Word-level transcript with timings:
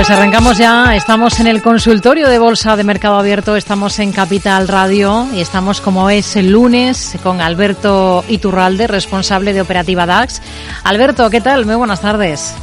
Pues 0.00 0.08
arrancamos 0.08 0.56
ya, 0.56 0.96
estamos 0.96 1.40
en 1.40 1.46
el 1.46 1.60
consultorio 1.60 2.30
de 2.30 2.38
Bolsa 2.38 2.74
de 2.74 2.84
Mercado 2.84 3.18
Abierto, 3.18 3.54
estamos 3.54 3.98
en 3.98 4.12
Capital 4.12 4.66
Radio 4.66 5.28
y 5.34 5.42
estamos 5.42 5.82
como 5.82 6.08
es 6.08 6.36
el 6.36 6.52
lunes 6.52 7.18
con 7.22 7.42
Alberto 7.42 8.24
Iturralde, 8.26 8.86
responsable 8.86 9.52
de 9.52 9.60
Operativa 9.60 10.06
DAX. 10.06 10.40
Alberto, 10.84 11.28
¿qué 11.28 11.42
tal? 11.42 11.66
Muy 11.66 11.74
buenas 11.74 12.00
tardes. 12.00 12.54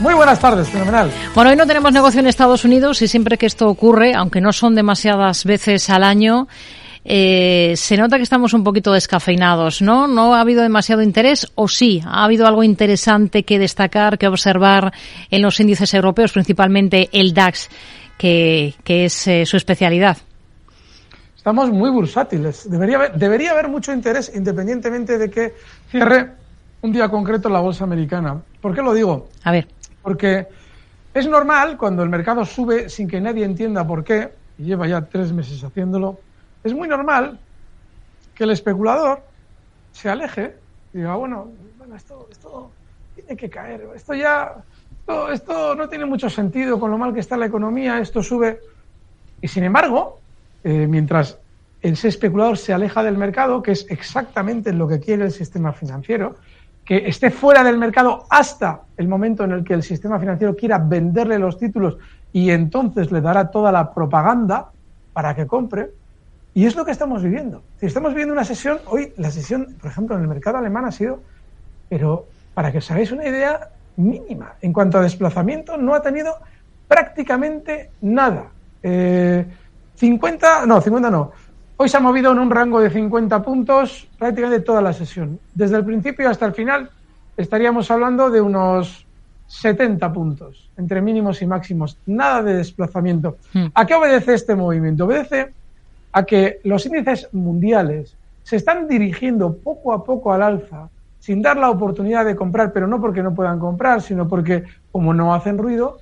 Muy 0.00 0.14
buenas 0.14 0.40
tardes, 0.40 0.68
fenomenal. 0.68 1.12
Bueno, 1.32 1.50
hoy 1.50 1.56
no 1.56 1.64
tenemos 1.68 1.92
negocio 1.92 2.18
en 2.18 2.26
Estados 2.26 2.64
Unidos 2.64 3.00
y 3.02 3.06
siempre 3.06 3.38
que 3.38 3.46
esto 3.46 3.68
ocurre, 3.68 4.14
aunque 4.14 4.40
no 4.40 4.52
son 4.52 4.74
demasiadas 4.74 5.44
veces 5.44 5.90
al 5.90 6.02
año, 6.02 6.48
eh, 7.04 7.74
se 7.76 7.96
nota 7.96 8.16
que 8.16 8.22
estamos 8.22 8.52
un 8.52 8.62
poquito 8.62 8.92
descafeinados, 8.92 9.80
¿no? 9.80 10.06
¿No 10.06 10.34
ha 10.34 10.40
habido 10.40 10.62
demasiado 10.62 11.02
interés 11.02 11.50
o 11.54 11.66
sí? 11.68 12.02
¿Ha 12.04 12.24
habido 12.24 12.46
algo 12.46 12.62
interesante 12.62 13.42
que 13.42 13.58
destacar, 13.58 14.18
que 14.18 14.28
observar 14.28 14.92
en 15.30 15.42
los 15.42 15.58
índices 15.60 15.94
europeos, 15.94 16.32
principalmente 16.32 17.08
el 17.12 17.32
DAX, 17.32 17.70
que, 18.18 18.74
es 18.86 19.26
eh, 19.26 19.46
su 19.46 19.56
especialidad? 19.56 20.18
Estamos 21.34 21.70
muy 21.70 21.90
bursátiles. 21.90 22.70
Debería 22.70 22.96
haber, 22.96 23.14
debería 23.14 23.52
haber 23.52 23.68
mucho 23.68 23.92
interés 23.92 24.30
independientemente 24.34 25.16
de 25.16 25.30
que 25.30 25.54
cierre 25.90 26.32
un 26.82 26.92
día 26.92 27.08
concreto 27.08 27.48
la 27.48 27.60
bolsa 27.60 27.84
americana. 27.84 28.42
¿Por 28.60 28.74
qué 28.74 28.82
lo 28.82 28.92
digo? 28.92 29.28
A 29.44 29.52
ver. 29.52 29.66
Porque 30.02 30.46
es 31.14 31.26
normal 31.26 31.78
cuando 31.78 32.02
el 32.02 32.10
mercado 32.10 32.44
sube 32.44 32.88
sin 32.90 33.08
que 33.08 33.20
nadie 33.20 33.44
entienda 33.44 33.86
por 33.86 34.04
qué, 34.04 34.32
y 34.58 34.64
lleva 34.64 34.86
ya 34.86 35.00
tres 35.00 35.32
meses 35.32 35.64
haciéndolo, 35.64 36.20
es 36.64 36.74
muy 36.74 36.88
normal 36.88 37.38
que 38.34 38.44
el 38.44 38.50
especulador 38.50 39.22
se 39.92 40.08
aleje 40.08 40.56
y 40.92 40.98
diga, 40.98 41.16
bueno, 41.16 41.48
esto, 41.96 42.28
esto 42.30 42.70
tiene 43.14 43.36
que 43.36 43.50
caer, 43.50 43.88
esto 43.94 44.14
ya, 44.14 44.56
esto, 45.32 45.74
no 45.74 45.88
tiene 45.88 46.06
mucho 46.06 46.30
sentido 46.30 46.78
con 46.78 46.90
lo 46.90 46.98
mal 46.98 47.12
que 47.12 47.20
está 47.20 47.36
la 47.36 47.46
economía, 47.46 47.98
esto 47.98 48.22
sube. 48.22 48.60
Y 49.40 49.48
sin 49.48 49.64
embargo, 49.64 50.20
eh, 50.62 50.86
mientras 50.86 51.38
ese 51.80 52.08
especulador 52.08 52.58
se 52.58 52.72
aleja 52.72 53.02
del 53.02 53.16
mercado, 53.16 53.62
que 53.62 53.72
es 53.72 53.86
exactamente 53.88 54.72
lo 54.72 54.86
que 54.86 55.00
quiere 55.00 55.24
el 55.24 55.32
sistema 55.32 55.72
financiero, 55.72 56.36
que 56.84 57.08
esté 57.08 57.30
fuera 57.30 57.62
del 57.62 57.78
mercado 57.78 58.26
hasta 58.28 58.82
el 58.96 59.08
momento 59.08 59.44
en 59.44 59.52
el 59.52 59.64
que 59.64 59.74
el 59.74 59.82
sistema 59.82 60.18
financiero 60.18 60.56
quiera 60.56 60.78
venderle 60.78 61.38
los 61.38 61.58
títulos 61.58 61.98
y 62.32 62.50
entonces 62.50 63.10
le 63.12 63.20
dará 63.20 63.50
toda 63.50 63.72
la 63.72 63.92
propaganda 63.92 64.70
para 65.12 65.34
que 65.34 65.46
compre, 65.46 65.90
y 66.54 66.66
es 66.66 66.74
lo 66.74 66.84
que 66.84 66.90
estamos 66.90 67.22
viviendo. 67.22 67.62
Estamos 67.80 68.10
viviendo 68.10 68.34
una 68.34 68.44
sesión, 68.44 68.78
hoy 68.86 69.12
la 69.16 69.30
sesión, 69.30 69.76
por 69.80 69.90
ejemplo, 69.90 70.16
en 70.16 70.22
el 70.22 70.28
mercado 70.28 70.58
alemán 70.58 70.84
ha 70.84 70.92
sido, 70.92 71.20
pero 71.88 72.26
para 72.54 72.72
que 72.72 72.78
os 72.78 72.90
hagáis 72.90 73.12
una 73.12 73.26
idea, 73.26 73.70
mínima. 73.96 74.54
En 74.60 74.72
cuanto 74.72 74.98
a 74.98 75.02
desplazamiento, 75.02 75.76
no 75.76 75.94
ha 75.94 76.02
tenido 76.02 76.34
prácticamente 76.88 77.90
nada. 78.00 78.50
50, 78.82 78.82
eh, 78.82 79.46
no, 80.66 80.80
50 80.80 81.10
no. 81.10 81.32
Hoy 81.76 81.88
se 81.88 81.96
ha 81.96 82.00
movido 82.00 82.32
en 82.32 82.38
un 82.38 82.50
rango 82.50 82.80
de 82.80 82.90
50 82.90 83.42
puntos 83.42 84.08
prácticamente 84.18 84.64
toda 84.64 84.82
la 84.82 84.92
sesión. 84.92 85.38
Desde 85.54 85.76
el 85.76 85.84
principio 85.84 86.28
hasta 86.28 86.46
el 86.46 86.52
final 86.52 86.90
estaríamos 87.36 87.90
hablando 87.90 88.28
de 88.28 88.40
unos 88.40 89.06
70 89.46 90.12
puntos 90.12 90.70
entre 90.76 91.00
mínimos 91.00 91.40
y 91.42 91.46
máximos. 91.46 91.96
Nada 92.06 92.42
de 92.42 92.54
desplazamiento. 92.54 93.38
Hmm. 93.52 93.66
¿A 93.72 93.86
qué 93.86 93.94
obedece 93.94 94.34
este 94.34 94.54
movimiento? 94.54 95.04
Obedece 95.06 95.54
a 96.12 96.24
que 96.24 96.60
los 96.64 96.86
índices 96.86 97.28
mundiales 97.32 98.16
se 98.42 98.56
están 98.56 98.88
dirigiendo 98.88 99.56
poco 99.56 99.92
a 99.92 100.04
poco 100.04 100.32
al 100.32 100.42
alza 100.42 100.88
sin 101.20 101.42
dar 101.42 101.58
la 101.58 101.70
oportunidad 101.70 102.24
de 102.24 102.34
comprar, 102.34 102.72
pero 102.72 102.86
no 102.86 103.00
porque 103.00 103.22
no 103.22 103.34
puedan 103.34 103.58
comprar, 103.58 104.00
sino 104.00 104.26
porque 104.26 104.64
como 104.90 105.12
no 105.12 105.34
hacen 105.34 105.58
ruido, 105.58 105.98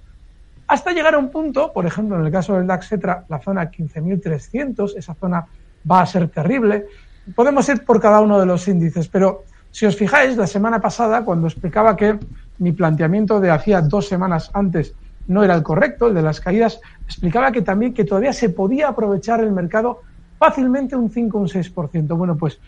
hasta 0.68 0.92
llegar 0.92 1.14
a 1.14 1.18
un 1.18 1.30
punto, 1.30 1.72
por 1.72 1.86
ejemplo, 1.86 2.18
en 2.18 2.26
el 2.26 2.32
caso 2.32 2.54
del 2.54 2.66
DAX 2.66 2.88
Cetra, 2.88 3.24
la 3.28 3.40
zona 3.40 3.70
15.300, 3.70 4.96
esa 4.96 5.14
zona 5.14 5.46
va 5.90 6.02
a 6.02 6.06
ser 6.06 6.28
terrible. 6.28 6.86
Podemos 7.34 7.68
ir 7.68 7.84
por 7.84 8.00
cada 8.00 8.20
uno 8.20 8.38
de 8.38 8.46
los 8.46 8.68
índices, 8.68 9.08
pero 9.08 9.44
si 9.70 9.86
os 9.86 9.96
fijáis, 9.96 10.36
la 10.36 10.46
semana 10.46 10.80
pasada, 10.80 11.24
cuando 11.24 11.48
explicaba 11.48 11.96
que 11.96 12.18
mi 12.58 12.72
planteamiento 12.72 13.40
de 13.40 13.50
hacía 13.50 13.80
dos 13.80 14.06
semanas 14.06 14.50
antes 14.54 14.94
no 15.28 15.44
era 15.44 15.54
el 15.54 15.62
correcto, 15.62 16.08
el 16.08 16.14
de 16.14 16.22
las 16.22 16.40
caídas, 16.40 16.80
explicaba 17.04 17.52
que 17.52 17.62
también 17.62 17.94
que 17.94 18.04
todavía 18.04 18.32
se 18.32 18.48
podía 18.48 18.88
aprovechar 18.88 19.40
el 19.40 19.52
mercado 19.52 20.00
fácilmente 20.38 20.96
un 20.96 21.10
5 21.10 21.38
o 21.38 21.40
un 21.42 21.48
6%. 21.48 22.16
Bueno, 22.16 22.36
pues 22.36 22.58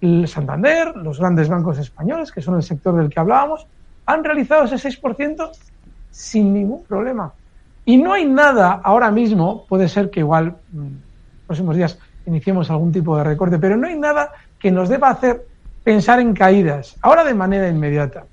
el 0.00 0.26
Santander, 0.26 0.96
los 0.96 1.18
grandes 1.18 1.48
bancos 1.48 1.78
españoles, 1.78 2.32
que 2.32 2.42
son 2.42 2.56
el 2.56 2.62
sector 2.62 2.96
del 2.96 3.10
que 3.10 3.20
hablábamos, 3.20 3.66
han 4.06 4.24
realizado 4.24 4.64
ese 4.64 4.76
6% 4.76 5.50
sin 6.10 6.52
ningún 6.52 6.84
problema. 6.84 7.32
Y 7.84 7.98
no 7.98 8.12
hay 8.12 8.26
nada 8.26 8.80
ahora 8.82 9.10
mismo, 9.10 9.64
puede 9.68 9.88
ser 9.88 10.10
que 10.10 10.20
igual 10.20 10.56
mm, 10.72 10.86
próximos 11.46 11.76
días 11.76 11.98
iniciemos 12.26 12.70
algún 12.70 12.92
tipo 12.92 13.16
de 13.16 13.24
recorte, 13.24 13.58
pero 13.58 13.76
no 13.76 13.86
hay 13.86 13.98
nada 13.98 14.32
que 14.58 14.70
nos 14.70 14.88
deba 14.88 15.10
hacer 15.10 15.46
pensar 15.84 16.18
en 16.18 16.34
caídas, 16.34 16.96
ahora 17.00 17.22
de 17.24 17.34
manera 17.34 17.68
inmediata. 17.68 18.24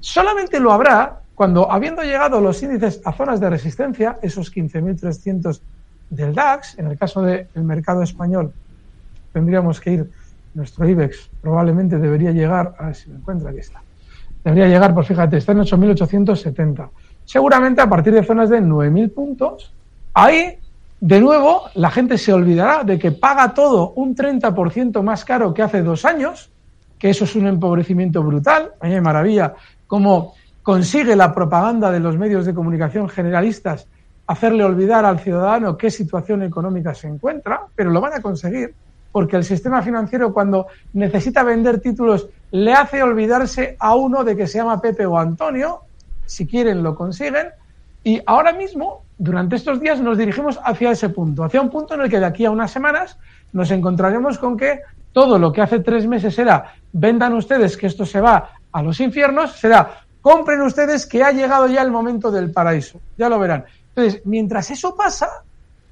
Solamente 0.00 0.58
lo 0.58 0.72
habrá 0.72 1.20
cuando, 1.34 1.70
habiendo 1.70 2.02
llegado 2.02 2.40
los 2.40 2.62
índices 2.62 3.00
a 3.04 3.12
zonas 3.12 3.40
de 3.40 3.50
resistencia, 3.50 4.18
esos 4.22 4.54
15.300 4.54 5.60
del 6.10 6.34
DAX, 6.34 6.78
en 6.78 6.86
el 6.86 6.98
caso 6.98 7.22
del 7.22 7.48
mercado 7.56 8.02
español, 8.02 8.52
tendríamos 9.32 9.80
que 9.80 9.92
ir, 9.92 10.10
nuestro 10.54 10.88
IBEX 10.88 11.30
probablemente 11.40 11.98
debería 11.98 12.30
llegar, 12.30 12.74
a 12.78 12.86
ver 12.86 12.94
si 12.94 13.10
me 13.10 13.16
encuentro, 13.16 13.48
aquí 13.48 13.58
está, 13.58 13.82
debería 14.44 14.68
llegar, 14.68 14.94
pues 14.94 15.08
fíjate, 15.08 15.38
está 15.38 15.52
en 15.52 15.58
8.870. 15.58 16.88
Seguramente 17.24 17.80
a 17.80 17.88
partir 17.88 18.12
de 18.12 18.22
zonas 18.22 18.50
de 18.50 18.60
9.000 18.60 19.12
puntos, 19.12 19.72
ahí, 20.12 20.58
de 21.00 21.20
nuevo, 21.20 21.64
la 21.74 21.90
gente 21.90 22.16
se 22.16 22.32
olvidará 22.32 22.84
de 22.84 22.98
que 22.98 23.10
paga 23.10 23.52
todo 23.54 23.92
un 23.96 24.14
30% 24.14 25.02
más 25.02 25.24
caro 25.24 25.52
que 25.52 25.62
hace 25.62 25.82
dos 25.82 26.04
años, 26.04 26.50
que 26.98 27.10
eso 27.10 27.24
es 27.24 27.34
un 27.34 27.46
empobrecimiento 27.46 28.22
brutal. 28.22 28.72
A 28.80 28.86
mí 28.86 29.00
maravilla 29.00 29.54
cómo 29.86 30.34
consigue 30.64 31.14
la 31.14 31.32
propaganda 31.32 31.92
de 31.92 32.00
los 32.00 32.16
medios 32.16 32.46
de 32.46 32.54
comunicación 32.54 33.08
generalistas 33.08 33.86
hacerle 34.26 34.64
olvidar 34.64 35.04
al 35.04 35.20
ciudadano 35.20 35.76
qué 35.76 35.90
situación 35.90 36.42
económica 36.42 36.94
se 36.94 37.06
encuentra, 37.06 37.60
pero 37.76 37.90
lo 37.90 38.00
van 38.00 38.14
a 38.14 38.22
conseguir 38.22 38.74
porque 39.12 39.36
el 39.36 39.44
sistema 39.44 39.80
financiero 39.82 40.32
cuando 40.32 40.66
necesita 40.94 41.44
vender 41.44 41.80
títulos 41.80 42.28
le 42.50 42.72
hace 42.72 43.00
olvidarse 43.02 43.76
a 43.78 43.94
uno 43.94 44.24
de 44.24 44.34
que 44.34 44.48
se 44.48 44.58
llama 44.58 44.80
Pepe 44.80 45.06
o 45.06 45.16
Antonio, 45.18 45.82
si 46.24 46.46
quieren 46.48 46.82
lo 46.82 46.96
consiguen, 46.96 47.48
y 48.02 48.20
ahora 48.26 48.52
mismo, 48.52 49.04
durante 49.18 49.56
estos 49.56 49.80
días, 49.80 50.00
nos 50.00 50.18
dirigimos 50.18 50.58
hacia 50.64 50.90
ese 50.90 51.10
punto, 51.10 51.44
hacia 51.44 51.60
un 51.60 51.70
punto 51.70 51.94
en 51.94 52.00
el 52.00 52.10
que 52.10 52.18
de 52.18 52.26
aquí 52.26 52.44
a 52.44 52.50
unas 52.50 52.70
semanas 52.70 53.18
nos 53.52 53.70
encontraremos 53.70 54.38
con 54.38 54.56
que 54.56 54.80
todo 55.12 55.38
lo 55.38 55.52
que 55.52 55.60
hace 55.60 55.78
tres 55.78 56.06
meses 56.06 56.36
era 56.38 56.74
vendan 56.92 57.34
ustedes 57.34 57.76
que 57.76 57.86
esto 57.86 58.04
se 58.04 58.20
va 58.20 58.50
a 58.72 58.82
los 58.82 58.98
infiernos, 58.98 59.52
será 59.52 60.03
compren 60.24 60.62
ustedes 60.62 61.04
que 61.04 61.22
ha 61.22 61.32
llegado 61.32 61.66
ya 61.66 61.82
el 61.82 61.90
momento 61.90 62.30
del 62.30 62.50
paraíso. 62.50 62.98
Ya 63.18 63.28
lo 63.28 63.38
verán. 63.38 63.66
Entonces, 63.94 64.22
mientras 64.24 64.70
eso 64.70 64.96
pasa, 64.96 65.28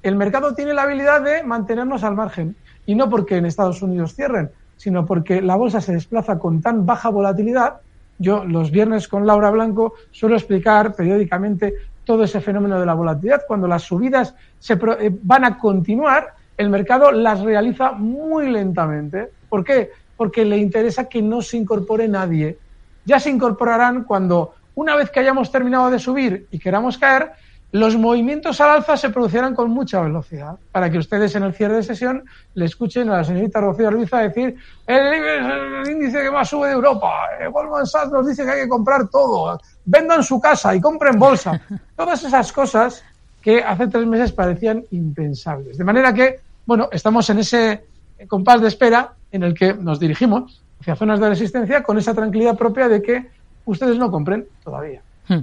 el 0.01 0.15
mercado 0.15 0.55
tiene 0.55 0.73
la 0.73 0.81
habilidad 0.81 1.21
de 1.21 1.43
mantenernos 1.43 2.03
al 2.03 2.15
margen. 2.15 2.55
Y 2.87 2.95
no 2.95 3.11
porque 3.11 3.37
en 3.37 3.45
Estados 3.45 3.83
Unidos 3.83 4.15
cierren, 4.15 4.49
sino 4.75 5.05
porque 5.05 5.39
la 5.39 5.55
bolsa 5.55 5.81
se 5.81 5.93
desplaza 5.93 6.39
con 6.39 6.63
tan 6.63 6.83
baja 6.83 7.09
volatilidad. 7.09 7.81
Yo 8.17 8.43
los 8.43 8.71
viernes 8.71 9.07
con 9.07 9.27
Laura 9.27 9.51
Blanco 9.51 9.93
suelo 10.09 10.35
explicar 10.35 10.95
periódicamente 10.95 11.75
todo 12.03 12.23
ese 12.23 12.41
fenómeno 12.41 12.79
de 12.79 12.87
la 12.87 12.95
volatilidad. 12.95 13.43
Cuando 13.47 13.67
las 13.67 13.83
subidas 13.83 14.33
se 14.57 14.73
eh, 14.73 15.15
van 15.21 15.45
a 15.45 15.59
continuar, 15.59 16.33
el 16.57 16.71
mercado 16.71 17.11
las 17.11 17.41
realiza 17.41 17.91
muy 17.91 18.49
lentamente. 18.49 19.29
¿Por 19.47 19.63
qué? 19.63 19.91
Porque 20.17 20.43
le 20.43 20.57
interesa 20.57 21.07
que 21.07 21.21
no 21.21 21.43
se 21.43 21.57
incorpore 21.57 22.07
nadie 22.07 22.57
ya 23.05 23.19
se 23.19 23.29
incorporarán 23.29 24.03
cuando, 24.03 24.53
una 24.75 24.95
vez 24.95 25.09
que 25.09 25.19
hayamos 25.19 25.51
terminado 25.51 25.89
de 25.89 25.99
subir 25.99 26.47
y 26.51 26.59
queramos 26.59 26.97
caer, 26.97 27.31
los 27.73 27.97
movimientos 27.97 28.61
al 28.61 28.69
alza 28.69 28.95
se 28.95 29.09
producirán 29.09 29.55
con 29.55 29.71
mucha 29.71 29.99
velocidad, 29.99 30.57
para 30.71 30.91
que 30.91 30.99
ustedes 30.99 31.33
en 31.35 31.41
el 31.41 31.53
cierre 31.55 31.77
de 31.77 31.83
sesión 31.83 32.23
le 32.53 32.65
escuchen 32.65 33.09
a 33.09 33.17
la 33.17 33.23
señorita 33.23 33.59
Rocío 33.61 33.87
Arbiza 33.87 34.19
decir 34.19 34.55
el, 34.85 34.99
el 34.99 35.89
índice 35.89 36.21
que 36.21 36.29
más 36.29 36.47
sube 36.47 36.67
de 36.67 36.73
Europa, 36.73 37.11
eh, 37.39 37.47
Goldman 37.47 37.87
Sachs 37.87 38.11
nos 38.11 38.27
dice 38.27 38.45
que 38.45 38.51
hay 38.51 38.61
que 38.61 38.69
comprar 38.69 39.07
todo, 39.07 39.59
vendan 39.85 40.23
su 40.23 40.39
casa 40.39 40.75
y 40.75 40.79
compren 40.79 41.17
bolsa. 41.17 41.59
Todas 41.97 42.23
esas 42.23 42.51
cosas 42.51 43.03
que 43.41 43.63
hace 43.63 43.87
tres 43.87 44.05
meses 44.05 44.31
parecían 44.31 44.85
impensables. 44.91 45.75
De 45.75 45.83
manera 45.83 46.13
que, 46.13 46.41
bueno, 46.67 46.89
estamos 46.91 47.27
en 47.31 47.39
ese 47.39 47.85
compás 48.27 48.61
de 48.61 48.67
espera 48.67 49.13
en 49.31 49.43
el 49.43 49.53
que 49.53 49.73
nos 49.73 49.99
dirigimos 49.99 50.62
hacia 50.83 50.97
zonas 50.97 51.19
de 51.21 51.29
resistencia 51.29 51.81
con 51.81 51.97
esa 51.97 52.13
tranquilidad 52.13 52.57
propia 52.57 52.89
de 52.89 53.01
que 53.01 53.29
ustedes 53.65 53.97
no 53.97 54.11
compren 54.11 54.45
todavía. 54.63 55.01
Hmm. 55.29 55.39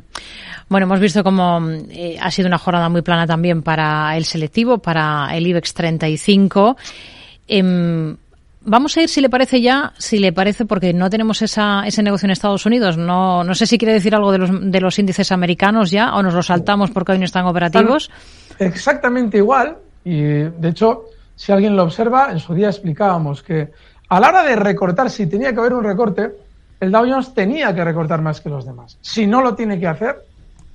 Bueno, 0.69 0.85
hemos 0.85 1.01
visto 1.01 1.25
cómo 1.25 1.61
eh, 1.89 2.19
ha 2.21 2.31
sido 2.31 2.47
una 2.47 2.59
jornada 2.59 2.91
muy 2.91 3.01
plana 3.01 3.27
también 3.27 3.63
para 3.63 4.15
el 4.19 4.27
selectivo, 4.27 4.79
para 4.79 5.35
el 5.35 5.47
IBEX 5.47 5.73
35. 5.73 6.77
Em, 7.49 8.15
vamos 8.61 8.95
a 8.99 9.01
ir, 9.01 9.09
si 9.09 9.23
le 9.23 9.31
parece 9.31 9.63
ya, 9.63 9.95
si 9.97 10.19
le 10.19 10.35
parece, 10.35 10.67
porque 10.67 10.93
no 10.93 11.09
tenemos 11.09 11.41
esa, 11.41 11.85
ese 11.87 12.03
negocio 12.03 12.27
en 12.27 12.33
Estados 12.33 12.67
Unidos. 12.67 12.99
No, 12.99 13.43
no 13.43 13.55
sé 13.55 13.65
si 13.67 13.79
quiere 13.79 13.95
decir 13.95 14.15
algo 14.15 14.33
de 14.33 14.39
los, 14.39 14.51
de 14.71 14.81
los 14.83 14.99
índices 14.99 15.33
americanos 15.33 15.91
ya, 15.91 16.15
o 16.15 16.23
nos 16.23 16.35
lo 16.35 16.43
saltamos 16.43 16.91
porque 16.91 17.13
hoy 17.13 17.19
no 17.19 17.25
están 17.25 17.47
operativos. 17.47 18.11
exactamente 18.59 19.39
igual. 19.39 19.79
Y 20.05 20.21
de 20.21 20.69
hecho, 20.69 21.07
si 21.35 21.51
alguien 21.51 21.75
lo 21.75 21.85
observa, 21.85 22.31
en 22.31 22.39
su 22.39 22.53
día 22.53 22.69
explicábamos 22.69 23.43
que 23.43 23.71
a 24.11 24.19
la 24.19 24.29
hora 24.29 24.43
de 24.43 24.57
recortar, 24.57 25.09
si 25.09 25.27
tenía 25.27 25.53
que 25.53 25.61
haber 25.61 25.73
un 25.73 25.85
recorte, 25.85 26.33
el 26.81 26.91
Dow 26.91 27.09
Jones 27.09 27.33
tenía 27.33 27.73
que 27.73 27.85
recortar 27.85 28.21
más 28.21 28.41
que 28.41 28.49
los 28.49 28.67
demás. 28.67 28.99
Si 29.01 29.25
no 29.25 29.41
lo 29.41 29.55
tiene 29.55 29.79
que 29.79 29.87
hacer, 29.87 30.25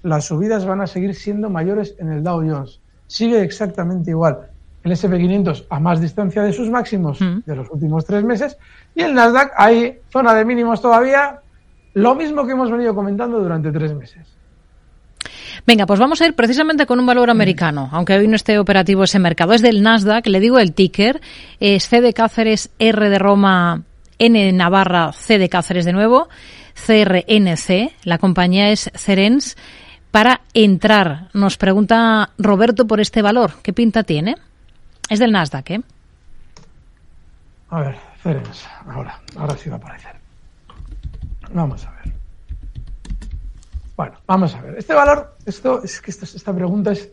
las 0.03 0.23
subidas 0.23 0.65
van 0.65 0.79
a 0.79 0.87
seguir 0.87 1.13
siendo 1.13 1.49
mayores 1.49 1.95
en 1.99 2.13
el 2.13 2.23
Dow 2.23 2.37
Jones. 2.37 2.79
Sigue 3.07 3.41
exactamente 3.41 4.11
igual. 4.11 4.47
El 4.85 4.91
SP500 4.93 5.65
a 5.69 5.79
más 5.81 5.99
distancia 5.99 6.43
de 6.43 6.53
sus 6.53 6.69
máximos 6.69 7.19
mm. 7.19 7.39
de 7.45 7.55
los 7.55 7.69
últimos 7.71 8.05
tres 8.05 8.23
meses 8.23 8.57
y 8.93 9.01
el 9.01 9.13
Nasdaq 9.13 9.51
hay 9.57 9.99
zona 10.09 10.33
de 10.33 10.45
mínimos 10.45 10.81
todavía, 10.81 11.39
lo 11.93 12.15
mismo 12.15 12.45
que 12.45 12.53
hemos 12.53 12.71
venido 12.71 12.95
comentando 12.95 13.39
durante 13.39 13.69
tres 13.71 13.93
meses. 13.93 14.34
Venga, 15.67 15.87
pues 15.87 15.99
vamos 15.99 16.21
a 16.21 16.27
ir 16.27 16.35
precisamente 16.35 16.85
con 16.85 16.99
un 16.99 17.07
valor 17.07 17.31
americano, 17.31 17.89
aunque 17.91 18.13
hoy 18.13 18.27
no 18.27 18.35
esté 18.35 18.59
operativo 18.59 19.03
ese 19.03 19.17
mercado. 19.17 19.53
Es 19.53 19.63
del 19.63 19.81
Nasdaq, 19.81 20.27
le 20.27 20.39
digo 20.39 20.59
el 20.59 20.73
ticker, 20.73 21.21
es 21.59 21.87
C 21.87 22.01
de 22.01 22.13
Cáceres, 22.13 22.69
R 22.77 23.09
de 23.09 23.17
Roma, 23.17 23.81
N 24.19 24.45
de 24.45 24.53
Navarra, 24.53 25.11
C 25.11 25.39
de 25.39 25.49
Cáceres 25.49 25.85
de 25.85 25.93
nuevo, 25.93 26.29
CRNC, 26.75 27.93
la 28.03 28.19
compañía 28.19 28.69
es 28.69 28.91
Cerens 28.93 29.57
para 30.11 30.41
entrar. 30.53 31.29
Nos 31.33 31.57
pregunta 31.57 32.29
Roberto 32.37 32.85
por 32.85 32.99
este 32.99 33.21
valor. 33.21 33.53
¿Qué 33.63 33.73
pinta 33.73 34.03
tiene? 34.03 34.35
Es 35.09 35.19
del 35.19 35.31
Nasdaq, 35.31 35.71
¿eh? 35.71 35.81
A 37.69 37.81
ver, 37.81 37.97
Cerens. 38.21 38.67
Ahora, 38.87 39.19
ahora 39.35 39.57
sí 39.57 39.69
va 39.69 39.75
a 39.75 39.79
aparecer. 39.79 40.15
Vamos 41.51 41.85
a 41.85 41.91
ver. 41.91 42.14
Bueno, 43.95 44.15
vamos 44.27 44.55
a 44.55 44.61
ver. 44.61 44.77
Este 44.77 44.93
valor, 44.93 45.35
esto 45.45 45.83
es 45.83 46.01
que 46.01 46.11
esta 46.11 46.53
pregunta 46.53 46.91
es, 46.91 47.09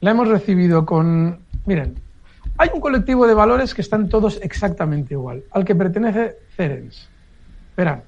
la 0.00 0.12
hemos 0.12 0.28
recibido 0.28 0.86
con, 0.86 1.38
miren, 1.66 1.94
hay 2.58 2.70
un 2.72 2.80
colectivo 2.80 3.26
de 3.26 3.34
valores 3.34 3.74
que 3.74 3.82
están 3.82 4.08
todos 4.08 4.40
exactamente 4.42 5.14
igual, 5.14 5.44
al 5.52 5.64
que 5.64 5.74
pertenece 5.74 6.36
Cerens. 6.56 7.08
Verán, 7.76 8.02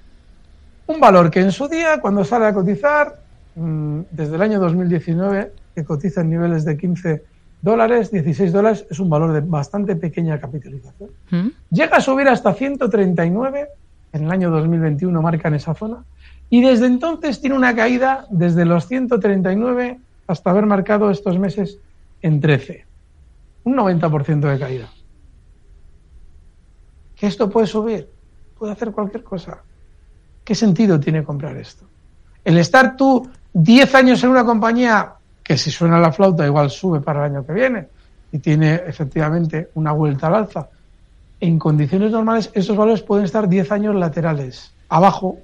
un 0.87 1.00
valor 1.00 1.31
que 1.31 1.41
en 1.41 1.53
su 1.53 1.69
día, 1.69 2.00
cuando 2.00 2.25
sale 2.25 2.47
a 2.47 2.55
cotizar, 2.55 3.25
Mm, 3.56 4.00
desde 4.11 4.35
el 4.35 4.43
año 4.43 4.59
2019, 4.59 5.53
que 5.75 5.85
cotiza 5.85 6.23
en 6.23 6.31
niveles 6.31 6.65
de 6.65 6.76
15 6.76 7.23
dólares, 7.62 8.11
16 8.11 8.53
dólares, 8.53 8.87
es 8.91 8.99
un 8.99 9.09
valor 9.09 9.32
de 9.32 9.41
bastante 9.41 9.94
pequeña 9.97 10.41
capitalización. 10.41 11.11
¿Mm? 11.31 11.49
Llega 11.71 11.97
a 11.97 12.00
subir 12.00 12.29
hasta 12.29 12.53
139, 12.53 13.69
en 14.12 14.25
el 14.25 14.31
año 14.31 14.50
2021 14.50 15.23
marca 15.23 15.49
en 15.49 15.55
esa 15.55 15.75
zona, 15.75 16.05
y 16.50 16.62
desde 16.62 16.87
entonces 16.87 17.41
tiene 17.41 17.56
una 17.56 17.75
caída 17.75 18.26
desde 18.31 18.64
los 18.64 18.87
139 18.87 19.99
hasta 20.26 20.50
haber 20.50 20.67
marcado 20.67 21.11
estos 21.11 21.38
meses 21.38 21.79
en 22.23 22.41
13. 22.41 22.87
Un 23.64 23.76
90% 23.76 24.41
de 24.41 24.58
caída. 24.58 24.88
¿Que 27.17 27.26
esto 27.26 27.50
puede 27.50 27.67
subir? 27.67 28.08
Puede 28.58 28.73
hacer 28.73 28.93
cualquier 28.93 29.23
cosa. 29.23 29.58
¿Qué 30.44 30.55
sentido 30.55 31.00
tiene 31.00 31.25
comprar 31.25 31.56
esto? 31.56 31.87
El 32.44 32.58
estar 32.58 32.97
tú 32.97 33.29
10 33.52 33.94
años 33.94 34.23
en 34.25 34.31
una 34.31 34.44
compañía 34.44 35.14
que 35.43 35.56
si 35.56 35.70
suena 35.70 35.99
la 35.99 36.12
flauta 36.12 36.47
igual 36.47 36.70
sube 36.70 37.00
para 37.00 37.26
el 37.26 37.32
año 37.32 37.47
que 37.47 37.52
viene 37.52 37.88
y 38.32 38.38
tiene 38.38 38.75
efectivamente 38.87 39.70
una 39.75 39.93
vuelta 39.93 40.26
al 40.26 40.35
alza. 40.35 40.69
En 41.40 41.58
condiciones 41.58 42.11
normales 42.11 42.50
esos 42.55 42.76
valores 42.76 43.02
pueden 43.02 43.26
estar 43.26 43.49
10 43.49 43.70
años 43.73 43.94
laterales, 43.94 44.75
abajo, 44.88 45.38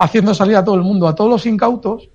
haciendo 0.00 0.32
salir 0.32 0.56
a 0.56 0.64
todo 0.64 0.74
el 0.76 0.80
mundo, 0.80 1.06
a 1.06 1.14
todos 1.14 1.30
los 1.30 1.46
incautos 1.46 2.08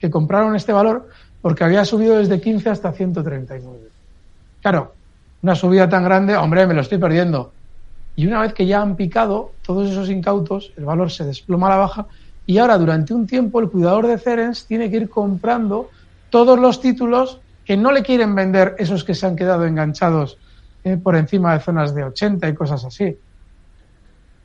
que 0.00 0.10
compraron 0.10 0.56
este 0.56 0.72
valor 0.72 1.10
porque 1.42 1.62
había 1.62 1.84
subido 1.84 2.16
desde 2.16 2.40
15 2.40 2.70
hasta 2.70 2.90
139. 2.90 3.78
Claro, 4.62 4.94
una 5.42 5.54
subida 5.54 5.88
tan 5.88 6.04
grande, 6.04 6.36
hombre, 6.36 6.66
me 6.66 6.72
lo 6.72 6.80
estoy 6.80 6.96
perdiendo. 6.96 7.52
Y 8.16 8.26
una 8.26 8.40
vez 8.40 8.54
que 8.54 8.64
ya 8.66 8.80
han 8.80 8.96
picado 8.96 9.52
todos 9.62 9.90
esos 9.90 10.08
incautos, 10.08 10.72
el 10.76 10.86
valor 10.86 11.10
se 11.10 11.24
desploma 11.24 11.66
a 11.66 11.70
la 11.70 11.76
baja 11.76 12.06
y 12.46 12.56
ahora 12.56 12.78
durante 12.78 13.12
un 13.12 13.26
tiempo 13.26 13.60
el 13.60 13.68
cuidador 13.68 14.06
de 14.06 14.18
Cerens 14.18 14.64
tiene 14.64 14.90
que 14.90 14.96
ir 14.96 15.10
comprando 15.10 15.90
todos 16.30 16.58
los 16.58 16.80
títulos 16.80 17.40
que 17.66 17.76
no 17.76 17.92
le 17.92 18.02
quieren 18.02 18.34
vender 18.34 18.74
esos 18.78 19.04
que 19.04 19.14
se 19.14 19.26
han 19.26 19.36
quedado 19.36 19.66
enganchados 19.66 20.38
eh, 20.82 20.96
por 20.96 21.14
encima 21.14 21.52
de 21.52 21.60
zonas 21.60 21.94
de 21.94 22.04
80 22.04 22.48
y 22.48 22.54
cosas 22.54 22.84
así. 22.86 23.18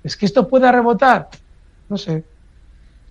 ¿Es 0.04 0.18
que 0.18 0.25
esto 0.25 0.48
pueda 0.48 0.70
rebotar? 0.72 1.30
No 1.88 1.98
sé. 1.98 2.24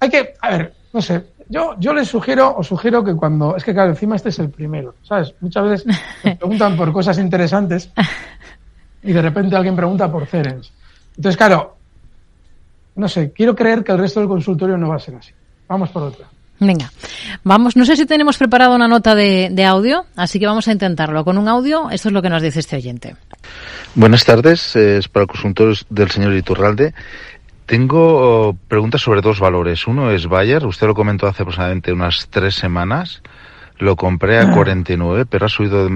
Hay 0.00 0.10
que, 0.10 0.34
a 0.40 0.50
ver, 0.50 0.75
no 0.93 1.00
sé. 1.00 1.25
Yo, 1.48 1.76
yo 1.78 1.94
les 1.94 2.08
sugiero, 2.08 2.56
o 2.56 2.62
sugiero 2.62 3.04
que 3.04 3.14
cuando, 3.14 3.56
es 3.56 3.62
que 3.62 3.72
claro, 3.72 3.90
encima 3.90 4.16
este 4.16 4.31
es 4.31 4.38
el 4.40 4.50
primero, 4.50 4.94
¿sabes? 5.02 5.32
Muchas 5.40 5.64
veces 5.69 5.96
me 6.25 6.37
preguntan 6.37 6.76
por 6.76 6.93
cosas 6.93 7.19
interesantes 7.19 7.90
y 9.02 9.12
de 9.12 9.22
repente 9.22 9.54
alguien 9.54 9.76
pregunta 9.76 10.10
por 10.10 10.26
Cerens. 10.26 10.72
Entonces, 11.16 11.37
claro, 11.37 11.76
no 12.96 13.08
sé, 13.08 13.32
quiero 13.32 13.54
creer 13.54 13.84
que 13.84 13.93
el 13.93 13.98
resto 13.98 14.20
del 14.20 14.28
consultorio 14.28 14.76
no 14.76 14.88
va 14.88 14.96
a 14.96 15.00
ser 15.00 15.14
así. 15.14 15.32
Vamos 15.69 15.90
por 15.90 16.02
otra. 16.02 16.26
Venga, 16.58 16.90
vamos, 17.44 17.76
no 17.76 17.84
sé 17.84 17.96
si 17.96 18.06
tenemos 18.06 18.38
preparado 18.38 18.75
una 18.75 18.88
nota 18.88 19.14
de, 19.14 19.64
audio, 19.64 20.06
así 20.16 20.40
que 20.40 20.46
vamos 20.46 20.66
a 20.69 20.72
intentarlo. 20.72 21.25
Con 21.25 21.37
un 21.37 21.49
audio, 21.49 21.90
esto 21.90 22.08
es 22.08 22.12
lo 22.14 22.22
que 22.22 22.31
nos 22.31 22.42
dice 22.42 22.60
este 22.60 22.76
oyente. 22.76 23.14
Buenas 23.94 24.25
tardes, 24.25 24.75
es 24.75 25.08
para 25.08 25.25
el 25.25 25.28
consultorio 25.28 25.75
del 25.90 26.10
señor 26.10 26.34
Iturralde. 26.34 26.94
Tengo 27.66 28.48
oh, 28.48 28.56
preguntas 28.68 29.00
sobre 29.00 29.20
dos 29.20 29.40
valores. 29.40 29.88
Uno 29.88 30.12
es 30.12 30.28
Bayer, 30.28 30.64
usted 30.64 30.86
lo 30.86 30.94
comentó 30.94 31.26
hace 31.26 31.42
aproximadamente 31.42 31.92
unas 31.92 32.28
tres 32.30 32.54
semanas. 32.54 33.22
Lo 33.78 33.96
compré 33.96 34.38
a 34.38 34.52
49, 34.52 35.22
ah. 35.22 35.26
pero 35.28 35.46
ha 35.46 35.48
subido 35.48 35.90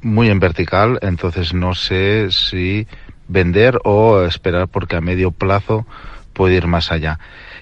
muy 0.00 0.28
en 0.30 0.40
vertical, 0.40 0.98
entonces 1.02 1.54
no 1.54 1.74
sé 1.74 2.30
si 2.30 2.88
vender 3.28 3.78
o 3.84 4.22
esperar 4.22 4.68
porque 4.68 4.96
a 4.96 5.00
medio 5.00 5.30
plazo 5.30 5.86
puede 6.32 6.56
ir 6.56 6.66
más 6.66 6.90
allá. 6.90 7.18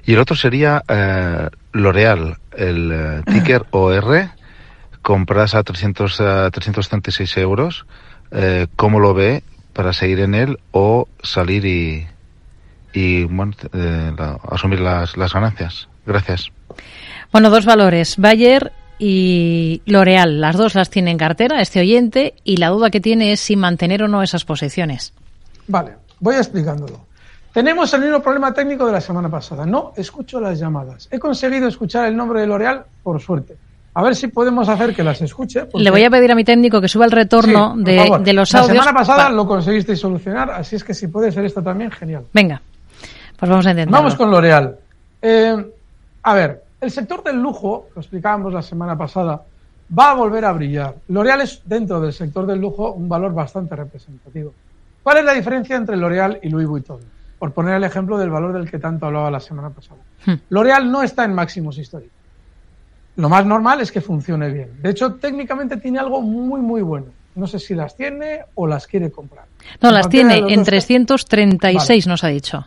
Y 0.07 0.15
el 0.15 0.21
otro 0.21 0.37
sería 0.37 0.83
eh, 0.89 1.49
L'Oreal, 1.73 2.39
el 2.57 2.91
eh, 2.93 3.23
ticker 3.27 3.67
OR, 3.73 4.31
compras 5.03 5.57
a 5.57 5.65
300, 5.65 6.17
336 6.53 7.37
euros. 7.39 7.85
Eh, 8.31 8.69
¿Cómo 8.77 9.01
lo 9.01 9.13
ve 9.13 9.43
para 9.73 9.93
seguir 9.93 10.21
en 10.21 10.35
él 10.35 10.59
o 10.71 11.09
salir 11.23 11.65
y, 11.67 12.07
y 12.93 13.25
bueno, 13.25 13.53
eh, 13.73 14.13
asumir 14.51 14.81
las, 14.81 15.17
las 15.17 15.33
ganancias? 15.33 15.89
Gracias. 16.07 16.51
Bueno, 17.33 17.51
dos 17.51 17.65
valores, 17.65 18.17
Bayer 18.17 18.73
y 18.99 19.83
L'Oreal. 19.87 20.41
Las 20.41 20.57
dos 20.57 20.75
las 20.75 20.91
tiene 20.91 21.11
en 21.11 21.19
cartera 21.19 21.61
este 21.61 21.81
oyente 21.81 22.35
y 22.45 22.59
la 22.59 22.69
duda 22.69 22.91
que 22.91 23.01
tiene 23.01 23.33
es 23.33 23.41
si 23.41 23.57
mantener 23.57 24.03
o 24.03 24.09
no 24.09 24.23
esas 24.23 24.45
posiciones. 24.45 25.13
Vale, 25.67 25.93
voy 26.21 26.37
explicándolo. 26.37 27.07
Tenemos 27.53 27.93
el 27.95 28.03
mismo 28.03 28.21
problema 28.21 28.53
técnico 28.55 28.87
de 28.87 28.93
la 28.93 29.01
semana 29.01 29.29
pasada. 29.29 29.67
No 29.67 29.93
escucho 29.97 30.41
las 30.41 30.59
llamadas. 30.59 31.09
He 31.11 31.19
conseguido 31.19 31.67
escuchar 31.67 32.07
el 32.07 32.17
nombre 32.17 32.41
de 32.41 32.47
L'Oreal 32.47 32.85
por 33.03 33.21
suerte. 33.21 33.57
A 33.93 34.05
ver 34.05 34.15
si 34.15 34.29
podemos 34.29 34.69
hacer 34.69 34.95
que 34.95 35.03
las 35.03 35.21
escuche. 35.21 35.67
Le 35.75 35.91
voy 35.91 36.05
a 36.05 36.11
pedir 36.11 36.31
a 36.31 36.37
mi 36.37 36.45
técnico 36.45 36.81
que 36.81 36.87
suba 36.87 37.07
el 37.07 37.11
retorno 37.11 37.75
de, 37.77 38.33
los 38.33 38.55
audios. 38.55 38.77
La 38.77 38.83
semana 38.83 38.97
pasada 38.97 39.31
lo 39.31 39.47
conseguisteis 39.47 39.99
solucionar, 39.99 40.51
así 40.53 40.77
es 40.77 40.85
que 40.85 40.95
si 40.95 41.09
puede 41.09 41.33
ser 41.33 41.45
esto 41.45 41.61
también, 41.61 41.91
genial. 41.91 42.25
Venga, 42.33 42.63
pues 43.41 43.51
vamos 43.51 43.67
a 43.67 43.71
intentar. 43.71 43.93
Vamos 43.93 44.15
con 44.15 44.31
L'Oreal. 44.31 44.79
Eh, 45.21 45.73
a 46.23 46.35
ver, 46.35 46.63
el 46.81 46.91
sector 46.91 47.25
del 47.25 47.43
lujo, 47.43 47.89
lo 47.95 48.01
explicábamos 48.01 48.53
la 48.53 48.63
semana 48.63 48.97
pasada, 48.97 49.43
va 49.99 50.11
a 50.11 50.15
volver 50.15 50.45
a 50.45 50.53
brillar. 50.53 50.95
L'Oreal 51.09 51.41
es, 51.41 51.63
dentro 51.65 52.01
del 52.01 52.13
sector 52.13 52.47
del 52.47 52.61
lujo, 52.61 52.93
un 52.93 53.09
valor 53.09 53.35
bastante 53.35 53.75
representativo. 53.75 54.53
¿Cuál 55.03 55.19
es 55.19 55.25
la 55.25 55.33
diferencia 55.33 55.77
entre 55.77 55.97
L'Oreal 55.97 56.39
y 56.43 56.49
Louis 56.51 56.69
Vuitton? 56.69 57.01
por 57.41 57.55
poner 57.55 57.75
el 57.77 57.85
ejemplo 57.85 58.19
del 58.19 58.29
valor 58.29 58.53
del 58.53 58.71
que 58.71 58.79
tanto 58.79 59.07
hablaba 59.07 59.31
la 59.31 59.41
semana 59.41 59.71
pasada. 59.71 59.99
Hmm. 60.27 60.35
L'Oreal 60.51 60.93
no 60.93 61.03
está 61.03 61.25
en 61.25 61.33
máximos 61.33 61.79
históricos. 61.79 62.13
Lo 63.17 63.31
más 63.31 63.47
normal 63.47 63.81
es 63.81 63.91
que 63.91 64.03
funcione 64.03 64.51
bien. 64.51 64.69
De 64.83 64.91
hecho, 64.91 65.15
técnicamente 65.15 65.79
tiene 65.79 65.99
algo 65.99 66.21
muy, 66.21 66.61
muy 66.61 66.83
bueno. 66.83 67.07
No 67.35 67.47
sé 67.47 67.59
si 67.59 67.75
las 67.75 67.97
tiene 67.97 68.41
o 68.55 68.67
las 68.67 68.87
quiere 68.87 69.11
comprar. 69.11 69.47
No, 69.81 69.91
las 69.91 70.11
tiene 70.11 70.53
en 70.53 70.63
336, 70.63 72.07
nos 72.07 72.23
ha 72.25 72.29
dicho. 72.29 72.67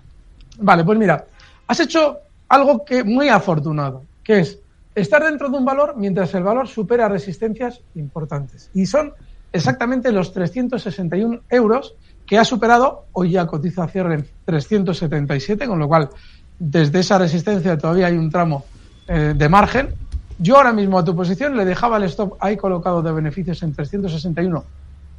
Vale, 0.64 0.86
pues 0.86 0.98
mira, 0.98 1.26
has 1.68 1.80
hecho 1.82 2.20
algo 2.48 2.86
que 2.86 3.04
muy 3.04 3.28
afortunado, 3.28 4.04
que 4.24 4.40
es 4.40 4.60
estar 4.96 5.22
dentro 5.22 5.50
de 5.50 5.58
un 5.58 5.66
valor 5.66 5.96
mientras 5.98 6.34
el 6.36 6.44
valor 6.44 6.70
supera 6.70 7.10
resistencias 7.10 7.82
importantes. 7.96 8.70
Y 8.74 8.86
son 8.86 9.12
exactamente 9.52 10.10
los 10.14 10.32
361 10.32 11.42
euros 11.50 11.96
que 12.26 12.38
ha 12.38 12.46
superado, 12.46 13.08
hoy 13.12 13.32
ya 13.32 13.46
cotiza 13.46 13.86
cierre 13.90 14.16
en 14.16 14.28
377, 14.46 15.68
con 15.68 15.80
lo 15.80 15.90
cual 15.90 16.10
desde 16.58 17.02
esa 17.02 17.18
resistencia 17.18 17.78
todavía 17.78 18.08
hay 18.08 18.16
un 18.16 18.32
tramo 18.32 18.64
eh, 19.10 19.34
de 19.36 19.50
margen. 19.50 19.94
Yo 20.40 20.56
ahora 20.56 20.72
mismo 20.72 20.98
a 20.98 21.04
tu 21.04 21.14
posición 21.14 21.58
le 21.58 21.66
dejaba 21.66 21.98
el 21.98 22.04
stop 22.04 22.38
ahí 22.40 22.56
colocado 22.56 23.02
de 23.02 23.12
beneficios 23.12 23.62
en 23.64 23.74
361 23.74 24.64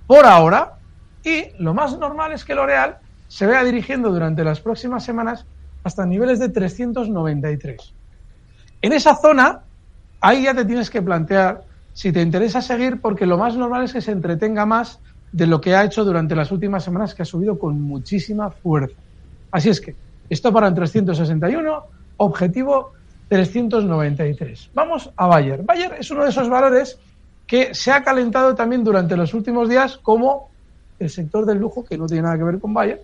por 0.06 0.24
ahora 0.24 0.72
y 1.22 1.44
lo 1.58 1.74
más 1.74 1.98
normal 1.98 2.32
es 2.32 2.46
que 2.46 2.54
L'Oreal 2.54 2.96
se 3.34 3.46
vea 3.46 3.64
dirigiendo 3.64 4.12
durante 4.12 4.44
las 4.44 4.60
próximas 4.60 5.02
semanas 5.02 5.44
hasta 5.82 6.06
niveles 6.06 6.38
de 6.38 6.50
393. 6.50 7.92
En 8.80 8.92
esa 8.92 9.16
zona, 9.16 9.62
ahí 10.20 10.44
ya 10.44 10.54
te 10.54 10.64
tienes 10.64 10.88
que 10.88 11.02
plantear 11.02 11.64
si 11.92 12.12
te 12.12 12.22
interesa 12.22 12.62
seguir, 12.62 13.00
porque 13.00 13.26
lo 13.26 13.36
más 13.36 13.56
normal 13.56 13.82
es 13.82 13.92
que 13.92 14.00
se 14.00 14.12
entretenga 14.12 14.66
más 14.66 15.00
de 15.32 15.48
lo 15.48 15.60
que 15.60 15.74
ha 15.74 15.82
hecho 15.82 16.04
durante 16.04 16.36
las 16.36 16.52
últimas 16.52 16.84
semanas, 16.84 17.12
que 17.12 17.22
ha 17.22 17.24
subido 17.24 17.58
con 17.58 17.80
muchísima 17.82 18.52
fuerza. 18.52 18.94
Así 19.50 19.68
es 19.68 19.80
que, 19.80 19.96
esto 20.30 20.52
para 20.52 20.68
en 20.68 20.76
361, 20.76 21.82
objetivo 22.18 22.92
393. 23.30 24.70
Vamos 24.74 25.10
a 25.16 25.26
Bayer. 25.26 25.64
Bayer 25.64 25.96
es 25.98 26.08
uno 26.12 26.22
de 26.22 26.30
esos 26.30 26.48
valores 26.48 27.00
que 27.48 27.74
se 27.74 27.90
ha 27.90 28.04
calentado 28.04 28.54
también 28.54 28.84
durante 28.84 29.16
los 29.16 29.34
últimos 29.34 29.68
días 29.68 29.96
como 29.96 30.50
el 31.00 31.10
sector 31.10 31.44
del 31.44 31.58
lujo, 31.58 31.84
que 31.84 31.98
no 31.98 32.06
tiene 32.06 32.22
nada 32.22 32.38
que 32.38 32.44
ver 32.44 32.60
con 32.60 32.72
Bayer, 32.72 33.02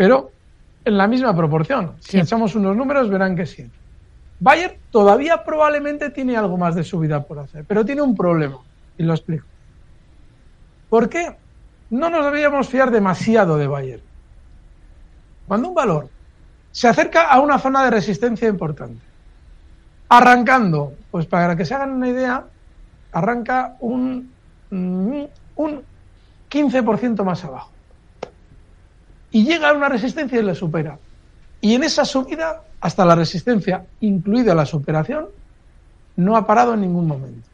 pero 0.00 0.32
en 0.82 0.96
la 0.96 1.06
misma 1.06 1.36
proporción. 1.36 1.96
Si 2.00 2.18
echamos 2.18 2.54
unos 2.54 2.74
números, 2.74 3.10
verán 3.10 3.36
que 3.36 3.44
sí. 3.44 3.70
Bayer 4.38 4.78
todavía 4.90 5.44
probablemente 5.44 6.08
tiene 6.08 6.38
algo 6.38 6.56
más 6.56 6.74
de 6.74 6.84
subida 6.84 7.22
por 7.22 7.38
hacer, 7.38 7.66
pero 7.68 7.84
tiene 7.84 8.00
un 8.00 8.16
problema, 8.16 8.56
y 8.96 9.02
lo 9.02 9.12
explico. 9.12 9.44
¿Por 10.88 11.10
qué 11.10 11.36
no 11.90 12.08
nos 12.08 12.24
deberíamos 12.24 12.66
fiar 12.66 12.90
demasiado 12.90 13.58
de 13.58 13.66
Bayer? 13.66 14.00
Cuando 15.46 15.68
un 15.68 15.74
valor 15.74 16.08
se 16.72 16.88
acerca 16.88 17.24
a 17.24 17.38
una 17.40 17.58
zona 17.58 17.84
de 17.84 17.90
resistencia 17.90 18.48
importante, 18.48 19.04
arrancando, 20.08 20.94
pues 21.10 21.26
para 21.26 21.54
que 21.56 21.66
se 21.66 21.74
hagan 21.74 21.90
una 21.90 22.08
idea, 22.08 22.46
arranca 23.12 23.76
un, 23.80 24.32
mm, 24.70 25.24
un 25.56 25.82
15% 26.48 27.22
más 27.22 27.44
abajo 27.44 27.70
y 29.32 29.44
llega 29.44 29.70
a 29.70 29.72
una 29.72 29.88
resistencia 29.88 30.38
y 30.38 30.42
la 30.42 30.54
supera. 30.54 30.98
Y 31.60 31.74
en 31.74 31.84
esa 31.84 32.04
subida, 32.04 32.62
hasta 32.80 33.04
la 33.04 33.14
resistencia, 33.14 33.84
incluida 34.00 34.54
la 34.54 34.66
superación, 34.66 35.26
no 36.16 36.36
ha 36.36 36.46
parado 36.46 36.74
en 36.74 36.80
ningún 36.80 37.06
momento. 37.06 37.48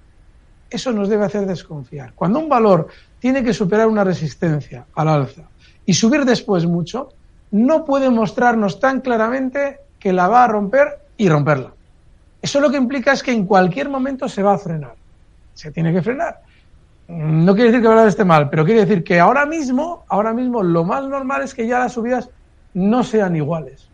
Eso 0.70 0.92
nos 0.92 1.08
debe 1.08 1.24
hacer 1.24 1.46
desconfiar. 1.46 2.12
Cuando 2.14 2.38
un 2.38 2.48
valor 2.48 2.88
tiene 3.18 3.42
que 3.42 3.54
superar 3.54 3.86
una 3.86 4.04
resistencia 4.04 4.86
al 4.94 5.08
alza 5.08 5.42
y 5.84 5.94
subir 5.94 6.24
después 6.24 6.66
mucho, 6.66 7.10
no 7.52 7.84
puede 7.84 8.10
mostrarnos 8.10 8.80
tan 8.80 9.00
claramente 9.00 9.78
que 9.98 10.12
la 10.12 10.28
va 10.28 10.44
a 10.44 10.48
romper 10.48 10.98
y 11.16 11.28
romperla. 11.28 11.72
Eso 12.42 12.60
lo 12.60 12.70
que 12.70 12.76
implica 12.76 13.12
es 13.12 13.22
que 13.22 13.32
en 13.32 13.46
cualquier 13.46 13.88
momento 13.88 14.28
se 14.28 14.42
va 14.42 14.54
a 14.54 14.58
frenar. 14.58 14.94
Se 15.54 15.70
tiene 15.70 15.92
que 15.92 16.02
frenar. 16.02 16.40
No 17.08 17.54
quiere 17.54 17.70
decir 17.70 17.86
que 17.86 17.92
el 17.92 18.08
esté 18.08 18.24
mal, 18.24 18.50
pero 18.50 18.64
quiere 18.64 18.80
decir 18.80 19.04
que 19.04 19.20
ahora 19.20 19.46
mismo, 19.46 20.04
ahora 20.08 20.32
mismo 20.32 20.62
lo 20.62 20.84
más 20.84 21.06
normal 21.06 21.42
es 21.42 21.54
que 21.54 21.66
ya 21.66 21.78
las 21.78 21.92
subidas 21.92 22.28
no 22.74 23.04
sean 23.04 23.36
iguales. 23.36 23.88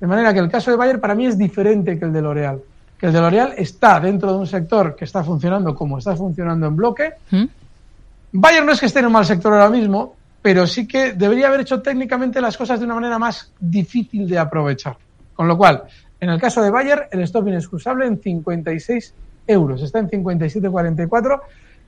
De 0.00 0.06
manera 0.06 0.34
que 0.34 0.40
el 0.40 0.50
caso 0.50 0.70
de 0.70 0.76
Bayer 0.76 1.00
para 1.00 1.14
mí 1.14 1.26
es 1.26 1.38
diferente 1.38 1.98
que 1.98 2.04
el 2.04 2.12
de 2.12 2.20
L'Oreal. 2.20 2.60
Que 2.98 3.06
el 3.06 3.12
de 3.12 3.20
L'Oreal 3.20 3.54
está 3.56 4.00
dentro 4.00 4.32
de 4.32 4.38
un 4.38 4.46
sector 4.46 4.96
que 4.96 5.04
está 5.04 5.22
funcionando 5.22 5.74
como 5.74 5.98
está 5.98 6.16
funcionando 6.16 6.66
en 6.66 6.76
bloque. 6.76 7.12
¿Mm? 7.30 7.44
Bayer 8.32 8.64
no 8.64 8.72
es 8.72 8.80
que 8.80 8.86
esté 8.86 8.98
en 8.98 9.06
un 9.06 9.12
mal 9.12 9.24
sector 9.24 9.52
ahora 9.52 9.70
mismo, 9.70 10.16
pero 10.42 10.66
sí 10.66 10.86
que 10.86 11.12
debería 11.12 11.46
haber 11.46 11.60
hecho 11.60 11.80
técnicamente 11.80 12.40
las 12.40 12.56
cosas 12.56 12.80
de 12.80 12.84
una 12.84 12.96
manera 12.96 13.18
más 13.18 13.52
difícil 13.58 14.28
de 14.28 14.38
aprovechar. 14.38 14.96
Con 15.34 15.48
lo 15.48 15.56
cual, 15.56 15.84
en 16.20 16.30
el 16.30 16.40
caso 16.40 16.62
de 16.62 16.70
Bayer, 16.70 17.08
el 17.12 17.20
stop 17.22 17.48
inexcusable 17.48 18.06
en 18.06 18.20
56 18.20 19.14
euros. 19.46 19.82
Está 19.82 20.00
en 20.00 20.10
57,44 20.10 21.40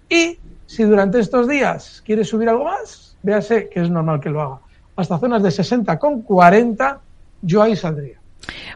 y 0.08 0.38
si 0.68 0.84
durante 0.84 1.18
estos 1.18 1.48
días 1.48 2.02
quiere 2.04 2.24
subir 2.24 2.50
algo 2.50 2.64
más, 2.64 3.16
véase 3.22 3.70
que 3.70 3.80
es 3.80 3.88
normal 3.88 4.20
que 4.20 4.28
lo 4.28 4.42
haga. 4.42 4.58
Hasta 4.96 5.18
zonas 5.18 5.42
de 5.42 5.50
60 5.50 5.98
con 5.98 6.20
40, 6.20 7.00
yo 7.40 7.62
ahí 7.62 7.74
saldría. 7.74 8.18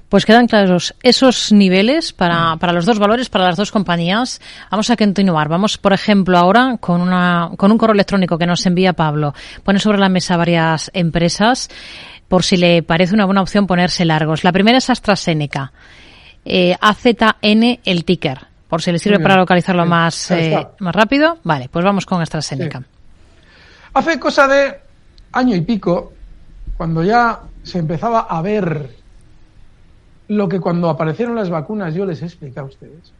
Pues 0.09 0.25
quedan 0.25 0.47
claros 0.47 0.95
esos 1.03 1.53
niveles 1.53 2.15
para, 2.15 2.57
para, 2.57 2.73
los 2.73 2.87
dos 2.87 2.99
valores, 2.99 3.29
para 3.29 3.45
las 3.45 3.57
dos 3.57 3.71
compañías. 3.71 4.41
Vamos 4.71 4.89
a 4.89 4.97
continuar. 4.97 5.49
Vamos, 5.49 5.77
por 5.77 5.93
ejemplo, 5.93 6.39
ahora 6.39 6.79
con, 6.81 7.03
una, 7.03 7.51
con 7.59 7.71
un 7.71 7.77
correo 7.77 7.95
electrónico 7.95 8.39
que 8.39 8.47
nos 8.47 8.65
envía 8.65 8.95
Pablo. 8.95 9.35
Pone 9.63 9.79
sobre 9.79 9.99
la 9.99 10.09
mesa 10.09 10.39
varias 10.39 10.91
empresas 10.95 11.69
por 12.27 12.43
si 12.43 12.57
le 12.57 12.83
parece 12.83 13.13
una 13.13 13.27
buena 13.27 13.43
opción 13.43 13.67
ponerse 13.67 14.07
largos. 14.07 14.45
La 14.45 14.53
primera 14.53 14.79
es 14.79 14.89
AstraZeneca. 14.89 15.73
Eh, 16.45 16.75
AZN 16.81 17.81
el 17.85 18.05
ticker 18.07 18.52
por 18.73 18.81
si 18.81 18.91
le 18.91 18.99
sirve 18.99 19.21
para 19.21 19.37
localizarlo 19.37 19.85
más, 19.85 20.31
eh, 20.31 20.67
más 20.79 20.97
rápido. 20.97 21.37
Vale, 21.45 21.69
pues 21.71 21.85
vamos 21.85 22.07
con 22.07 22.23
AstraZeneca. 22.23 22.83
Hace 23.93 24.19
cosa 24.19 24.49
de 24.49 24.81
año 25.31 25.55
y 25.55 25.61
pico, 25.61 26.15
cuando 26.79 27.05
ya 27.05 27.39
se 27.63 27.81
empezaba 27.81 28.21
a 28.21 28.41
ver 28.41 28.97
lo 30.29 30.49
que 30.49 30.59
cuando 30.59 30.89
aparecieron 30.89 31.35
las 31.35 31.51
vacunas 31.51 31.93
yo 31.93 32.07
les 32.07 32.23
he 32.23 32.25
explicado 32.25 32.67
a 32.69 32.71
ustedes, 32.71 33.13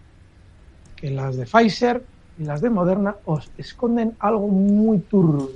que 0.97 1.11
las 1.11 1.37
de 1.37 1.45
Pfizer 1.45 2.03
y 2.39 2.45
las 2.45 2.63
de 2.63 2.71
Moderna 2.71 3.17
os 3.27 3.51
esconden 3.59 4.17
algo 4.21 4.49
muy 4.49 5.01
turbio. 5.01 5.51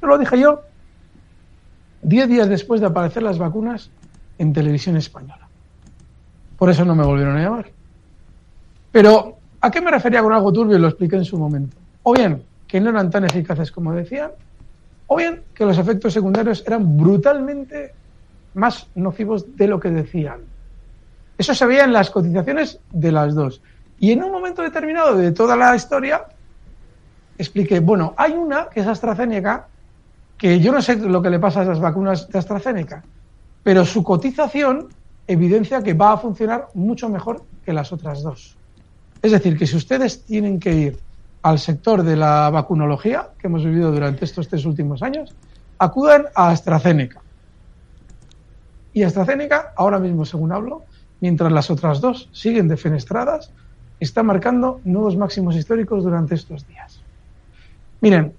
Lo 0.00 0.16
dije 0.16 0.40
yo 0.40 0.62
diez 2.00 2.26
días 2.30 2.48
después 2.48 2.80
de 2.80 2.86
aparecer 2.86 3.22
las 3.22 3.36
vacunas 3.36 3.90
en 4.38 4.54
televisión 4.54 4.96
española. 4.96 5.46
Por 6.56 6.70
eso 6.70 6.82
no 6.86 6.94
me 6.94 7.04
volvieron 7.04 7.36
a 7.36 7.42
llamar. 7.42 7.79
Pero, 8.92 9.38
¿a 9.60 9.70
qué 9.70 9.80
me 9.80 9.90
refería 9.90 10.22
con 10.22 10.32
algo 10.32 10.52
turbio? 10.52 10.78
Lo 10.78 10.88
expliqué 10.88 11.16
en 11.16 11.24
su 11.24 11.38
momento. 11.38 11.76
O 12.02 12.12
bien, 12.12 12.42
que 12.66 12.80
no 12.80 12.90
eran 12.90 13.10
tan 13.10 13.24
eficaces 13.24 13.70
como 13.70 13.92
decían, 13.92 14.30
o 15.06 15.16
bien 15.16 15.42
que 15.54 15.64
los 15.64 15.78
efectos 15.78 16.12
secundarios 16.12 16.62
eran 16.66 16.96
brutalmente 16.96 17.92
más 18.54 18.88
nocivos 18.94 19.56
de 19.56 19.66
lo 19.66 19.80
que 19.80 19.90
decían. 19.90 20.40
Eso 21.36 21.54
se 21.54 21.66
veía 21.66 21.84
en 21.84 21.92
las 21.92 22.10
cotizaciones 22.10 22.78
de 22.92 23.12
las 23.12 23.34
dos. 23.34 23.60
Y 23.98 24.12
en 24.12 24.22
un 24.22 24.32
momento 24.32 24.62
determinado 24.62 25.16
de 25.16 25.32
toda 25.32 25.56
la 25.56 25.74
historia, 25.74 26.24
expliqué, 27.38 27.80
bueno, 27.80 28.14
hay 28.16 28.32
una 28.32 28.68
que 28.68 28.80
es 28.80 28.86
AstraZeneca, 28.86 29.66
que 30.36 30.60
yo 30.60 30.72
no 30.72 30.80
sé 30.80 30.96
lo 30.96 31.20
que 31.20 31.30
le 31.30 31.38
pasa 31.38 31.60
a 31.60 31.62
esas 31.64 31.80
vacunas 31.80 32.28
de 32.28 32.38
AstraZeneca, 32.38 33.02
pero 33.62 33.84
su 33.84 34.02
cotización 34.02 34.88
evidencia 35.26 35.82
que 35.82 35.94
va 35.94 36.12
a 36.12 36.18
funcionar 36.18 36.68
mucho 36.74 37.08
mejor 37.08 37.42
que 37.64 37.72
las 37.72 37.92
otras 37.92 38.22
dos. 38.22 38.56
Es 39.22 39.32
decir, 39.32 39.58
que 39.58 39.66
si 39.66 39.76
ustedes 39.76 40.24
tienen 40.24 40.58
que 40.58 40.74
ir 40.74 40.98
al 41.42 41.58
sector 41.58 42.02
de 42.02 42.16
la 42.16 42.50
vacunología 42.50 43.28
que 43.38 43.46
hemos 43.46 43.64
vivido 43.64 43.92
durante 43.92 44.24
estos 44.24 44.48
tres 44.48 44.64
últimos 44.64 45.02
años, 45.02 45.34
acudan 45.78 46.26
a 46.34 46.50
AstraZeneca. 46.50 47.20
Y 48.92 49.02
AstraZeneca, 49.02 49.72
ahora 49.76 49.98
mismo 49.98 50.24
según 50.24 50.52
hablo, 50.52 50.84
mientras 51.20 51.52
las 51.52 51.70
otras 51.70 52.00
dos 52.00 52.28
siguen 52.32 52.68
defenestradas, 52.68 53.50
está 54.00 54.22
marcando 54.22 54.80
nuevos 54.84 55.16
máximos 55.16 55.56
históricos 55.56 56.02
durante 56.02 56.34
estos 56.34 56.66
días. 56.66 57.00
Miren, 58.00 58.32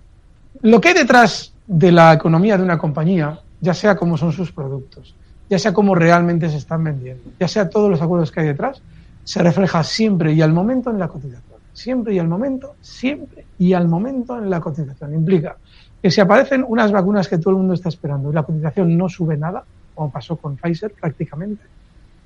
lo 0.62 0.82
que 0.82 0.90
hay 0.90 0.94
detrás 0.96 1.54
de 1.68 1.92
la 1.92 2.14
economía 2.14 2.58
de 2.58 2.64
una 2.64 2.78
compañía, 2.78 3.40
ya 3.62 3.74
sea 3.74 3.96
cómo 3.96 4.18
son 4.18 4.32
sus 4.32 4.52
productos, 4.52 5.16
ya 5.50 5.60
sea 5.60 5.74
cómo 5.74 5.96
realmente 5.96 6.50
se 6.50 6.58
están 6.58 6.84
vendiendo, 6.84 7.24
ya 7.40 7.48
sea 7.48 7.70
todos 7.70 7.90
los 7.90 8.02
acuerdos 8.02 8.32
que 8.32 8.42
hay 8.42 8.48
detrás, 8.48 8.82
se 9.24 9.42
refleja 9.42 9.84
siempre 9.84 10.34
y 10.34 10.42
al 10.42 10.54
momento 10.54 10.90
en 10.90 11.00
la 11.00 11.08
cotización. 11.08 11.60
Siempre 11.74 12.14
y 12.14 12.20
al 12.20 12.28
momento, 12.28 12.76
siempre 12.82 13.46
y 13.58 13.74
al 13.74 13.88
momento 13.88 14.38
en 14.38 14.50
la 14.50 14.60
cotización. 14.60 15.14
Implica 15.14 15.56
que 16.02 16.12
si 16.12 16.20
aparecen 16.20 16.66
unas 16.68 16.92
vacunas 16.92 17.28
que 17.28 17.38
todo 17.38 17.52
el 17.52 17.58
mundo 17.58 17.74
está 17.74 17.90
esperando 17.90 18.30
y 18.30 18.34
la 18.34 18.44
cotización 18.44 18.98
no 18.98 19.08
sube 19.08 19.38
nada, 19.38 19.64
como 19.94 20.12
pasó 20.12 20.36
con 20.36 20.58
Pfizer 20.58 20.92
prácticamente, 20.92 21.64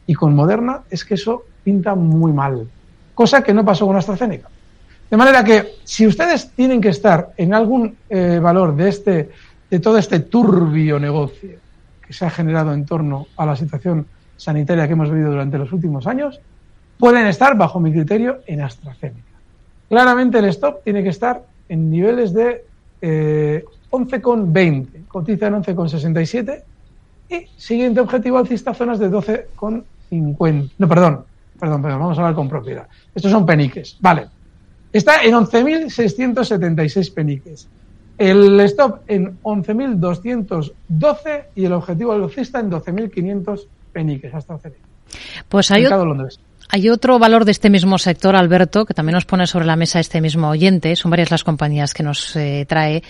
y 0.08 0.14
con 0.14 0.36
Moderna, 0.36 0.82
es 0.90 1.04
que 1.04 1.16
eso 1.16 1.44
pinta 1.64 1.96
muy 1.96 2.32
mal. 2.32 2.68
Cosa 3.14 3.42
que 3.42 3.54
no 3.54 3.66
pasó 3.66 3.88
con 3.88 3.96
AstraZeneca. 3.96 4.50
De 5.10 5.18
manera 5.18 5.44
que 5.44 5.76
si 5.84 6.08
ustedes 6.08 6.52
tienen 6.52 6.82
que 6.82 6.90
estar 6.90 7.34
en 7.38 7.54
algún 7.54 7.96
eh, 8.10 8.40
valor 8.42 8.76
de 8.76 8.90
este, 8.90 9.30
de 9.70 9.80
todo 9.80 9.98
este 9.98 10.20
turbio 10.22 11.00
negocio 11.00 11.58
que 12.06 12.14
se 12.14 12.26
ha 12.26 12.30
generado 12.30 12.74
en 12.74 12.86
torno 12.86 13.28
a 13.38 13.46
la 13.46 13.56
situación 13.56 14.06
sanitaria 14.38 14.88
que 14.88 14.94
hemos 14.94 15.10
vivido 15.10 15.32
durante 15.32 15.58
los 15.58 15.72
últimos 15.72 16.08
años, 16.08 16.40
pueden 16.98 17.28
estar, 17.28 17.58
bajo 17.58 17.80
mi 17.80 17.92
criterio, 17.92 18.40
en 18.48 18.62
AstraZeneca. 18.62 19.22
Claramente 19.90 20.40
el 20.40 20.46
stop 20.46 20.84
tiene 20.84 21.04
que 21.04 21.10
estar 21.10 21.44
en 21.70 21.90
niveles 21.90 22.34
de 22.34 22.66
eh, 23.02 23.64
11,20, 23.92 25.08
cotiza 25.08 25.48
en 25.48 25.56
11,67 25.56 26.64
y 27.30 27.48
siguiente 27.58 28.00
objetivo 28.00 28.38
alcista 28.38 28.74
zonas 28.74 29.00
de 29.00 29.10
12,50. 29.10 30.72
No, 30.78 30.88
perdón, 30.88 31.26
perdón, 31.60 31.82
perdón, 31.82 32.00
vamos 32.00 32.18
a 32.18 32.22
hablar 32.22 32.36
con 32.36 32.50
propiedad. 32.50 32.88
Estos 33.14 33.32
son 33.32 33.46
peniques, 33.46 33.98
vale. 34.00 34.28
Está 34.92 35.24
en 35.24 35.34
11.676 35.34 37.14
peniques. 37.14 37.68
El 38.18 38.60
stop 38.62 39.02
en 39.08 39.38
11.212 39.42 41.44
y 41.56 41.66
el 41.66 41.74
objetivo 41.74 42.14
alcista 42.14 42.62
en 42.62 42.72
12.500 42.72 43.68
peniques 43.92 44.34
hasta 44.34 44.58
Pues 45.50 45.70
hay, 45.72 45.84
Londres. 45.84 46.40
Hay 46.70 46.90
otro 46.90 47.20
valor 47.20 47.46
de 47.46 47.52
este 47.52 47.70
mismo 47.70 47.98
sector, 47.98 48.36
Alberto, 48.36 48.86
que 48.86 48.94
también 48.94 49.14
nos 49.14 49.26
pone 49.26 49.48
sobre 49.48 49.66
la 49.66 49.76
mesa 49.76 50.00
este 50.00 50.22
mismo 50.22 50.50
oyente. 50.50 50.96
Son 50.96 51.12
varias 51.12 51.32
las 51.32 51.44
compañías 51.44 51.94
que 51.94 52.04
nos 52.04 52.36
eh, 52.36 52.66
trae. 52.68 53.04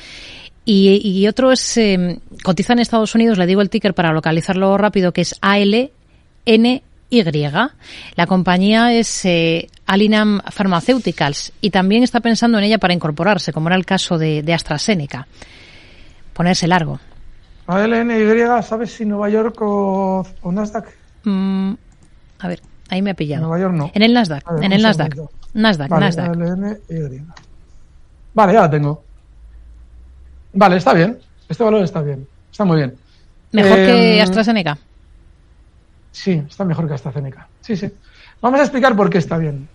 Y, 0.68 1.28
otro 1.28 1.52
es, 1.52 1.78
eh, 1.78 2.20
cotiza 2.44 2.74
en 2.74 2.80
Estados 2.80 3.14
Unidos, 3.14 3.38
le 3.38 3.46
digo 3.46 3.62
el 3.62 3.70
ticker 3.70 3.94
para 3.94 4.12
localizarlo 4.12 4.76
rápido, 4.78 5.12
que 5.12 5.22
es 5.22 5.36
ALNY. 5.42 5.92
La 8.16 8.26
compañía 8.28 8.92
es 8.92 9.26
eh, 9.26 9.70
Alinam 9.86 10.42
Pharmaceuticals 10.52 11.54
y 11.62 11.70
también 11.70 12.02
está 12.02 12.20
pensando 12.20 12.58
en 12.58 12.64
ella 12.64 12.80
para 12.80 12.96
incorporarse, 12.96 13.54
como 13.54 13.70
era 13.70 13.76
el 13.76 13.86
caso 13.86 14.18
de, 14.18 14.44
AstraZeneca. 14.52 15.28
Ponerse 16.34 16.68
largo. 16.68 17.00
ALNY, 17.68 18.64
¿sabes 18.64 18.92
si 18.92 19.06
Nueva 19.06 19.30
York 19.30 19.58
o, 19.62 20.26
Nasdaq? 20.52 20.88
Mm, 21.24 21.74
a 22.40 22.48
ver, 22.48 22.62
ahí 22.90 23.02
me 23.02 23.12
ha 23.12 23.14
pillado. 23.14 23.48
Nueva 23.48 23.60
York 23.60 23.74
no. 23.74 23.92
En 23.94 24.02
el 24.02 24.14
Nasdaq, 24.14 24.44
en 24.62 24.72
el 24.72 24.82
Nasdaq. 24.82 25.16
Nasdaq, 25.54 25.90
vale, 25.90 26.06
Nasdaq. 26.06 26.38
Vale, 28.34 28.54
ya 28.54 28.62
la 28.62 28.70
tengo. 28.70 29.04
Vale, 30.54 30.78
está 30.78 30.94
bien. 30.94 31.18
Este 31.48 31.64
valor 31.64 31.84
está 31.84 32.02
bien. 32.02 32.28
Está 32.52 32.66
muy 32.66 32.78
bien. 32.78 32.96
¿Mejor 33.52 33.76
que 33.76 34.18
em, 34.18 34.24
AstraZeneca? 34.24 34.78
Sí, 36.12 36.44
está 36.48 36.66
mejor 36.66 36.88
que 36.88 36.94
AstraZeneca. 36.94 37.48
Sí, 37.62 37.76
sí. 37.76 37.92
Vamos 38.42 38.60
a 38.60 38.64
explicar 38.64 38.96
por 38.96 39.10
qué 39.10 39.18
está 39.18 39.38
bien. 39.38 39.68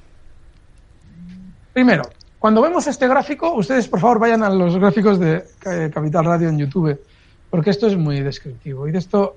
Primero, 1.72 2.02
cuando 2.38 2.62
vemos 2.62 2.86
este 2.86 3.08
gráfico, 3.08 3.54
ustedes 3.54 3.88
por 3.88 4.00
favor 4.00 4.18
vayan 4.18 4.42
a 4.42 4.50
los 4.50 4.76
gráficos 4.76 5.18
de 5.18 5.44
eh, 5.66 5.90
Capital 5.92 6.24
Radio 6.24 6.48
en 6.48 6.58
YouTube, 6.58 7.00
porque 7.48 7.70
esto 7.70 7.86
es 7.86 7.96
muy 7.96 8.20
descriptivo. 8.20 8.88
Y 8.88 8.92
de 8.92 8.98
esto, 8.98 9.36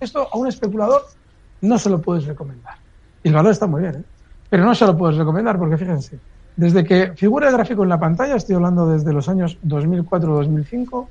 esto 0.00 0.28
a 0.32 0.36
un 0.36 0.48
especulador 0.48 1.06
no 1.60 1.78
se 1.78 1.90
lo 1.90 2.00
puedes 2.00 2.24
recomendar. 2.24 2.79
Y 3.22 3.28
el 3.28 3.34
valor 3.34 3.52
está 3.52 3.66
muy 3.66 3.82
bien, 3.82 3.96
¿eh? 3.96 4.02
pero 4.48 4.64
no 4.64 4.74
se 4.74 4.86
lo 4.86 4.96
puedes 4.96 5.16
recomendar 5.16 5.58
porque 5.58 5.76
fíjense, 5.76 6.18
desde 6.56 6.84
que 6.84 7.12
figura 7.14 7.48
el 7.48 7.54
gráfico 7.54 7.82
en 7.82 7.88
la 7.88 8.00
pantalla, 8.00 8.36
estoy 8.36 8.56
hablando 8.56 8.88
desde 8.88 9.12
los 9.12 9.28
años 9.28 9.58
2004-2005, 9.66 11.06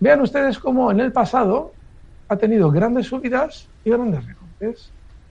vean 0.00 0.20
ustedes 0.20 0.58
cómo 0.58 0.90
en 0.90 1.00
el 1.00 1.12
pasado 1.12 1.72
ha 2.28 2.36
tenido 2.36 2.70
grandes 2.70 3.06
subidas 3.06 3.68
y 3.84 3.90
grandes 3.90 4.24
recortes. 4.26 4.90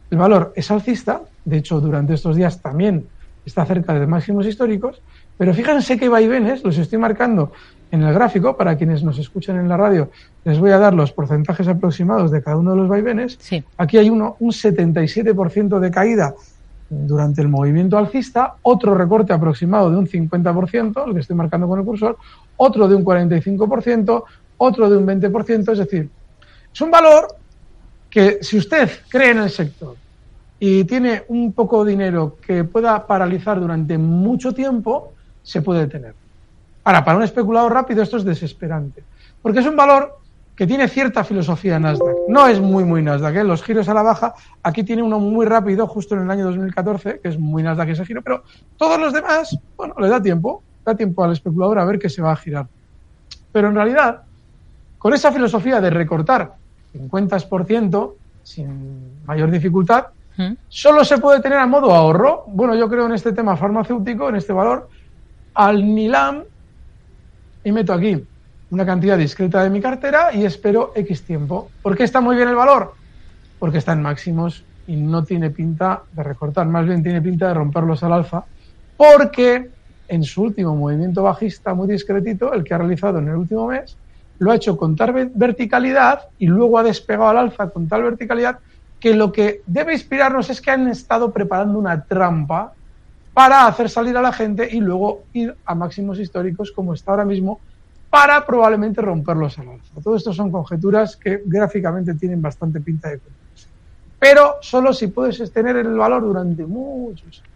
El 0.09 0.17
valor 0.17 0.53
es 0.55 0.69
alcista, 0.71 1.21
de 1.45 1.57
hecho 1.57 1.79
durante 1.79 2.13
estos 2.13 2.35
días 2.35 2.61
también 2.61 3.07
está 3.45 3.65
cerca 3.65 3.93
de 3.93 4.05
máximos 4.07 4.45
históricos, 4.45 5.01
pero 5.37 5.53
fíjense 5.53 5.97
qué 5.97 6.09
vaivenes, 6.09 6.63
los 6.63 6.77
estoy 6.77 6.99
marcando 6.99 7.51
en 7.91 8.03
el 8.03 8.13
gráfico, 8.13 8.55
para 8.55 8.77
quienes 8.77 9.03
nos 9.03 9.19
escuchan 9.19 9.59
en 9.59 9.67
la 9.67 9.75
radio, 9.77 10.09
les 10.45 10.57
voy 10.59 10.71
a 10.71 10.79
dar 10.79 10.93
los 10.93 11.11
porcentajes 11.11 11.67
aproximados 11.67 12.31
de 12.31 12.41
cada 12.41 12.55
uno 12.55 12.71
de 12.71 12.77
los 12.77 12.87
vaivenes. 12.87 13.37
Aquí 13.77 13.97
hay 13.97 14.09
uno, 14.09 14.37
un 14.39 14.51
77% 14.51 15.79
de 15.79 15.91
caída 15.91 16.33
durante 16.89 17.41
el 17.41 17.49
movimiento 17.49 17.97
alcista, 17.97 18.55
otro 18.61 18.95
recorte 18.95 19.33
aproximado 19.33 19.89
de 19.89 19.97
un 19.97 20.07
50%, 20.07 21.07
el 21.07 21.13
que 21.13 21.19
estoy 21.19 21.35
marcando 21.35 21.67
con 21.67 21.79
el 21.79 21.85
cursor, 21.85 22.17
otro 22.57 22.87
de 22.87 22.95
un 22.95 23.03
45%, 23.03 24.23
otro 24.57 24.89
de 24.89 24.97
un 24.97 25.05
20%, 25.05 25.71
es 25.71 25.77
decir, 25.77 26.09
es 26.73 26.81
un 26.81 26.91
valor 26.91 27.27
que 28.09 28.39
si 28.41 28.57
usted 28.57 28.89
cree 29.09 29.31
en 29.31 29.39
el 29.39 29.49
sector 29.49 29.95
y 30.59 30.83
tiene 30.83 31.23
un 31.29 31.53
poco 31.53 31.83
de 31.83 31.91
dinero 31.91 32.37
que 32.45 32.63
pueda 32.63 33.07
paralizar 33.07 33.59
durante 33.59 33.97
mucho 33.97 34.53
tiempo, 34.53 35.13
se 35.41 35.61
puede 35.61 35.87
tener. 35.87 36.20
Ahora, 36.83 37.03
para 37.03 37.17
un 37.17 37.23
especulador 37.23 37.73
rápido 37.73 38.01
esto 38.01 38.17
es 38.17 38.23
desesperante, 38.23 39.03
porque 39.41 39.59
es 39.59 39.65
un 39.65 39.75
valor 39.75 40.17
que 40.55 40.67
tiene 40.67 40.87
cierta 40.87 41.23
filosofía 41.23 41.79
Nasdaq. 41.79 42.19
No 42.27 42.47
es 42.47 42.59
muy, 42.59 42.83
muy 42.83 43.01
Nasdaq, 43.01 43.35
¿eh? 43.37 43.43
los 43.43 43.63
giros 43.63 43.89
a 43.89 43.93
la 43.93 44.03
baja. 44.03 44.33
Aquí 44.61 44.83
tiene 44.83 45.01
uno 45.01 45.19
muy 45.19 45.45
rápido, 45.45 45.87
justo 45.87 46.15
en 46.15 46.21
el 46.21 46.31
año 46.31 46.45
2014, 46.45 47.19
que 47.19 47.29
es 47.29 47.39
muy 47.39 47.63
Nasdaq 47.63 47.89
ese 47.89 48.05
giro, 48.05 48.21
pero 48.21 48.43
todos 48.77 48.99
los 48.99 49.13
demás, 49.13 49.57
bueno, 49.77 49.95
le 49.97 50.07
da 50.07 50.21
tiempo, 50.21 50.61
da 50.85 50.95
tiempo 50.95 51.23
al 51.23 51.31
especulador 51.31 51.79
a 51.79 51.85
ver 51.85 51.97
que 51.97 52.09
se 52.09 52.21
va 52.21 52.33
a 52.33 52.35
girar. 52.35 52.67
Pero 53.51 53.69
en 53.69 53.75
realidad, 53.75 54.21
con 54.97 55.13
esa 55.13 55.31
filosofía 55.31 55.81
de 55.81 55.89
recortar 55.89 56.53
50% 56.93 58.13
sin 58.43 59.23
mayor 59.25 59.49
dificultad, 59.49 60.07
¿Mm? 60.37 60.53
solo 60.69 61.03
se 61.03 61.17
puede 61.17 61.41
tener 61.41 61.57
a 61.57 61.67
modo 61.67 61.93
ahorro. 61.93 62.43
Bueno, 62.47 62.75
yo 62.75 62.89
creo 62.89 63.05
en 63.05 63.13
este 63.13 63.33
tema 63.33 63.57
farmacéutico, 63.57 64.29
en 64.29 64.35
este 64.35 64.53
valor, 64.53 64.89
al 65.55 65.83
NILAM, 65.83 66.43
y 67.63 67.71
meto 67.71 67.93
aquí 67.93 68.23
una 68.71 68.85
cantidad 68.85 69.17
discreta 69.17 69.63
de 69.63 69.69
mi 69.69 69.81
cartera 69.81 70.33
y 70.33 70.45
espero 70.45 70.93
X 70.95 71.23
tiempo. 71.23 71.69
¿Por 71.81 71.95
qué 71.95 72.03
está 72.03 72.21
muy 72.21 72.35
bien 72.35 72.47
el 72.47 72.55
valor? 72.55 72.93
Porque 73.59 73.77
está 73.77 73.93
en 73.93 74.01
máximos 74.01 74.63
y 74.87 74.95
no 74.95 75.23
tiene 75.23 75.49
pinta 75.49 76.03
de 76.13 76.23
recortar, 76.23 76.67
más 76.67 76.85
bien 76.85 77.03
tiene 77.03 77.21
pinta 77.21 77.49
de 77.49 77.53
romperlos 77.53 78.01
al 78.03 78.13
alza, 78.13 78.45
porque 78.97 79.69
en 80.07 80.23
su 80.23 80.43
último 80.43 80.75
movimiento 80.75 81.23
bajista 81.23 81.73
muy 81.73 81.87
discretito, 81.87 82.53
el 82.53 82.63
que 82.63 82.73
ha 82.73 82.77
realizado 82.77 83.19
en 83.19 83.27
el 83.27 83.35
último 83.35 83.67
mes, 83.67 83.97
lo 84.39 84.51
ha 84.51 84.55
hecho 84.55 84.75
con 84.75 84.95
tal 84.95 85.31
verticalidad 85.35 86.21
y 86.39 86.47
luego 86.47 86.79
ha 86.79 86.83
despegado 86.83 87.29
al 87.29 87.37
alza 87.37 87.69
con 87.69 87.87
tal 87.87 88.03
verticalidad 88.03 88.59
que 88.99 89.13
lo 89.13 89.31
que 89.31 89.61
debe 89.65 89.93
inspirarnos 89.93 90.49
es 90.49 90.61
que 90.61 90.71
han 90.71 90.87
estado 90.87 91.31
preparando 91.31 91.77
una 91.77 92.03
trampa 92.03 92.73
para 93.33 93.65
hacer 93.67 93.89
salir 93.89 94.15
a 94.17 94.21
la 94.21 94.33
gente 94.33 94.67
y 94.71 94.79
luego 94.79 95.23
ir 95.33 95.55
a 95.65 95.75
máximos 95.75 96.19
históricos 96.19 96.71
como 96.71 96.93
está 96.93 97.11
ahora 97.11 97.25
mismo 97.25 97.59
para 98.09 98.45
probablemente 98.45 99.01
romperlos 99.01 99.57
al 99.57 99.69
alza. 99.69 100.01
Todo 100.03 100.17
esto 100.17 100.33
son 100.33 100.51
conjeturas 100.51 101.15
que 101.15 101.41
gráficamente 101.45 102.13
tienen 102.15 102.41
bastante 102.41 102.81
pinta 102.81 103.09
de 103.09 103.19
cumplirse. 103.19 103.67
Pero 104.19 104.55
solo 104.61 104.93
si 104.93 105.07
puedes 105.07 105.37
sostener 105.37 105.77
el 105.77 105.95
valor 105.95 106.21
durante 106.21 106.65
muchos 106.65 107.23
años. 107.23 107.51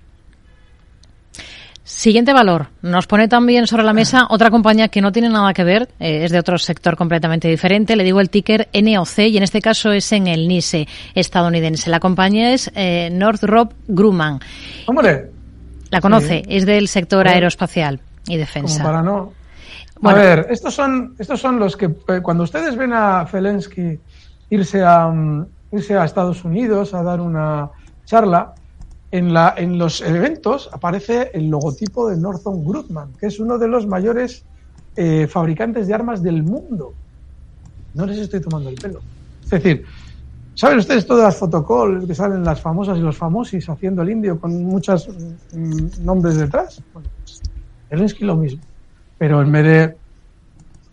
Siguiente 1.84 2.34
valor. 2.34 2.70
Nos 2.82 3.06
pone 3.06 3.28
también 3.28 3.68
sobre 3.68 3.84
la 3.84 3.94
mesa 3.94 4.26
otra 4.32 4.50
compañía 4.50 4.88
que 4.88 5.02
no 5.02 5.12
tiene 5.12 5.30
nada 5.30 5.54
que 5.54 5.64
ver, 5.64 5.90
eh, 6.00 6.24
es 6.24 6.32
de 6.32 6.40
otro 6.40 6.58
sector 6.58 6.98
completamente 6.98 7.48
diferente. 7.48 7.96
Le 7.96 8.04
digo 8.04 8.20
el 8.22 8.32
ticker 8.32 8.70
NOC 8.74 9.20
y 9.20 9.38
en 9.38 9.44
este 9.44 9.62
caso 9.62 9.92
es 9.92 10.12
en 10.12 10.26
el 10.26 10.48
NISE 10.48 10.88
estadounidense. 11.14 11.92
La 11.92 12.00
compañía 12.00 12.54
es 12.54 12.72
eh, 12.74 13.10
Northrop 13.12 13.74
Grumman. 13.88 14.40
¡Hombre! 14.88 15.35
La 15.90 16.02
conoce, 16.02 16.44
es 16.48 16.66
del 16.66 16.88
sector 16.88 17.28
aeroespacial 17.28 18.00
y 18.28 18.38
defensa. 18.38 18.82
Como 18.82 18.90
para 18.90 19.02
no. 19.04 19.34
A 20.04 20.14
ver, 20.14 20.48
estos 20.50 20.74
son, 20.74 21.16
estos 21.18 21.40
son 21.40 21.60
los 21.60 21.78
que 21.78 21.86
eh, 21.86 22.20
cuando 22.22 22.44
ustedes 22.44 22.76
ven 22.76 22.94
a 22.94 23.26
Zelensky 23.28 23.98
irse 24.50 24.84
a, 24.84 25.08
mm, 25.08 25.46
irse 25.72 25.98
a 25.98 26.06
Estados 26.06 26.44
Unidos 26.44 26.94
a 26.94 27.02
dar 27.02 27.22
una 27.22 27.70
charla, 28.06 28.54
en, 29.12 29.34
la, 29.34 29.54
en 29.58 29.78
los 29.78 30.02
eventos 30.02 30.70
aparece 30.74 31.32
el 31.34 31.50
logotipo 31.50 32.10
de 32.10 32.18
Northrop 32.18 32.66
Grumman, 32.66 33.14
que 33.14 33.28
es 33.28 33.40
uno 33.40 33.58
de 33.58 33.68
los 33.68 33.88
mayores 33.88 34.44
eh, 34.98 35.28
fabricantes 35.28 35.88
de 35.88 35.94
armas 35.94 36.22
del 36.22 36.44
mundo. 36.44 36.94
No 37.94 38.06
les 38.06 38.18
estoy 38.18 38.42
tomando 38.42 38.70
el 38.70 38.76
pelo. 38.76 39.00
Es 39.44 39.50
decir, 39.52 39.86
¿saben 40.56 40.80
ustedes 40.80 41.06
todas 41.06 41.26
las 41.26 41.38
fotocalls 41.38 42.08
que 42.08 42.16
salen 42.16 42.44
las 42.44 42.60
famosas 42.60 42.98
y 42.98 43.02
los 43.02 43.16
famosis 43.16 43.70
haciendo 43.70 44.02
el 44.02 44.10
indio 44.10 44.40
con 44.40 44.64
muchos 44.64 45.08
mm, 45.54 46.04
nombres 46.04 46.38
detrás? 46.38 46.82
Bueno, 46.94 47.10
Zelensky 47.90 48.26
lo 48.26 48.36
mismo 48.36 48.62
pero 49.18 49.42
en 49.42 49.52
vez 49.52 49.64
de 49.64 49.98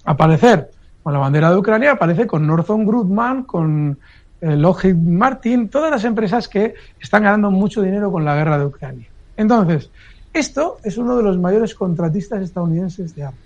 aparecer 0.04 0.70
con 1.02 1.12
la 1.12 1.18
bandera 1.18 1.50
de 1.50 1.56
Ucrania, 1.56 1.92
aparece 1.92 2.26
con 2.26 2.46
Northrop 2.46 2.80
Grumman, 2.86 3.42
con 3.42 3.98
eh, 4.40 4.94
Martin, 4.94 5.68
todas 5.68 5.90
las 5.90 6.04
empresas 6.04 6.48
que 6.48 6.74
están 7.00 7.24
ganando 7.24 7.50
mucho 7.50 7.82
dinero 7.82 8.10
con 8.12 8.24
la 8.24 8.36
guerra 8.36 8.58
de 8.58 8.66
Ucrania. 8.66 9.08
Entonces, 9.36 9.90
esto 10.32 10.78
es 10.84 10.96
uno 10.96 11.16
de 11.16 11.24
los 11.24 11.38
mayores 11.38 11.74
contratistas 11.74 12.42
estadounidenses 12.42 13.14
de 13.14 13.24
armas. 13.24 13.40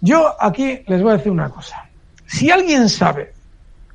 Yo 0.00 0.34
aquí 0.40 0.82
les 0.86 1.02
voy 1.02 1.12
a 1.12 1.16
decir 1.16 1.32
una 1.32 1.48
cosa. 1.48 1.88
Si 2.26 2.50
alguien 2.50 2.88
sabe 2.88 3.32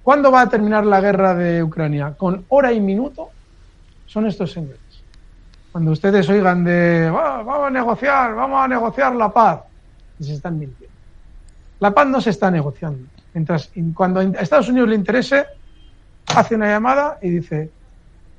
cuándo 0.04 0.32
va 0.32 0.42
a 0.42 0.50
terminar 0.50 0.86
la 0.86 1.02
guerra 1.02 1.34
de 1.36 1.64
Ucrania 1.64 2.14
con 2.18 2.46
hora 2.50 2.72
y 2.72 2.80
minuto, 2.80 3.30
son 4.06 4.28
estos 4.28 4.52
señores. 4.52 4.80
Cuando 5.72 5.92
ustedes 5.92 6.28
oigan 6.30 6.64
de 6.64 7.10
vamos 7.10 7.68
a 7.68 7.70
negociar, 7.70 8.36
vamos 8.36 8.64
a 8.64 8.68
negociar 8.68 9.16
la 9.16 9.32
paz, 9.32 9.62
se 10.20 10.34
están 10.34 10.60
mintiendo. 10.60 10.96
La 11.80 11.92
paz 11.92 12.08
no 12.08 12.22
se 12.22 12.30
está 12.32 12.52
negociando. 12.52 13.08
Mientras 13.34 13.72
cuando 13.96 14.20
a 14.20 14.24
Estados 14.24 14.70
Unidos 14.70 14.90
le 14.90 14.96
interese, 14.96 15.46
hace 16.28 16.56
una 16.56 16.68
llamada 16.68 17.18
y 17.22 17.30
dice 17.30 17.70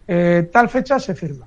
eh, 0.07 0.49
tal 0.53 0.69
fecha 0.69 0.99
se 0.99 1.15
firma. 1.15 1.47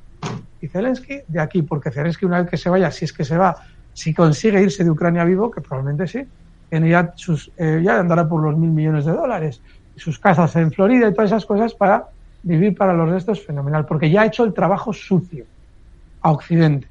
Y 0.61 0.67
Zelensky 0.67 1.19
de 1.27 1.39
aquí, 1.39 1.61
porque 1.61 1.91
Zelensky 1.91 2.25
una 2.25 2.41
vez 2.41 2.49
que 2.49 2.57
se 2.57 2.69
vaya, 2.69 2.89
si 2.89 3.05
es 3.05 3.13
que 3.13 3.23
se 3.23 3.37
va, 3.37 3.55
si 3.93 4.13
consigue 4.13 4.61
irse 4.61 4.83
de 4.83 4.89
Ucrania 4.89 5.23
vivo, 5.23 5.51
que 5.51 5.61
probablemente 5.61 6.07
sí, 6.07 6.25
eh, 6.71 7.81
ya 7.83 7.99
andará 7.99 8.27
por 8.27 8.41
los 8.41 8.57
mil 8.57 8.71
millones 8.71 9.05
de 9.05 9.11
dólares, 9.11 9.61
sus 9.95 10.19
casas 10.19 10.55
en 10.55 10.71
Florida 10.71 11.07
y 11.07 11.13
todas 11.13 11.31
esas 11.31 11.45
cosas 11.45 11.73
para 11.73 12.07
vivir 12.43 12.75
para 12.75 12.93
los 12.93 13.09
restos 13.09 13.43
fenomenal, 13.43 13.85
porque 13.85 14.09
ya 14.09 14.21
ha 14.21 14.25
hecho 14.25 14.43
el 14.43 14.53
trabajo 14.53 14.93
sucio 14.93 15.45
a 16.21 16.31
Occidente. 16.31 16.87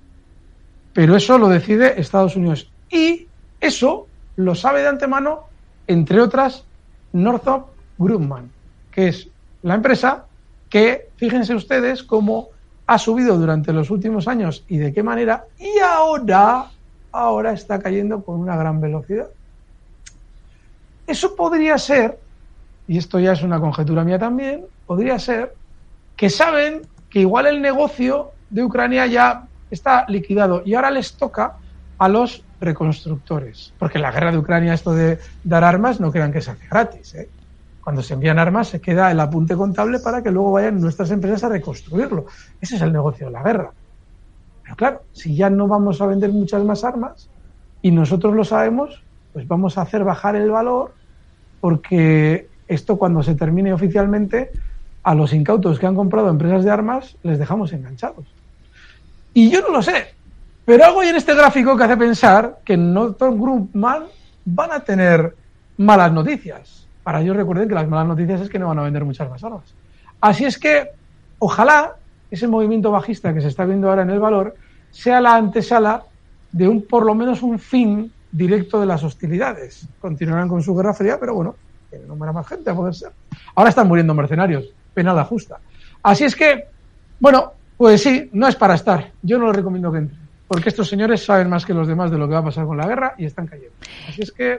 Pero 0.93 1.17
eso 1.17 1.39
lo 1.39 1.49
decide 1.49 2.01
Estados 2.01 2.37
Unidos. 2.37 2.71
Y 2.91 3.27
eso 3.61 4.07
lo 4.37 4.55
sabe 4.55 4.83
de 4.83 4.89
antemano, 4.89 5.45
entre 5.87 6.21
otras, 6.21 6.65
Northrop 7.13 7.69
Grumman, 7.99 8.51
que 8.91 9.09
es 9.09 9.29
la 9.63 9.75
empresa 9.75 10.27
que, 10.69 11.11
fíjense 11.17 11.55
ustedes, 11.55 12.03
cómo 12.03 12.49
ha 12.87 12.99
subido 12.99 13.39
durante 13.39 13.73
los 13.73 13.91
últimos 13.91 14.29
años 14.29 14.65
y 14.69 14.79
de 14.79 14.93
qué 14.93 15.03
manera, 15.03 15.47
y 15.59 15.79
ahora, 15.79 16.71
ahora 17.13 17.53
está 17.53 17.79
cayendo 17.79 18.23
con 18.23 18.41
una 18.41 18.57
gran 18.57 18.81
velocidad. 18.81 19.29
eso 21.07 21.35
podría 21.37 21.79
ser, 21.79 22.19
y 22.87 22.99
esto 22.99 23.19
ya 23.19 23.33
es 23.33 23.43
una 23.43 23.61
conjetura 23.61 24.05
mía 24.05 24.19
también, 24.19 24.67
podría 24.87 25.19
ser 25.19 25.55
que 26.17 26.31
saben 26.31 26.83
que 27.11 27.21
igual 27.21 27.47
el 27.47 27.63
negocio 27.63 28.33
de 28.51 28.63
Ucrania 28.63 29.07
ya 29.07 29.47
está 29.71 30.05
liquidado 30.09 30.63
y 30.65 30.75
ahora 30.75 30.91
les 30.91 31.15
toca 31.15 31.57
a 31.99 32.09
los 32.09 32.45
reconstructores. 32.61 33.73
Porque 33.79 33.99
la 33.99 34.11
guerra 34.11 34.33
de 34.33 34.39
Ucrania, 34.39 34.75
esto 34.75 34.93
de 34.93 35.19
dar 35.43 35.65
armas, 35.65 36.01
no 36.01 36.13
crean 36.13 36.33
que 36.33 36.41
se 36.41 36.51
hace 36.51 36.67
gratis. 36.67 37.15
¿eh? 37.15 37.29
Cuando 37.83 38.03
se 38.03 38.15
envían 38.15 38.39
armas 38.39 38.69
se 38.69 38.81
queda 38.81 39.11
el 39.11 39.21
apunte 39.21 39.57
contable 39.57 39.99
para 39.99 40.23
que 40.23 40.31
luego 40.31 40.53
vayan 40.53 40.81
nuestras 40.81 41.11
empresas 41.11 41.45
a 41.45 41.49
reconstruirlo. 41.49 42.27
Ese 42.61 42.77
es 42.77 42.83
el 42.83 42.93
negocio 42.93 43.27
de 43.27 43.33
la 43.33 43.43
guerra. 43.43 43.73
Pero 44.63 44.77
claro, 44.77 45.03
si 45.13 45.37
ya 45.37 45.51
no 45.51 45.69
vamos 45.69 46.01
a 46.01 46.07
vender 46.07 46.31
muchas 46.33 46.65
más 46.65 46.85
armas 46.85 47.29
y 47.83 47.91
nosotros 47.91 48.35
lo 48.35 48.45
sabemos, 48.45 49.03
pues 49.35 49.47
vamos 49.47 49.77
a 49.77 49.83
hacer 49.83 50.05
bajar 50.05 50.37
el 50.37 50.51
valor 50.51 50.95
porque 51.61 52.49
esto 52.69 52.97
cuando 52.97 53.23
se 53.23 53.35
termine 53.35 53.73
oficialmente, 53.73 54.51
a 55.03 55.15
los 55.15 55.33
incautos 55.33 55.79
que 55.79 55.87
han 55.87 55.95
comprado 55.95 56.31
empresas 56.31 56.65
de 56.65 56.71
armas 56.71 57.17
les 57.23 57.39
dejamos 57.39 57.73
enganchados. 57.73 58.25
Y 59.35 59.51
yo 59.51 59.61
no 59.61 59.71
lo 59.71 59.83
sé, 59.83 60.15
pero 60.65 60.85
algo 60.85 61.01
hay 61.01 61.09
en 61.09 61.17
este 61.17 61.35
gráfico 61.35 61.77
que 61.77 61.85
hace 61.85 61.97
pensar 61.97 62.59
que 62.65 62.77
Northrop 62.77 63.39
Grumman 63.39 64.05
van 64.45 64.73
a 64.73 64.81
tener 64.81 65.35
malas 65.77 66.13
noticias. 66.13 66.87
Para 67.03 67.21
ellos 67.21 67.37
recuerden 67.37 67.69
que 67.69 67.75
las 67.75 67.89
malas 67.89 68.09
noticias 68.09 68.41
es 68.41 68.49
que 68.49 68.59
no 68.59 68.69
van 68.69 68.79
a 68.79 68.83
vender 68.83 69.05
muchas 69.05 69.29
más 69.29 69.45
armas. 69.45 69.75
Así 70.21 70.45
es 70.47 70.59
que, 70.59 70.91
ojalá 71.39 71.97
ese 72.31 72.49
movimiento 72.49 72.91
bajista 72.91 73.35
que 73.35 73.41
se 73.41 73.49
está 73.49 73.65
viendo 73.65 73.89
ahora 73.89 74.03
en 74.03 74.11
el 74.11 74.19
valor 74.19 74.57
sea 74.91 75.21
la 75.21 75.35
antesala 75.35 76.05
de 76.51 76.67
un, 76.67 76.83
por 76.83 77.05
lo 77.05 77.15
menos, 77.15 77.43
un 77.43 77.59
fin 77.59 78.11
directo 78.33 78.81
de 78.81 78.87
las 78.87 79.05
hostilidades. 79.05 79.87
Continuarán 80.01 80.49
con 80.49 80.63
su 80.63 80.75
guerra 80.75 80.95
fría, 80.95 81.19
pero 81.21 81.35
bueno, 81.35 81.57
que 82.01 82.33
más 82.33 82.47
gente 82.47 82.71
a 82.71 82.93
ser. 82.93 83.13
Ahora 83.55 83.71
están 83.71 83.89
muriendo 83.89 84.15
mercenarios, 84.15 84.65
penada 84.93 85.25
justa. 85.25 85.59
Así 86.03 86.25
es 86.25 86.37
que, 86.37 86.67
bueno, 87.21 87.53
pues 87.77 88.03
sí, 88.03 88.29
no 88.33 88.49
es 88.49 88.57
para 88.57 88.75
estar. 88.75 89.13
Yo 89.23 89.39
no 89.39 89.47
lo 89.47 89.53
recomiendo 89.53 89.91
que 89.91 89.99
entre. 89.99 90.19
Porque 90.47 90.69
estos 90.69 90.89
señores 90.89 91.25
saben 91.25 91.49
más 91.49 91.65
que 91.65 91.75
los 91.75 91.89
demás 91.89 92.11
de 92.11 92.19
lo 92.19 92.29
que 92.29 92.35
va 92.35 92.41
a 92.41 92.45
pasar 92.45 92.67
con 92.67 92.77
la 92.77 92.87
guerra 92.87 93.15
y 93.17 93.25
están 93.25 93.47
cayendo. 93.47 93.75
Así 94.09 94.23
es 94.23 94.31
que 94.31 94.59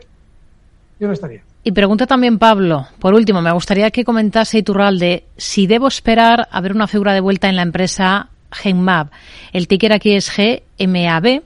yo 0.99 1.07
no 1.07 1.13
estaría. 1.13 1.41
Y 1.63 1.71
pregunta 1.71 2.07
también 2.07 2.37
Pablo, 2.37 2.87
por 2.99 3.13
último, 3.13 3.41
me 3.41 3.51
gustaría 3.51 3.91
que 3.91 4.05
comentase 4.05 4.59
Iturralde 4.59 5.25
si 5.37 5.67
debo 5.67 5.87
esperar 5.87 6.47
a 6.51 6.61
ver 6.61 6.73
una 6.73 6.87
figura 6.87 7.13
de 7.13 7.21
vuelta 7.21 7.49
en 7.49 7.55
la 7.55 7.63
empresa 7.63 8.29
Genmab. 8.51 9.09
El 9.51 9.67
ticker 9.67 9.93
aquí 9.93 10.15
es 10.15 10.31
GMAB, 10.35 11.41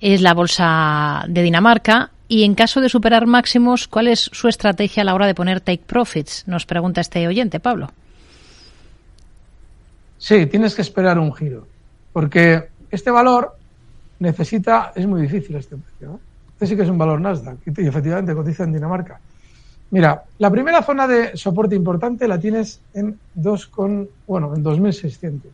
es 0.00 0.20
la 0.20 0.34
bolsa 0.34 1.24
de 1.28 1.42
Dinamarca. 1.42 2.10
Y 2.28 2.44
en 2.44 2.54
caso 2.54 2.82
de 2.82 2.90
superar 2.90 3.26
máximos, 3.26 3.88
¿cuál 3.88 4.06
es 4.06 4.30
su 4.32 4.48
estrategia 4.48 5.00
a 5.00 5.04
la 5.04 5.14
hora 5.14 5.26
de 5.26 5.34
poner 5.34 5.60
take 5.60 5.82
profits? 5.86 6.46
Nos 6.46 6.66
pregunta 6.66 7.00
este 7.00 7.26
oyente, 7.26 7.58
Pablo. 7.58 7.90
Sí, 10.18 10.46
tienes 10.46 10.74
que 10.74 10.82
esperar 10.82 11.18
un 11.18 11.34
giro. 11.34 11.66
Porque 12.12 12.68
este 12.90 13.10
valor 13.10 13.56
necesita, 14.18 14.92
es 14.94 15.06
muy 15.06 15.22
difícil 15.22 15.56
este 15.56 15.76
precio. 15.76 16.20
Este 16.52 16.66
sí 16.66 16.76
que 16.76 16.82
es 16.82 16.88
un 16.90 16.98
valor 16.98 17.20
Nasdaq 17.20 17.58
y, 17.66 17.86
efectivamente 17.86 18.34
cotiza 18.34 18.64
en 18.64 18.72
Dinamarca. 18.72 19.20
Mira, 19.90 20.24
la 20.38 20.50
primera 20.50 20.82
zona 20.82 21.06
de 21.06 21.34
soporte 21.34 21.74
importante 21.74 22.28
la 22.28 22.38
tienes 22.38 22.80
en 22.92 23.18
2 23.34 23.66
con, 23.68 24.08
bueno, 24.26 24.54
en 24.54 24.62
2600. 24.62 25.50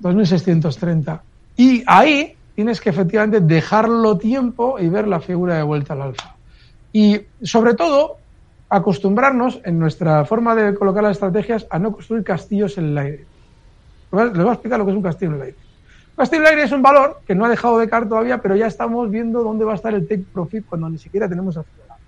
2630. 0.00 1.22
Y 1.56 1.84
ahí 1.86 2.34
tienes 2.60 2.78
que 2.78 2.90
efectivamente 2.90 3.40
dejarlo 3.40 4.18
tiempo 4.18 4.78
y 4.78 4.90
ver 4.90 5.08
la 5.08 5.18
figura 5.18 5.56
de 5.56 5.62
vuelta 5.62 5.94
al 5.94 6.02
alfa. 6.02 6.34
Y 6.92 7.22
sobre 7.42 7.72
todo, 7.72 8.18
acostumbrarnos 8.68 9.62
en 9.64 9.78
nuestra 9.78 10.26
forma 10.26 10.54
de 10.54 10.74
colocar 10.74 11.02
las 11.02 11.12
estrategias 11.12 11.66
a 11.70 11.78
no 11.78 11.90
construir 11.90 12.22
castillos 12.22 12.76
en 12.76 12.88
el 12.88 12.98
aire. 12.98 13.24
Les 14.12 14.32
voy 14.34 14.48
a 14.48 14.52
explicar 14.52 14.78
lo 14.78 14.84
que 14.84 14.90
es 14.90 14.96
un 14.98 15.02
castillo 15.02 15.30
en 15.30 15.36
el 15.36 15.42
aire. 15.42 15.56
Castillo 16.14 16.46
Aire 16.48 16.64
es 16.64 16.72
un 16.72 16.82
valor 16.82 17.22
que 17.26 17.34
no 17.34 17.46
ha 17.46 17.48
dejado 17.48 17.78
de 17.78 17.88
caer 17.88 18.06
todavía, 18.06 18.42
pero 18.42 18.54
ya 18.56 18.66
estamos 18.66 19.10
viendo 19.10 19.42
dónde 19.42 19.64
va 19.64 19.72
a 19.72 19.76
estar 19.76 19.94
el 19.94 20.06
take 20.06 20.26
profit 20.30 20.66
cuando 20.66 20.90
ni 20.90 20.98
siquiera 20.98 21.30
tenemos 21.30 21.56
accionado. 21.56 21.98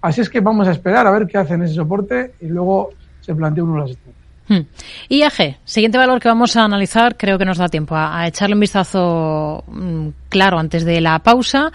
Así 0.00 0.22
es 0.22 0.28
que 0.28 0.40
vamos 0.40 0.66
a 0.66 0.72
esperar 0.72 1.06
a 1.06 1.12
ver 1.12 1.28
qué 1.28 1.38
hacen 1.38 1.62
ese 1.62 1.74
soporte 1.74 2.34
y 2.40 2.48
luego 2.48 2.90
se 3.20 3.32
plantea 3.32 3.62
uno 3.62 3.78
las 3.78 3.90
estrategias. 3.90 4.17
Hmm. 4.48 4.62
IAG, 5.10 5.58
siguiente 5.64 5.98
valor 5.98 6.20
que 6.20 6.28
vamos 6.28 6.56
a 6.56 6.64
analizar, 6.64 7.16
creo 7.16 7.38
que 7.38 7.44
nos 7.44 7.58
da 7.58 7.68
tiempo 7.68 7.94
a, 7.94 8.26
echarle 8.26 8.54
un 8.54 8.60
vistazo 8.60 9.62
mm, 9.66 10.08
claro 10.30 10.58
antes 10.58 10.84
de 10.84 11.02
la 11.02 11.18
pausa. 11.18 11.70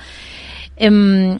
Em, 0.75 1.37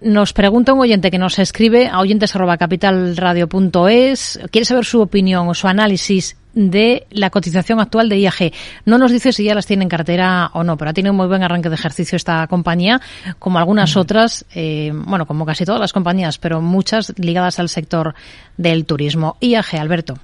nos 0.00 0.32
pregunta 0.32 0.72
un 0.72 0.80
oyente 0.80 1.10
que 1.10 1.18
nos 1.18 1.38
escribe 1.38 1.88
a 1.88 2.00
oyentes.capitalradio.es, 2.00 4.40
quiere 4.50 4.64
saber 4.64 4.84
su 4.84 5.00
opinión 5.00 5.48
o 5.48 5.54
su 5.54 5.68
análisis 5.68 6.36
de 6.52 7.06
la 7.10 7.30
cotización 7.30 7.78
actual 7.80 8.08
de 8.08 8.18
IAG. 8.18 8.52
No 8.84 8.98
nos 8.98 9.12
dice 9.12 9.32
si 9.32 9.44
ya 9.44 9.54
las 9.54 9.66
tiene 9.66 9.84
en 9.84 9.88
cartera 9.88 10.50
o 10.52 10.64
no, 10.64 10.76
pero 10.76 10.90
ha 10.90 10.92
tenido 10.92 11.12
un 11.12 11.16
muy 11.16 11.26
buen 11.26 11.42
arranque 11.42 11.68
de 11.68 11.74
ejercicio 11.76 12.16
esta 12.16 12.46
compañía, 12.48 13.00
como 13.38 13.58
algunas 13.58 13.96
otras, 13.96 14.44
eh, 14.54 14.92
bueno, 14.92 15.26
como 15.26 15.46
casi 15.46 15.64
todas 15.64 15.80
las 15.80 15.92
compañías, 15.92 16.38
pero 16.38 16.60
muchas 16.60 17.12
ligadas 17.16 17.58
al 17.58 17.68
sector 17.68 18.14
del 18.56 18.86
turismo. 18.86 19.36
IAG, 19.40 19.80
Alberto. 19.80 20.18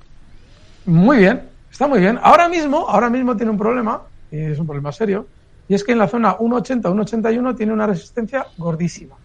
Muy 0.86 1.18
bien, 1.18 1.42
está 1.70 1.86
muy 1.86 2.00
bien. 2.00 2.18
Ahora 2.22 2.48
mismo, 2.48 2.88
ahora 2.88 3.10
mismo 3.10 3.36
tiene 3.36 3.50
un 3.50 3.58
problema, 3.58 4.02
y 4.30 4.38
es 4.38 4.58
un 4.58 4.66
problema 4.66 4.92
serio, 4.92 5.26
y 5.68 5.74
es 5.74 5.84
que 5.84 5.92
en 5.92 5.98
la 5.98 6.08
zona 6.08 6.36
1,80-1,81 6.38 7.56
tiene 7.56 7.72
una 7.72 7.86
resistencia 7.86 8.46
gordísima. 8.58 9.16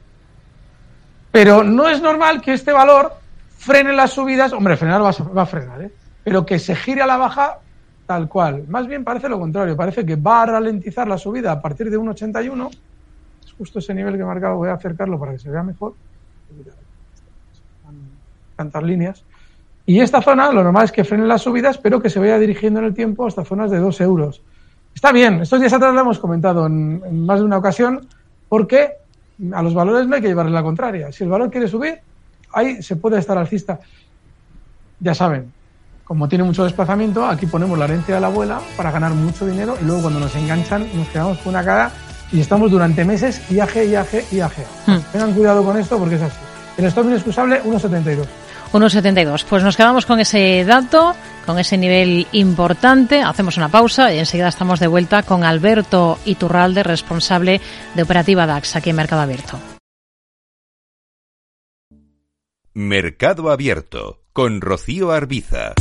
Pero 1.31 1.63
no 1.63 1.89
es 1.89 2.01
normal 2.01 2.41
que 2.41 2.53
este 2.53 2.71
valor 2.71 3.13
frene 3.57 3.93
las 3.93 4.11
subidas, 4.11 4.53
hombre, 4.53 4.77
frenar 4.77 5.01
va 5.01 5.41
a 5.41 5.45
frenar, 5.45 5.81
¿eh? 5.81 5.91
pero 6.23 6.45
que 6.45 6.59
se 6.59 6.75
gire 6.75 7.01
a 7.01 7.07
la 7.07 7.17
baja 7.17 7.59
tal 8.05 8.29
cual. 8.29 8.65
Más 8.67 8.87
bien 8.87 9.03
parece 9.03 9.29
lo 9.29 9.39
contrario, 9.39 9.75
parece 9.75 10.05
que 10.05 10.15
va 10.15 10.43
a 10.43 10.45
ralentizar 10.45 11.07
la 11.07 11.17
subida 11.17 11.51
a 11.51 11.61
partir 11.61 11.89
de 11.89 11.97
1,81. 11.97 12.69
Es 13.43 13.53
justo 13.53 13.79
ese 13.79 13.93
nivel 13.93 14.15
que 14.15 14.21
he 14.21 14.25
marcado, 14.25 14.57
voy 14.57 14.69
a 14.69 14.73
acercarlo 14.73 15.19
para 15.19 15.33
que 15.33 15.39
se 15.39 15.49
vea 15.49 15.63
mejor. 15.63 15.93
Cantar 18.55 18.83
líneas. 18.83 19.23
Y 19.85 19.99
esta 19.99 20.21
zona, 20.21 20.51
lo 20.51 20.63
normal 20.63 20.85
es 20.85 20.91
que 20.91 21.03
frene 21.03 21.27
las 21.27 21.43
subidas, 21.43 21.77
pero 21.77 22.01
que 22.01 22.09
se 22.09 22.19
vaya 22.19 22.39
dirigiendo 22.39 22.79
en 22.79 22.87
el 22.87 22.93
tiempo 22.93 23.27
hasta 23.27 23.45
zonas 23.45 23.69
de 23.69 23.77
2 23.77 24.01
euros. 24.01 24.41
Está 24.95 25.11
bien, 25.11 25.41
estos 25.41 25.59
días 25.59 25.73
atrás 25.73 25.93
lo 25.93 26.01
hemos 26.01 26.19
comentado 26.19 26.65
en, 26.65 27.25
más 27.25 27.39
de 27.39 27.45
una 27.45 27.57
ocasión, 27.57 28.07
porque 28.49 28.93
a 29.53 29.61
los 29.61 29.73
valores 29.73 30.07
no 30.07 30.15
hay 30.15 30.21
que 30.21 30.27
llevarle 30.27 30.51
la 30.51 30.63
contraria. 30.63 31.11
Si 31.11 31.23
el 31.23 31.29
valor 31.29 31.51
quiere 31.51 31.67
subir, 31.67 31.99
ahí 32.53 32.81
se 32.81 32.95
puede 32.95 33.19
estar 33.19 33.37
alcista. 33.37 33.79
Ya 34.99 35.13
saben, 35.13 35.51
como 36.03 36.27
tiene 36.27 36.43
mucho 36.43 36.63
desplazamiento, 36.63 37.25
aquí 37.25 37.45
ponemos 37.45 37.77
la 37.77 37.85
herencia 37.85 38.15
de 38.15 38.21
la 38.21 38.27
abuela 38.27 38.61
para 38.77 38.91
ganar 38.91 39.13
mucho 39.13 39.45
dinero 39.45 39.75
y 39.79 39.85
luego 39.85 40.03
cuando 40.03 40.19
nos 40.19 40.35
enganchan 40.35 40.87
nos 40.95 41.09
quedamos 41.09 41.37
con 41.39 41.49
una 41.49 41.63
cara 41.63 41.91
y 42.31 42.39
estamos 42.39 42.71
durante 42.71 43.03
meses 43.05 43.51
IAG, 43.51 43.75
IAG, 43.87 44.31
IAG. 44.31 44.53
Hmm. 44.87 44.97
Tengan 45.11 45.33
cuidado 45.33 45.63
con 45.63 45.77
esto 45.77 45.99
porque 45.99 46.15
es 46.15 46.21
así. 46.21 46.37
El 46.77 46.85
stop 46.85 47.05
inexcusable 47.05 47.61
1,72. 47.63 48.25
1,72. 48.75 49.45
Pues 49.49 49.63
nos 49.63 49.77
quedamos 49.77 50.05
con 50.05 50.19
ese 50.19 50.65
dato, 50.65 51.15
con 51.45 51.57
ese 51.59 51.77
nivel 51.77 52.27
importante. 52.33 53.21
Hacemos 53.21 53.57
una 53.57 53.69
pausa 53.69 54.13
y 54.13 54.19
enseguida 54.19 54.49
estamos 54.49 54.79
de 54.79 54.87
vuelta 54.87 55.23
con 55.23 55.43
Alberto 55.43 56.19
Iturralde, 56.25 56.83
responsable 56.83 57.61
de 57.95 58.03
Operativa 58.03 58.45
DAX 58.45 58.75
aquí 58.75 58.89
en 58.89 58.97
Mercado 58.97 59.21
Abierto. 59.21 59.57
Mercado 62.73 63.49
Abierto 63.51 64.23
con 64.33 64.59
Rocío 64.59 65.11
Arbiza. 65.11 65.73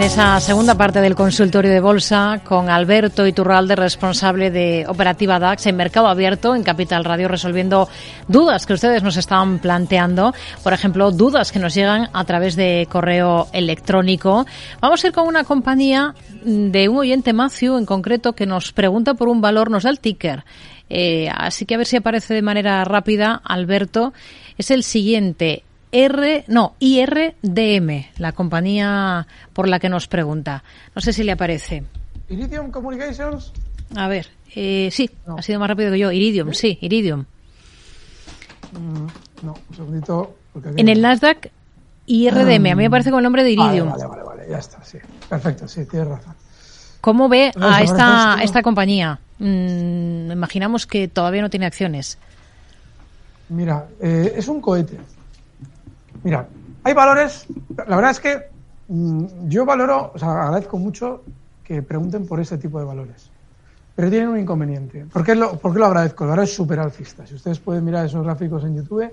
En 0.00 0.06
esa 0.06 0.40
segunda 0.40 0.76
parte 0.76 1.02
del 1.02 1.14
consultorio 1.14 1.70
de 1.70 1.80
bolsa 1.80 2.40
con 2.42 2.70
Alberto 2.70 3.26
Iturralde, 3.26 3.76
responsable 3.76 4.50
de 4.50 4.86
Operativa 4.88 5.38
DAX 5.38 5.66
en 5.66 5.76
Mercado 5.76 6.06
Abierto 6.06 6.54
en 6.54 6.62
Capital 6.62 7.04
Radio, 7.04 7.28
resolviendo 7.28 7.86
dudas 8.26 8.64
que 8.64 8.72
ustedes 8.72 9.02
nos 9.02 9.18
están 9.18 9.58
planteando. 9.58 10.32
Por 10.64 10.72
ejemplo, 10.72 11.10
dudas 11.10 11.52
que 11.52 11.58
nos 11.58 11.74
llegan 11.74 12.08
a 12.14 12.24
través 12.24 12.56
de 12.56 12.88
correo 12.90 13.48
electrónico. 13.52 14.46
Vamos 14.80 15.04
a 15.04 15.08
ir 15.08 15.12
con 15.12 15.28
una 15.28 15.44
compañía 15.44 16.14
de 16.44 16.88
un 16.88 16.96
oyente 16.96 17.34
Matthew 17.34 17.76
en 17.76 17.84
concreto 17.84 18.32
que 18.32 18.46
nos 18.46 18.72
pregunta 18.72 19.12
por 19.12 19.28
un 19.28 19.42
valor, 19.42 19.70
nos 19.70 19.82
da 19.82 19.90
el 19.90 20.00
ticker. 20.00 20.44
Eh, 20.88 21.28
así 21.28 21.66
que 21.66 21.74
a 21.74 21.78
ver 21.78 21.86
si 21.86 21.98
aparece 21.98 22.32
de 22.32 22.42
manera 22.42 22.82
rápida, 22.84 23.38
Alberto. 23.44 24.14
Es 24.56 24.70
el 24.70 24.82
siguiente. 24.82 25.64
R, 25.92 26.44
no, 26.46 26.74
IRDM, 26.78 28.06
la 28.18 28.32
compañía 28.32 29.26
por 29.52 29.68
la 29.68 29.78
que 29.78 29.88
nos 29.88 30.06
pregunta. 30.06 30.62
No 30.94 31.00
sé 31.00 31.12
si 31.12 31.24
le 31.24 31.32
aparece. 31.32 31.84
Iridium 32.28 32.70
Communications. 32.70 33.52
A 33.96 34.06
ver, 34.06 34.28
eh, 34.54 34.88
sí, 34.92 35.10
ha 35.26 35.42
sido 35.42 35.58
más 35.58 35.68
rápido 35.68 35.90
que 35.90 35.98
yo. 35.98 36.12
Iridium, 36.12 36.52
sí, 36.52 36.78
Iridium. 36.80 37.24
Mm, 38.72 39.06
no, 39.46 39.56
un 39.68 39.76
segundito. 39.76 40.36
En 40.76 40.88
el 40.88 41.00
Nasdaq, 41.00 41.50
IRDM, 42.06 42.66
a 42.72 42.74
mí 42.74 42.82
me 42.84 42.90
parece 42.90 43.10
con 43.10 43.18
el 43.18 43.24
nombre 43.24 43.42
de 43.42 43.52
Iridium. 43.52 43.90
Vale, 43.90 44.06
vale, 44.06 44.22
vale, 44.22 44.46
ya 44.48 44.58
está, 44.58 44.82
sí. 44.84 44.98
Perfecto, 45.28 45.66
sí, 45.66 45.86
tienes 45.86 46.08
razón. 46.08 46.34
¿Cómo 47.00 47.28
ve 47.28 47.50
a 47.60 47.82
esta, 47.82 48.38
esta 48.42 48.62
compañía? 48.62 49.18
Mm, 49.38 50.30
imaginamos 50.30 50.86
que 50.86 51.08
todavía 51.08 51.42
no 51.42 51.50
tiene 51.50 51.66
acciones. 51.66 52.18
Mira, 53.48 53.88
eh, 54.00 54.34
es 54.36 54.46
un 54.48 54.60
cohete. 54.60 54.98
Mira, 56.22 56.46
hay 56.84 56.94
valores. 56.94 57.46
La 57.86 57.96
verdad 57.96 58.10
es 58.10 58.20
que 58.20 58.48
mm, 58.88 59.48
yo 59.48 59.64
valoro, 59.64 60.12
o 60.14 60.18
sea, 60.18 60.44
agradezco 60.44 60.78
mucho 60.78 61.22
que 61.64 61.82
pregunten 61.82 62.26
por 62.26 62.40
este 62.40 62.58
tipo 62.58 62.78
de 62.78 62.84
valores. 62.84 63.30
Pero 63.96 64.10
tienen 64.10 64.28
un 64.28 64.38
inconveniente. 64.38 65.06
¿Por 65.06 65.24
qué 65.24 65.34
lo, 65.34 65.58
por 65.58 65.72
qué 65.72 65.78
lo 65.78 65.86
agradezco? 65.86 66.24
El 66.24 66.30
valor 66.30 66.44
es 66.44 66.54
súper 66.54 66.80
alcista. 66.80 67.26
Si 67.26 67.34
ustedes 67.34 67.58
pueden 67.58 67.84
mirar 67.84 68.06
esos 68.06 68.24
gráficos 68.24 68.64
en 68.64 68.76
YouTube, 68.76 69.10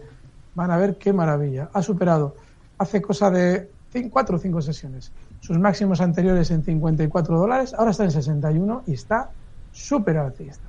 van 0.55 0.71
a 0.71 0.77
ver 0.77 0.97
qué 0.97 1.11
maravilla. 1.13 1.69
Ha 1.73 1.81
superado 1.81 2.35
hace 2.77 3.01
cosa 3.01 3.29
de 3.29 3.69
cuatro 4.11 4.37
o 4.37 4.39
cinco 4.39 4.61
sesiones 4.61 5.11
sus 5.39 5.57
máximos 5.59 6.01
anteriores 6.01 6.51
en 6.51 6.63
54 6.63 7.37
dólares, 7.37 7.73
ahora 7.73 7.91
está 7.91 8.03
en 8.03 8.11
61 8.11 8.83
y 8.87 8.93
está 8.93 9.29
súper 9.71 10.17
alcista. 10.17 10.67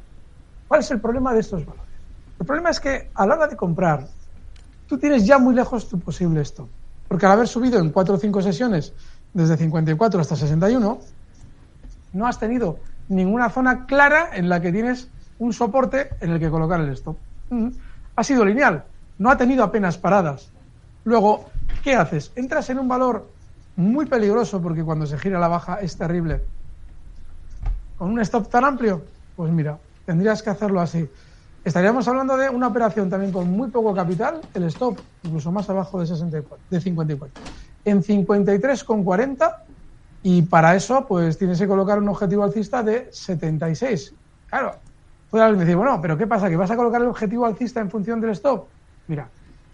¿Cuál 0.66 0.81
es 0.81 0.90
el 0.90 1.01
problema 1.01 1.33
de 1.33 1.40
estos 1.40 1.64
valores? 1.64 1.88
El 2.38 2.46
problema 2.46 2.70
es 2.70 2.81
que 2.81 3.11
a 3.14 3.27
la 3.27 3.35
hora 3.35 3.46
de 3.48 3.57
comprar, 3.57 4.07
tú 4.88 4.98
tienes 4.98 5.27
ya 5.27 5.38
muy 5.38 5.55
lejos 5.55 5.88
tu 5.88 6.01
posible 6.01 6.40
stop. 6.40 6.68
Porque 7.07 7.27
al 7.27 7.33
haber 7.33 7.48
subido 7.48 7.79
en 7.79 7.90
4 7.90 8.14
o 8.14 8.18
5 8.18 8.42
sesiones 8.42 8.92
desde 9.33 9.57
54 9.57 10.20
hasta 10.20 10.37
61, 10.37 10.98
no 12.14 12.27
has 12.27 12.38
tenido 12.38 12.79
ninguna 13.09 13.51
zona 13.51 13.87
clara 13.87 14.31
en 14.33 14.48
la 14.48 14.61
que 14.61 14.72
tienes 14.72 15.09
un 15.38 15.53
soporte 15.53 16.11
en 16.20 16.31
el 16.31 16.40
que 16.40 16.51
colocar 16.51 16.81
el 16.81 16.90
stop. 16.90 17.16
Ha 18.16 18.24
sido 18.24 18.44
lineal, 18.44 18.85
no 19.18 19.31
ha 19.31 19.37
tenido 19.37 19.62
apenas 19.62 19.96
paradas. 19.96 20.51
Luego, 21.05 21.46
¿qué 21.83 21.94
haces? 21.94 22.33
Entras 22.35 22.68
en 22.70 22.79
un 22.79 22.88
valor 22.88 23.29
muy 23.77 24.07
peligroso 24.07 24.61
porque 24.61 24.83
cuando 24.83 25.07
se 25.07 25.18
gira 25.18 25.38
la 25.38 25.48
baja 25.48 25.77
es 25.77 25.96
terrible. 25.96 26.42
Con 27.96 28.11
un 28.11 28.20
stop 28.20 28.51
tan 28.51 28.64
amplio, 28.64 29.03
pues 29.37 29.53
mira, 29.53 29.79
tendrías 30.05 30.42
que 30.42 30.51
hacerlo 30.51 30.81
así. 30.81 31.09
Estaríamos 31.64 32.07
hablando 32.09 32.37
de 32.37 32.49
una 32.49 32.68
operación 32.68 33.11
también 33.11 33.33
con 33.33 33.51
muy 33.51 33.68
poco 33.68 33.94
capital, 33.94 34.40
el 34.55 34.64
stop, 34.64 34.99
incluso 35.23 35.53
más 35.53 35.68
abajo 35.68 36.01
de 36.01 36.07
64, 36.07 36.64
de 36.71 36.81
54. 36.81 37.42
En 37.85 38.03
53,40 38.03 39.55
y 40.23 40.42
para 40.42 40.75
eso 40.75 41.07
pues 41.07 41.38
tienes 41.38 41.59
que 41.59 41.68
colocar 41.68 41.99
un 41.99 42.09
objetivo 42.09 42.44
alcista 42.44 42.83
de 42.83 43.09
76. 43.12 44.14
Claro, 44.49 44.77
puede 45.31 45.44
alguien 45.44 45.61
decir, 45.61 45.77
bueno, 45.77 46.01
pero 46.01 46.16
¿qué 46.16 46.27
pasa? 46.27 46.49
¿Que 46.49 46.57
vas 46.57 46.71
a 46.71 46.77
colocar 46.77 47.01
el 47.01 47.09
objetivo 47.09 47.44
alcista 47.44 47.81
en 47.81 47.90
función 47.90 48.21
del 48.21 48.31
stop? 48.31 48.66
Mira, 49.07 49.29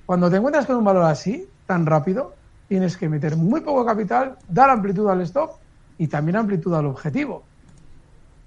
cuando 0.07 0.31
te 0.31 0.37
encuentras 0.37 0.67
con 0.67 0.77
un 0.77 0.85
valor 0.85 1.05
así, 1.05 1.49
tan 1.67 1.87
rápido, 1.87 2.35
tienes 2.69 2.97
que 2.97 3.09
meter 3.09 3.37
muy 3.37 3.61
poco 3.61 3.85
capital, 3.85 4.37
dar 4.49 4.71
amplitud 4.71 5.09
al 5.09 5.21
stop 5.23 5.53
y 5.99 6.09
también 6.09 6.37
amplitud 6.37 6.75
al 6.75 6.87
objetivo. 6.87 7.45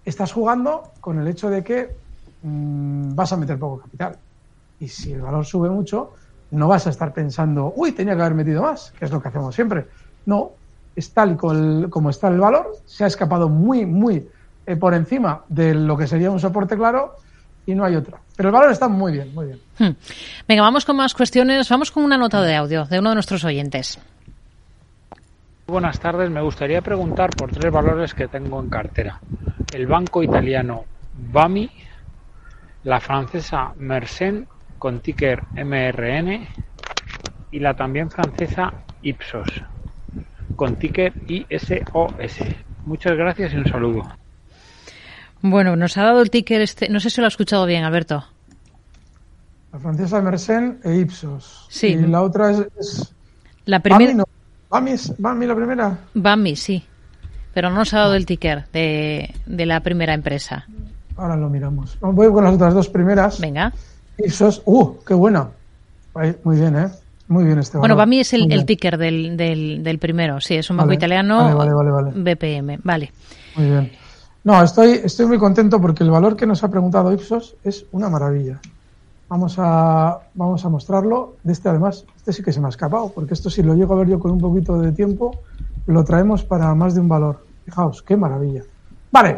Estás 0.05 0.31
jugando 0.31 0.91
con 1.01 1.19
el 1.19 1.27
hecho 1.27 1.49
de 1.49 1.63
que 1.63 2.06
mm, 2.41 3.15
vas 3.15 3.33
a 3.33 3.37
meter 3.37 3.57
poco 3.57 3.79
capital. 3.79 4.17
Y 4.79 4.87
si 4.87 5.13
el 5.13 5.21
valor 5.21 5.45
sube 5.45 5.69
mucho, 5.69 6.13
no 6.51 6.67
vas 6.67 6.87
a 6.87 6.91
estar 6.91 7.13
pensando, 7.13 7.73
uy, 7.75 7.91
tenía 7.91 8.15
que 8.15 8.21
haber 8.21 8.35
metido 8.35 8.61
más, 8.61 8.93
que 8.97 9.05
es 9.05 9.11
lo 9.11 9.21
que 9.21 9.27
hacemos 9.27 9.53
siempre. 9.53 9.87
No, 10.25 10.51
es 10.95 11.11
tal 11.11 11.37
como 11.37 12.09
está 12.09 12.27
el 12.27 12.39
valor, 12.39 12.75
se 12.85 13.03
ha 13.03 13.07
escapado 13.07 13.49
muy, 13.49 13.85
muy 13.85 14.27
eh, 14.65 14.75
por 14.75 14.93
encima 14.93 15.43
de 15.47 15.73
lo 15.73 15.97
que 15.97 16.07
sería 16.07 16.31
un 16.31 16.39
soporte 16.39 16.75
claro 16.75 17.15
y 17.65 17.75
no 17.75 17.83
hay 17.85 17.95
otra. 17.95 18.19
Pero 18.35 18.49
el 18.49 18.53
valor 18.53 18.71
está 18.71 18.87
muy 18.87 19.11
bien, 19.11 19.33
muy 19.33 19.47
bien. 19.47 19.59
Hmm. 19.77 19.95
Venga, 20.47 20.61
vamos 20.61 20.85
con 20.85 20.95
más 20.95 21.13
cuestiones. 21.13 21.69
Vamos 21.69 21.91
con 21.91 22.03
una 22.03 22.17
nota 22.17 22.41
de 22.41 22.55
audio 22.55 22.85
de 22.85 22.99
uno 22.99 23.09
de 23.09 23.15
nuestros 23.15 23.43
oyentes. 23.43 23.99
Buenas 25.67 25.99
tardes, 25.99 26.29
me 26.29 26.41
gustaría 26.41 26.81
preguntar 26.81 27.29
por 27.31 27.51
tres 27.51 27.71
valores 27.71 28.13
que 28.13 28.27
tengo 28.29 28.59
en 28.61 28.69
cartera. 28.69 29.19
El 29.73 29.85
banco 29.85 30.23
italiano 30.23 30.85
BAMI, 31.31 31.69
la 32.83 32.99
francesa 32.99 33.73
Mersen 33.77 34.47
con 34.77 34.99
ticker 34.99 35.43
MRN 35.53 36.47
y 37.51 37.59
la 37.59 37.75
también 37.75 38.09
francesa 38.09 38.73
Ipsos 39.01 39.63
con 40.57 40.75
ticker 40.75 41.13
ISOS. 41.27 42.39
Muchas 42.85 43.15
gracias 43.15 43.53
y 43.53 43.57
un 43.57 43.65
saludo. 43.65 44.03
Bueno, 45.41 45.77
nos 45.77 45.97
ha 45.97 46.03
dado 46.03 46.21
el 46.21 46.29
ticker 46.29 46.61
este, 46.61 46.89
no 46.89 46.99
sé 46.99 47.09
si 47.09 47.21
lo 47.21 47.25
ha 47.25 47.29
escuchado 47.29 47.65
bien, 47.65 47.85
Alberto. 47.85 48.25
La 49.71 49.79
francesa 49.79 50.21
Mersen 50.21 50.79
e 50.83 50.95
Ipsos. 50.95 51.67
Sí. 51.69 51.87
Y 51.87 51.95
la 52.07 52.23
otra 52.23 52.51
es... 52.51 53.13
la 53.65 53.79
primera... 53.79 54.25
¿Bami, 54.69 54.95
¿Bami 55.17 55.45
la 55.45 55.55
primera? 55.55 55.97
Bami, 56.13 56.55
sí. 56.57 56.83
Pero 57.53 57.69
no 57.69 57.77
nos 57.77 57.93
ha 57.93 57.99
dado 57.99 58.15
el 58.15 58.25
ticker 58.25 58.67
de, 58.71 59.33
la 59.45 59.79
primera 59.79 60.13
empresa. 60.13 60.67
Ahora 61.17 61.35
lo 61.35 61.49
miramos. 61.49 61.97
Voy 61.99 62.31
con 62.31 62.43
las 62.43 62.53
otras 62.53 62.73
dos 62.73 62.89
primeras. 62.89 63.39
Venga. 63.39 63.73
Ipsos... 64.17 64.61
¡Uh, 64.65 64.95
qué 65.05 65.13
buena! 65.13 65.49
Muy 66.43 66.57
bien, 66.57 66.75
¿eh? 66.75 66.87
Muy 67.27 67.43
bien 67.43 67.59
este 67.59 67.77
Bueno, 67.77 67.95
Bami 67.95 68.21
es 68.21 68.33
el, 68.33 68.65
ticker 68.65 68.97
del, 68.97 69.35
del, 69.37 69.99
primero. 69.99 70.39
Sí, 70.39 70.55
es 70.55 70.69
un 70.69 70.77
banco 70.77 70.93
italiano 70.93 71.55
vale, 71.55 71.73
vale, 71.73 72.11
BPM. 72.15 72.79
Vale. 72.83 73.11
Muy 73.55 73.65
bien. 73.65 73.91
No, 74.43 74.63
estoy, 74.63 75.01
estoy 75.03 75.25
muy 75.25 75.37
contento 75.37 75.81
porque 75.81 76.03
el 76.03 76.09
valor 76.09 76.37
que 76.37 76.47
nos 76.47 76.63
ha 76.63 76.69
preguntado 76.69 77.11
Ipsos 77.11 77.55
es 77.63 77.85
una 77.91 78.09
maravilla. 78.09 78.59
Vamos 79.27 79.55
a, 79.57 80.19
vamos 80.35 80.63
a 80.63 80.69
mostrarlo. 80.69 81.35
De 81.43 81.51
este, 81.51 81.67
además, 81.67 82.05
este 82.15 82.31
sí 82.31 82.43
que 82.43 82.53
se 82.53 82.61
me 82.61 82.67
ha 82.67 82.69
escapado, 82.69 83.11
porque 83.13 83.33
esto, 83.33 83.49
si 83.49 83.61
lo 83.61 83.75
llego 83.75 83.93
a 83.93 83.97
ver 83.97 84.07
yo 84.07 84.19
con 84.19 84.31
un 84.31 84.39
poquito 84.39 84.79
de 84.79 84.93
tiempo, 84.93 85.41
lo 85.85 86.03
traemos 86.05 86.43
para 86.43 86.73
más 86.75 86.95
de 86.95 87.01
un 87.01 87.09
valor. 87.09 87.45
Fijaos, 87.65 88.01
qué 88.01 88.15
maravilla. 88.15 88.63
Vale. 89.11 89.37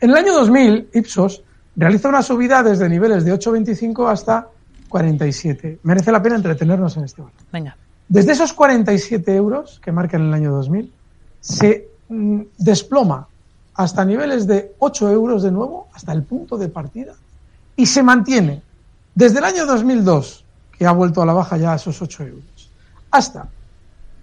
En 0.00 0.10
el 0.10 0.16
año 0.16 0.32
2000, 0.32 0.90
Ipsos 0.94 1.42
realiza 1.76 2.08
una 2.08 2.22
subida 2.22 2.62
desde 2.62 2.88
niveles 2.88 3.24
de 3.24 3.34
8,25 3.34 4.10
hasta 4.10 4.48
47. 4.88 5.80
Merece 5.82 6.10
la 6.10 6.22
pena 6.22 6.36
entretenernos 6.36 6.96
en 6.96 7.04
este 7.04 7.20
valor. 7.20 7.36
Venga. 7.52 7.76
Desde 8.08 8.32
esos 8.32 8.52
47 8.52 9.36
euros 9.36 9.78
que 9.82 9.92
marcan 9.92 10.22
el 10.22 10.34
año 10.34 10.52
2000, 10.52 10.92
se 11.40 11.88
mm, 12.08 12.40
desploma 12.58 13.28
hasta 13.74 14.04
niveles 14.04 14.46
de 14.46 14.74
8 14.78 15.10
euros 15.10 15.42
de 15.42 15.52
nuevo, 15.52 15.88
hasta 15.92 16.12
el 16.12 16.22
punto 16.22 16.58
de 16.58 16.68
partida, 16.68 17.14
y 17.76 17.86
se 17.86 18.02
mantiene 18.02 18.62
desde 19.14 19.38
el 19.38 19.44
año 19.44 19.66
2002, 19.66 20.44
que 20.76 20.86
ha 20.86 20.92
vuelto 20.92 21.22
a 21.22 21.26
la 21.26 21.32
baja 21.34 21.56
ya 21.56 21.72
a 21.72 21.76
esos 21.76 22.00
8 22.00 22.24
euros, 22.24 22.70
hasta 23.10 23.48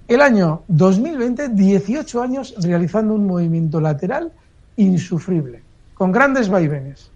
el 0.07 0.21
año 0.21 0.63
2020, 0.67 1.49
18 1.49 2.21
años 2.21 2.55
realizando 2.61 3.13
un 3.13 3.25
movimiento 3.25 3.79
lateral 3.79 4.31
insufrible, 4.75 5.61
con 5.97 6.11
grandes 6.11 6.47
vaivenes. 6.47 7.11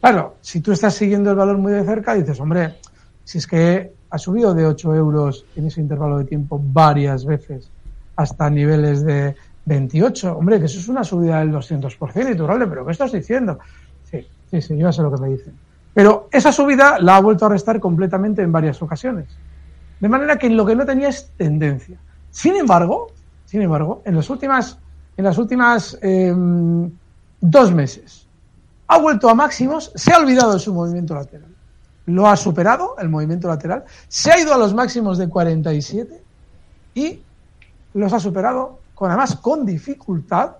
Claro, 0.00 0.36
si 0.40 0.60
tú 0.60 0.72
estás 0.72 0.94
siguiendo 0.94 1.30
el 1.30 1.36
valor 1.36 1.56
muy 1.56 1.72
de 1.72 1.84
cerca, 1.84 2.14
dices, 2.14 2.38
hombre, 2.40 2.74
si 3.22 3.38
es 3.38 3.46
que 3.46 3.92
ha 4.10 4.18
subido 4.18 4.52
de 4.52 4.66
8 4.66 4.94
euros 4.94 5.46
en 5.56 5.66
ese 5.66 5.80
intervalo 5.80 6.18
de 6.18 6.24
tiempo 6.24 6.60
varias 6.62 7.24
veces 7.24 7.70
hasta 8.16 8.50
niveles 8.50 9.04
de 9.04 9.34
28, 9.64 10.36
hombre, 10.36 10.58
que 10.58 10.66
eso 10.66 10.78
es 10.78 10.88
una 10.88 11.04
subida 11.04 11.38
del 11.38 11.52
200% 11.52 12.64
y 12.64 12.68
pero 12.68 12.84
¿qué 12.84 12.92
estás 12.92 13.12
diciendo? 13.12 13.58
Sí, 14.10 14.26
sí, 14.50 14.60
sí, 14.60 14.76
yo 14.76 14.92
sé 14.92 15.02
lo 15.02 15.12
que 15.12 15.22
me 15.22 15.28
dicen. 15.30 15.54
Pero 15.94 16.28
esa 16.30 16.52
subida 16.52 16.98
la 16.98 17.16
ha 17.16 17.20
vuelto 17.20 17.46
a 17.46 17.48
restar 17.48 17.80
completamente 17.80 18.42
en 18.42 18.52
varias 18.52 18.82
ocasiones. 18.82 19.26
De 20.00 20.08
manera 20.08 20.36
que 20.36 20.50
lo 20.50 20.66
que 20.66 20.74
no 20.74 20.84
tenía 20.84 21.08
es 21.08 21.30
tendencia. 21.36 21.96
Sin 22.30 22.56
embargo, 22.56 23.08
sin 23.46 23.62
embargo, 23.62 24.02
en 24.04 24.16
las 24.16 24.28
últimas, 24.28 24.78
en 25.16 25.24
las 25.24 25.38
últimas 25.38 25.96
em, 26.02 26.90
dos 27.40 27.72
meses 27.72 28.23
ha 28.86 28.98
vuelto 28.98 29.28
a 29.28 29.34
máximos, 29.34 29.92
se 29.94 30.12
ha 30.12 30.18
olvidado 30.18 30.54
de 30.54 30.58
su 30.58 30.72
movimiento 30.72 31.14
lateral. 31.14 31.48
Lo 32.06 32.26
ha 32.26 32.36
superado, 32.36 32.96
el 32.98 33.08
movimiento 33.08 33.48
lateral, 33.48 33.84
se 34.08 34.30
ha 34.30 34.38
ido 34.38 34.52
a 34.52 34.58
los 34.58 34.74
máximos 34.74 35.18
de 35.18 35.28
47 35.28 36.22
y 36.94 37.20
los 37.94 38.12
ha 38.12 38.20
superado 38.20 38.78
con 38.94 39.10
además 39.10 39.36
con 39.36 39.66
dificultad, 39.66 40.52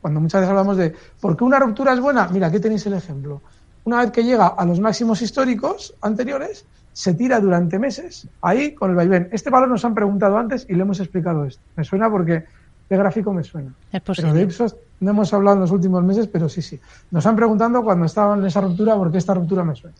cuando 0.00 0.20
muchas 0.20 0.40
veces 0.40 0.50
hablamos 0.50 0.76
de 0.76 0.94
¿por 1.20 1.36
qué 1.36 1.44
una 1.44 1.58
ruptura 1.58 1.92
es 1.92 2.00
buena? 2.00 2.28
Mira, 2.28 2.46
aquí 2.46 2.58
tenéis 2.58 2.86
el 2.86 2.94
ejemplo. 2.94 3.40
Una 3.84 3.98
vez 3.98 4.10
que 4.10 4.24
llega 4.24 4.46
a 4.46 4.64
los 4.64 4.80
máximos 4.80 5.20
históricos 5.22 5.94
anteriores, 6.00 6.64
se 6.92 7.14
tira 7.14 7.40
durante 7.40 7.78
meses 7.78 8.28
ahí 8.40 8.74
con 8.74 8.90
el 8.90 8.96
vaivén. 8.96 9.28
Este 9.32 9.50
valor 9.50 9.68
nos 9.68 9.84
han 9.84 9.94
preguntado 9.94 10.36
antes 10.36 10.66
y 10.68 10.74
le 10.74 10.82
hemos 10.82 11.00
explicado 11.00 11.44
esto. 11.44 11.62
Me 11.76 11.84
suena 11.84 12.10
porque 12.10 12.44
de 12.88 12.96
gráfico 12.96 13.32
me 13.32 13.42
suena. 13.42 13.74
Es 13.90 14.02
posible. 14.02 14.32
de 14.34 14.42
Ipsos 14.42 14.76
no 15.02 15.10
hemos 15.10 15.34
hablado 15.34 15.56
en 15.56 15.60
los 15.62 15.70
últimos 15.72 16.02
meses, 16.04 16.28
pero 16.28 16.48
sí, 16.48 16.62
sí. 16.62 16.78
Nos 17.10 17.26
han 17.26 17.34
preguntado 17.34 17.82
cuando 17.82 18.06
estaban 18.06 18.38
en 18.38 18.46
esa 18.46 18.60
ruptura 18.60 18.96
porque 18.96 19.18
esta 19.18 19.34
ruptura 19.34 19.64
me 19.64 19.74
suena. 19.74 19.96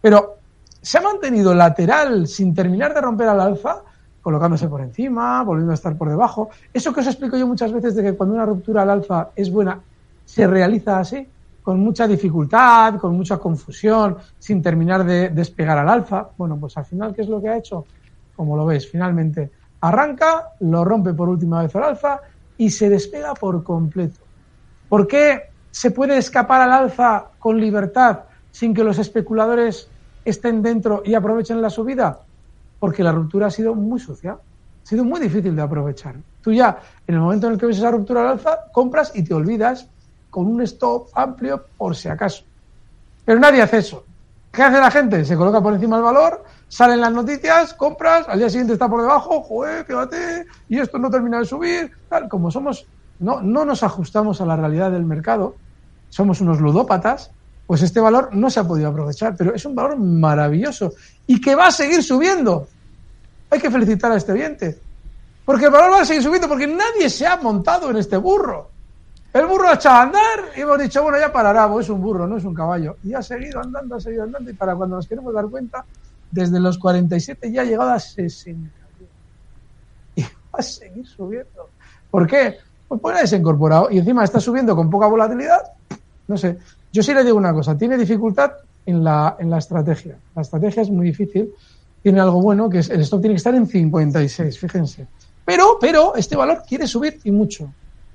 Pero 0.00 0.36
se 0.80 0.98
ha 0.98 1.00
mantenido 1.00 1.54
lateral 1.54 2.26
sin 2.26 2.54
terminar 2.54 2.92
de 2.92 3.00
romper 3.00 3.28
al 3.28 3.40
alza, 3.40 3.82
colocándose 4.20 4.68
por 4.68 4.82
encima, 4.82 5.42
volviendo 5.42 5.72
a 5.72 5.74
estar 5.74 5.96
por 5.96 6.10
debajo. 6.10 6.50
Eso 6.70 6.92
que 6.92 7.00
os 7.00 7.06
explico 7.06 7.36
yo 7.38 7.46
muchas 7.46 7.72
veces 7.72 7.94
de 7.94 8.02
que 8.02 8.12
cuando 8.12 8.34
una 8.34 8.44
ruptura 8.44 8.82
al 8.82 8.90
alza 8.90 9.30
es 9.34 9.50
buena, 9.50 9.80
se 10.24 10.46
realiza 10.46 10.98
así, 10.98 11.26
con 11.62 11.80
mucha 11.80 12.06
dificultad, 12.06 12.96
con 12.96 13.16
mucha 13.16 13.38
confusión, 13.38 14.18
sin 14.38 14.60
terminar 14.60 15.02
de 15.04 15.30
despegar 15.30 15.78
al 15.78 15.88
alza. 15.88 16.28
Bueno, 16.36 16.58
pues 16.58 16.76
al 16.76 16.84
final, 16.84 17.14
¿qué 17.14 17.22
es 17.22 17.28
lo 17.28 17.40
que 17.40 17.48
ha 17.48 17.56
hecho? 17.56 17.86
Como 18.36 18.54
lo 18.54 18.66
veis, 18.66 18.86
finalmente 18.86 19.50
arranca, 19.80 20.50
lo 20.60 20.84
rompe 20.84 21.14
por 21.14 21.30
última 21.30 21.62
vez 21.62 21.74
al 21.74 21.84
alza 21.84 22.20
y 22.58 22.70
se 22.70 22.90
despega 22.90 23.32
por 23.32 23.64
completo. 23.64 24.20
¿Por 24.92 25.06
qué 25.06 25.48
se 25.70 25.90
puede 25.90 26.18
escapar 26.18 26.60
al 26.60 26.70
alza 26.70 27.28
con 27.38 27.58
libertad 27.58 28.24
sin 28.50 28.74
que 28.74 28.84
los 28.84 28.98
especuladores 28.98 29.88
estén 30.22 30.60
dentro 30.60 31.02
y 31.02 31.14
aprovechen 31.14 31.62
la 31.62 31.70
subida? 31.70 32.20
Porque 32.78 33.02
la 33.02 33.10
ruptura 33.10 33.46
ha 33.46 33.50
sido 33.50 33.74
muy 33.74 33.98
sucia, 33.98 34.32
ha 34.32 34.86
sido 34.86 35.02
muy 35.02 35.18
difícil 35.18 35.56
de 35.56 35.62
aprovechar. 35.62 36.16
Tú 36.42 36.52
ya, 36.52 36.78
en 37.06 37.14
el 37.14 37.22
momento 37.22 37.46
en 37.46 37.54
el 37.54 37.58
que 37.58 37.64
ves 37.64 37.78
esa 37.78 37.90
ruptura 37.90 38.20
al 38.20 38.32
alza, 38.32 38.70
compras 38.70 39.12
y 39.14 39.24
te 39.24 39.32
olvidas 39.32 39.88
con 40.28 40.46
un 40.46 40.60
stop 40.60 41.08
amplio 41.14 41.64
por 41.78 41.96
si 41.96 42.10
acaso. 42.10 42.44
Pero 43.24 43.40
nadie 43.40 43.62
hace 43.62 43.78
eso. 43.78 44.04
¿Qué 44.52 44.62
hace 44.62 44.78
la 44.78 44.90
gente? 44.90 45.24
Se 45.24 45.38
coloca 45.38 45.62
por 45.62 45.72
encima 45.72 45.96
del 45.96 46.04
valor, 46.04 46.44
salen 46.68 47.00
las 47.00 47.12
noticias, 47.12 47.72
compras, 47.72 48.28
al 48.28 48.40
día 48.40 48.50
siguiente 48.50 48.74
está 48.74 48.90
por 48.90 49.00
debajo, 49.00 49.40
joder, 49.40 49.86
fíjate, 49.86 50.44
y 50.68 50.78
esto 50.78 50.98
no 50.98 51.08
termina 51.08 51.38
de 51.38 51.46
subir. 51.46 51.90
Tal, 52.10 52.28
como 52.28 52.50
somos, 52.50 52.86
no, 53.22 53.40
no 53.40 53.64
nos 53.64 53.82
ajustamos 53.82 54.40
a 54.40 54.46
la 54.46 54.56
realidad 54.56 54.90
del 54.90 55.04
mercado, 55.04 55.56
somos 56.10 56.40
unos 56.40 56.60
ludópatas, 56.60 57.30
pues 57.66 57.82
este 57.82 58.00
valor 58.00 58.30
no 58.34 58.50
se 58.50 58.60
ha 58.60 58.64
podido 58.64 58.88
aprovechar, 58.88 59.36
pero 59.36 59.54
es 59.54 59.64
un 59.64 59.74
valor 59.74 59.96
maravilloso 59.96 60.92
y 61.26 61.40
que 61.40 61.54
va 61.54 61.68
a 61.68 61.70
seguir 61.70 62.02
subiendo. 62.02 62.66
Hay 63.48 63.60
que 63.60 63.70
felicitar 63.70 64.12
a 64.12 64.16
este 64.16 64.32
oyente, 64.32 64.78
porque 65.44 65.66
el 65.66 65.70
valor 65.70 65.92
va 65.92 66.02
a 66.02 66.04
seguir 66.04 66.22
subiendo, 66.22 66.48
porque 66.48 66.66
nadie 66.66 67.08
se 67.08 67.26
ha 67.26 67.36
montado 67.36 67.90
en 67.90 67.96
este 67.96 68.16
burro. 68.16 68.70
El 69.32 69.46
burro 69.46 69.68
ha 69.68 69.74
echado 69.74 69.96
a 69.96 70.02
andar 70.02 70.50
y 70.56 70.60
hemos 70.60 70.78
dicho, 70.78 71.02
bueno, 71.02 71.18
ya 71.18 71.32
parará, 71.32 71.66
pues 71.70 71.86
es 71.86 71.90
un 71.90 72.02
burro, 72.02 72.26
no 72.26 72.36
es 72.36 72.44
un 72.44 72.54
caballo. 72.54 72.96
Y 73.02 73.14
ha 73.14 73.22
seguido 73.22 73.60
andando, 73.60 73.94
ha 73.94 74.00
seguido 74.00 74.24
andando 74.24 74.50
y 74.50 74.54
para 74.54 74.74
cuando 74.74 74.96
nos 74.96 75.06
queremos 75.06 75.32
dar 75.32 75.46
cuenta, 75.46 75.84
desde 76.30 76.60
los 76.60 76.76
47 76.76 77.50
ya 77.50 77.62
ha 77.62 77.64
llegado 77.64 77.90
a 77.90 77.98
60. 77.98 78.70
Y 80.16 80.22
va 80.22 80.28
a 80.52 80.62
seguir 80.62 81.06
subiendo. 81.06 81.70
¿Por 82.10 82.26
qué? 82.26 82.58
Pues 83.00 83.32
ha 83.32 83.36
incorporado 83.36 83.88
y 83.90 83.98
encima 83.98 84.24
está 84.24 84.40
subiendo 84.40 84.76
con 84.76 84.90
poca 84.90 85.06
volatilidad. 85.06 85.62
No 86.28 86.36
sé, 86.36 86.58
yo 86.92 87.02
sí 87.02 87.14
le 87.14 87.24
digo 87.24 87.36
una 87.36 87.52
cosa, 87.52 87.76
tiene 87.76 87.96
dificultad 87.96 88.52
en 88.86 89.02
la, 89.02 89.36
en 89.38 89.50
la 89.50 89.58
estrategia. 89.58 90.16
La 90.34 90.42
estrategia 90.42 90.82
es 90.82 90.90
muy 90.90 91.06
difícil, 91.06 91.52
tiene 92.02 92.20
algo 92.20 92.40
bueno, 92.42 92.68
que 92.68 92.78
es 92.78 92.90
el 92.90 93.00
stop 93.00 93.20
tiene 93.20 93.34
que 93.34 93.38
estar 93.38 93.54
en 93.54 93.66
56, 93.66 94.58
fíjense. 94.58 95.06
Pero, 95.44 95.78
pero, 95.80 96.14
este 96.14 96.36
valor 96.36 96.62
quiere 96.66 96.86
subir 96.86 97.18
y 97.24 97.30
mucho 97.30 97.68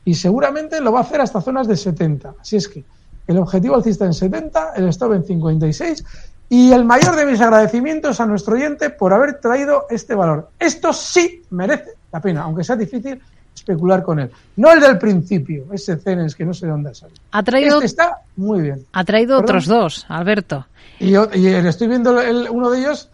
y 0.08 0.16
seguramente 0.16 0.80
lo 0.80 0.94
va 0.94 1.00
a 1.00 1.02
hacer 1.02 1.20
hasta 1.20 1.42
zonas 1.42 1.68
de 1.68 1.76
70. 1.76 2.36
Así 2.40 2.56
es 2.56 2.70
que 2.70 2.86
el 3.28 3.38
objetivo 3.40 3.76
alcista 3.76 4.06
en 4.06 4.13
70, 4.13 4.72
el 4.78 4.88
stop 4.88 5.12
en 5.12 5.26
56 5.26 6.06
y 6.48 6.72
el 6.72 6.86
mayor 6.86 7.18
de 7.18 7.26
mis 7.26 7.42
agradecimientos 7.42 8.22
a 8.22 8.26
nuestro 8.26 8.56
oyente 8.56 8.90
por 8.90 9.12
haber 9.12 9.42
traído 9.42 9.86
este 9.90 10.16
valor. 10.16 10.50
Esto 10.58 10.94
sí 10.94 11.44
merece 11.50 11.92
la 12.13 12.22
pena, 12.22 12.44
aunque 12.44 12.63
sea 12.63 12.78
difícil 12.78 13.22
especular 13.67 14.03
con 14.03 14.19
él. 14.19 14.32
No 14.56 14.71
el 14.71 14.80
del 14.80 14.97
principio, 14.97 15.65
ese 15.71 15.97
Cenes 15.97 16.36
que 16.36 16.45
no 16.45 16.53
sé 16.53 16.65
de 16.65 16.71
dónde 16.71 16.91
ha 17.32 17.43
traído, 17.43 17.75
este 17.75 17.86
está 17.86 18.21
muy 18.36 18.62
bien. 18.62 18.86
Ha 18.93 19.03
traído 19.03 19.38
otros 19.39 19.65
dos, 19.65 20.06
Alberto. 20.10 20.65
Y, 20.99 21.12
yo, 21.12 21.27
y 21.34 21.47
estoy 21.47 21.88
viendo 21.88 22.19
el, 22.21 22.49
uno 22.49 22.69
de 22.69 22.80
ellos. 22.80 23.10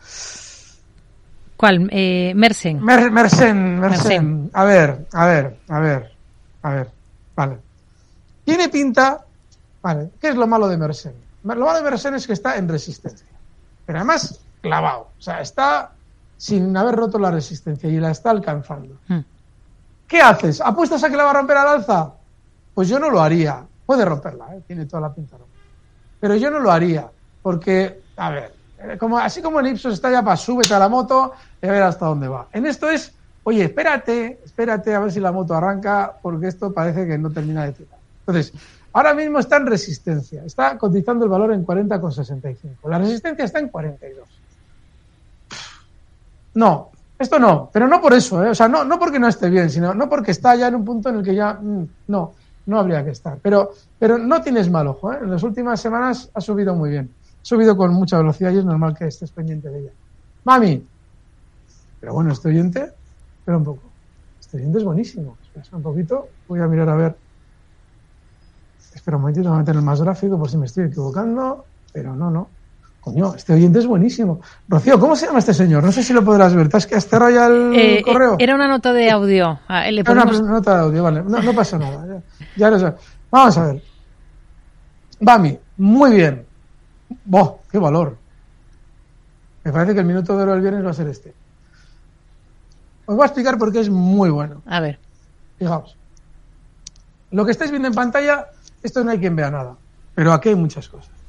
¿Cuál? 1.58 1.88
Eh, 1.92 2.34
Mersen. 2.36 2.84
Mer, 2.84 3.12
Mersen, 3.12 3.80
Mersen. 3.80 4.50
A 4.54 4.64
ver, 4.64 5.08
a 5.14 5.26
ver, 5.26 5.58
a 5.68 5.80
ver. 5.80 6.14
A 6.64 6.74
ver, 6.74 6.90
vale. 7.36 7.58
Tiene 8.46 8.70
pinta, 8.70 9.24
vale, 9.82 10.12
¿qué 10.20 10.30
es 10.30 10.36
lo 10.36 10.48
malo 10.48 10.68
de 10.68 10.78
Mersen? 10.78 11.14
Lo 11.44 11.66
malo 11.66 11.74
de 11.74 11.84
Mersen 11.84 12.16
es 12.16 12.26
que 12.26 12.34
está 12.34 12.58
en 12.58 12.70
resistencia, 12.70 13.28
pero 13.86 14.00
además 14.00 14.40
clavado, 14.62 15.10
o 15.18 15.22
sea, 15.22 15.42
está 15.42 15.92
sin 16.38 16.76
haber 16.76 16.96
roto 16.96 17.20
la 17.20 17.32
resistencia 17.32 17.90
y 17.90 18.00
la 18.00 18.12
está 18.12 18.32
alcanzando. 18.32 18.98
Hmm. 19.08 19.20
¿Qué 20.08 20.22
haces? 20.22 20.62
¿Apuestas 20.62 21.04
a 21.04 21.10
que 21.10 21.18
la 21.18 21.24
va 21.24 21.32
a 21.32 21.34
romper 21.34 21.58
al 21.58 21.68
alza? 21.68 22.12
Pues 22.74 22.88
yo 22.88 23.00
no 23.00 23.10
lo 23.10 23.22
haría. 23.22 23.66
Puede 23.86 24.06
romperla, 24.06 24.56
¿eh? 24.56 24.62
tiene 24.66 24.86
toda 24.86 25.02
la 25.02 25.14
pinta. 25.14 25.38
Pero 26.20 26.36
yo 26.36 26.50
no 26.50 26.60
lo 26.60 26.72
haría, 26.72 27.10
porque, 27.42 28.02
a 28.16 28.30
ver, 28.30 28.54
eh, 28.80 28.98
como, 28.98 29.18
así 29.18 29.42
como 29.42 29.60
en 29.60 29.68
Ipsos 29.68 29.94
está 29.94 30.10
ya 30.10 30.24
para 30.24 30.38
súbete 30.38 30.74
a 30.74 30.80
la 30.80 30.88
moto 30.88 31.34
y 31.62 31.68
a 31.68 31.72
ver 31.72 31.84
hasta 31.84 32.06
dónde 32.06 32.28
va. 32.28 32.48
En 32.54 32.66
esto 32.66 32.90
es 32.90 33.14
oye, 33.44 33.66
espérate, 33.66 34.40
espérate 34.44 34.96
a 34.96 35.00
ver 35.00 35.12
si 35.12 35.20
la 35.20 35.32
moto 35.32 35.54
arranca, 35.54 36.18
porque 36.22 36.48
esto 36.48 36.74
parece 36.74 37.06
que 37.06 37.18
no 37.18 37.30
termina 37.30 37.66
de 37.66 37.74
tirar. 37.74 38.00
Entonces, 38.26 38.54
ahora 38.94 39.14
mismo 39.14 39.40
está 39.40 39.58
en 39.58 39.68
resistencia, 39.68 40.44
está 40.46 40.78
cotizando 40.78 41.26
el 41.26 41.32
valor 41.32 41.54
en 41.54 41.66
40,65. 41.66 42.90
La 42.90 43.00
resistencia 43.00 43.46
está 43.46 43.60
en 43.60 43.70
42. 43.70 44.28
No, 46.56 46.92
esto 47.24 47.40
no, 47.40 47.70
pero 47.72 47.88
no 47.88 48.00
por 48.00 48.14
eso, 48.14 48.44
¿eh? 48.44 48.50
o 48.50 48.56
sea, 48.56 48.68
no, 48.68 48.84
no 48.84 49.00
porque 49.00 49.20
no 49.20 49.28
esté 49.28 49.50
bien, 49.50 49.70
sino 49.70 49.94
no 49.94 50.08
porque 50.08 50.32
está 50.32 50.56
ya 50.56 50.68
en 50.68 50.76
un 50.76 50.86
punto 50.86 51.10
en 51.10 51.18
el 51.18 51.24
que 51.24 51.36
ya 51.36 51.54
mm, 51.54 51.88
no, 52.08 52.34
no 52.66 52.80
habría 52.80 53.04
que 53.04 53.12
estar. 53.12 53.40
Pero, 53.42 53.72
pero 53.98 54.18
no 54.18 54.42
tienes 54.42 54.70
mal 54.70 54.88
ojo, 54.88 55.12
¿eh? 55.14 55.20
en 55.22 55.32
las 55.32 55.44
últimas 55.44 55.82
semanas 55.82 56.30
ha 56.34 56.42
subido 56.42 56.76
muy 56.76 56.92
bien, 56.92 57.10
ha 57.42 57.46
subido 57.46 57.76
con 57.76 57.94
mucha 57.94 58.18
velocidad 58.18 58.52
y 58.52 58.60
es 58.60 58.66
normal 58.66 58.96
que 58.96 59.08
estés 59.08 59.32
pendiente 59.32 59.70
de 59.70 59.80
ella. 59.80 59.92
Mami, 60.44 60.86
pero 62.00 62.14
bueno, 62.14 62.32
este 62.32 62.50
oyente 62.50 62.94
Espera 63.44 63.58
un 63.58 63.66
poco. 63.66 63.82
Este 64.40 64.58
diente 64.58 64.78
es 64.78 64.86
buenísimo. 64.86 65.38
Espera 65.44 65.76
un 65.76 65.84
poquito. 65.84 66.30
Voy 66.48 66.62
a 66.62 66.68
mirar 66.68 66.88
a 66.88 66.96
ver. 66.96 67.18
Espera 68.96 69.18
un 69.18 69.24
momentito, 69.24 69.50
voy 69.50 69.58
a 69.58 69.60
meter 69.60 69.76
el 69.76 69.82
más 69.82 70.02
gráfico 70.02 70.40
por 70.40 70.50
si 70.50 70.56
me 70.56 70.66
estoy 70.66 70.86
equivocando. 70.86 71.66
Pero 71.92 72.16
no, 72.16 72.32
no. 72.32 72.48
Coño, 73.04 73.36
este 73.36 73.52
oyente 73.54 73.80
es 73.80 73.86
buenísimo. 73.86 74.40
Rocío, 74.70 74.98
¿cómo 74.98 75.14
se 75.18 75.26
llama 75.26 75.40
este 75.40 75.54
señor? 75.54 75.84
No 75.84 75.92
sé 75.92 76.02
si 76.04 76.14
lo 76.14 76.24
podrás 76.24 76.56
ver. 76.56 76.70
¿Te 76.70 76.78
has, 76.78 76.88
has 76.94 77.10
ya 77.10 77.48
el 77.48 77.74
eh, 77.74 78.00
eh, 78.00 78.02
correo? 78.02 78.38
Era 78.40 78.56
una 78.56 78.66
nota 78.66 78.94
de 78.94 79.12
audio. 79.12 79.60
Ah, 79.68 79.92
le 79.92 80.04
Una 80.10 80.24
nota 80.24 80.76
de 80.76 80.82
audio, 80.84 81.04
vale. 81.04 81.22
No, 81.22 81.54
pasa 81.54 81.78
nada. 81.78 82.22
Ya, 82.56 82.70
lo 82.70 82.80
sé. 82.80 82.94
Vamos 83.30 83.58
a 83.58 83.66
ver. 83.66 83.84
Bami, 85.20 85.60
muy 85.76 86.12
bien. 86.12 86.46
¡Boh! 87.26 87.60
¡Qué 87.70 87.78
valor! 87.78 88.18
Me 89.66 89.74
parece 89.74 89.94
que 89.94 90.00
el 90.00 90.06
minuto 90.06 90.38
de 90.38 90.44
oro 90.44 90.54
del 90.54 90.62
viernes 90.62 90.86
va 90.86 90.92
a 90.92 90.94
ser 90.94 91.08
este. 91.08 91.34
Os 93.06 93.16
voy 93.18 93.24
a 93.24 93.26
explicar 93.26 93.58
por 93.58 93.74
qué 93.74 93.82
es 93.82 93.90
muy 93.90 94.30
bueno. 94.30 94.62
A 94.66 94.80
ver. 94.80 94.98
Fijaos. 95.60 95.98
Lo 97.32 97.44
que 97.44 97.52
estáis 97.52 97.70
viendo 97.70 97.90
en 97.90 97.94
pantalla, 97.94 98.48
esto 98.82 99.04
no 99.04 99.12
hay 99.12 99.20
quien 99.20 99.36
vea 99.36 99.52
nada. 99.52 99.76
Pero 100.16 100.32
aquí 100.32 100.50
hay 100.50 100.56
muchas 100.56 100.88
cosas. 100.88 101.23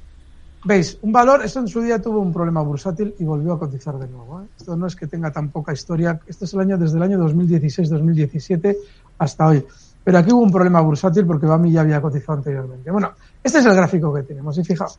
Veis, 0.64 0.98
un 1.02 1.12
valor, 1.12 1.44
esto 1.44 1.60
en 1.60 1.68
su 1.68 1.82
día 1.82 2.00
tuvo 2.00 2.20
un 2.20 2.32
problema 2.32 2.62
bursátil 2.62 3.14
y 3.18 3.24
volvió 3.24 3.52
a 3.52 3.58
cotizar 3.58 3.98
de 3.98 4.08
nuevo. 4.08 4.40
¿eh? 4.40 4.46
Esto 4.56 4.74
no 4.74 4.86
es 4.86 4.96
que 4.96 5.06
tenga 5.06 5.30
tan 5.30 5.50
poca 5.50 5.74
historia. 5.74 6.18
Esto 6.26 6.46
es 6.46 6.54
el 6.54 6.60
año 6.60 6.78
desde 6.78 6.96
el 6.96 7.02
año 7.02 7.18
2016-2017 7.18 8.74
hasta 9.18 9.46
hoy. 9.46 9.62
Pero 10.02 10.18
aquí 10.18 10.32
hubo 10.32 10.40
un 10.40 10.50
problema 10.50 10.80
bursátil 10.80 11.26
porque 11.26 11.44
Bami 11.44 11.70
ya 11.70 11.82
había 11.82 12.00
cotizado 12.00 12.38
anteriormente. 12.38 12.90
Bueno, 12.90 13.12
este 13.42 13.58
es 13.58 13.66
el 13.66 13.74
gráfico 13.74 14.12
que 14.14 14.22
tenemos. 14.22 14.56
Y 14.56 14.64
fijaos, 14.64 14.98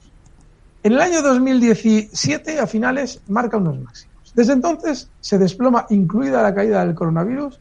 en 0.84 0.94
el 0.94 1.02
año 1.02 1.24
2017, 1.24 2.60
a 2.60 2.68
finales, 2.68 3.22
marca 3.28 3.58
unos 3.58 3.80
máximos. 3.80 4.34
Desde 4.36 4.54
entonces 4.54 5.10
se 5.20 5.40
desploma, 5.40 5.88
incluida 5.90 6.44
la 6.44 6.54
caída 6.54 6.86
del 6.86 6.94
coronavirus, 6.94 7.60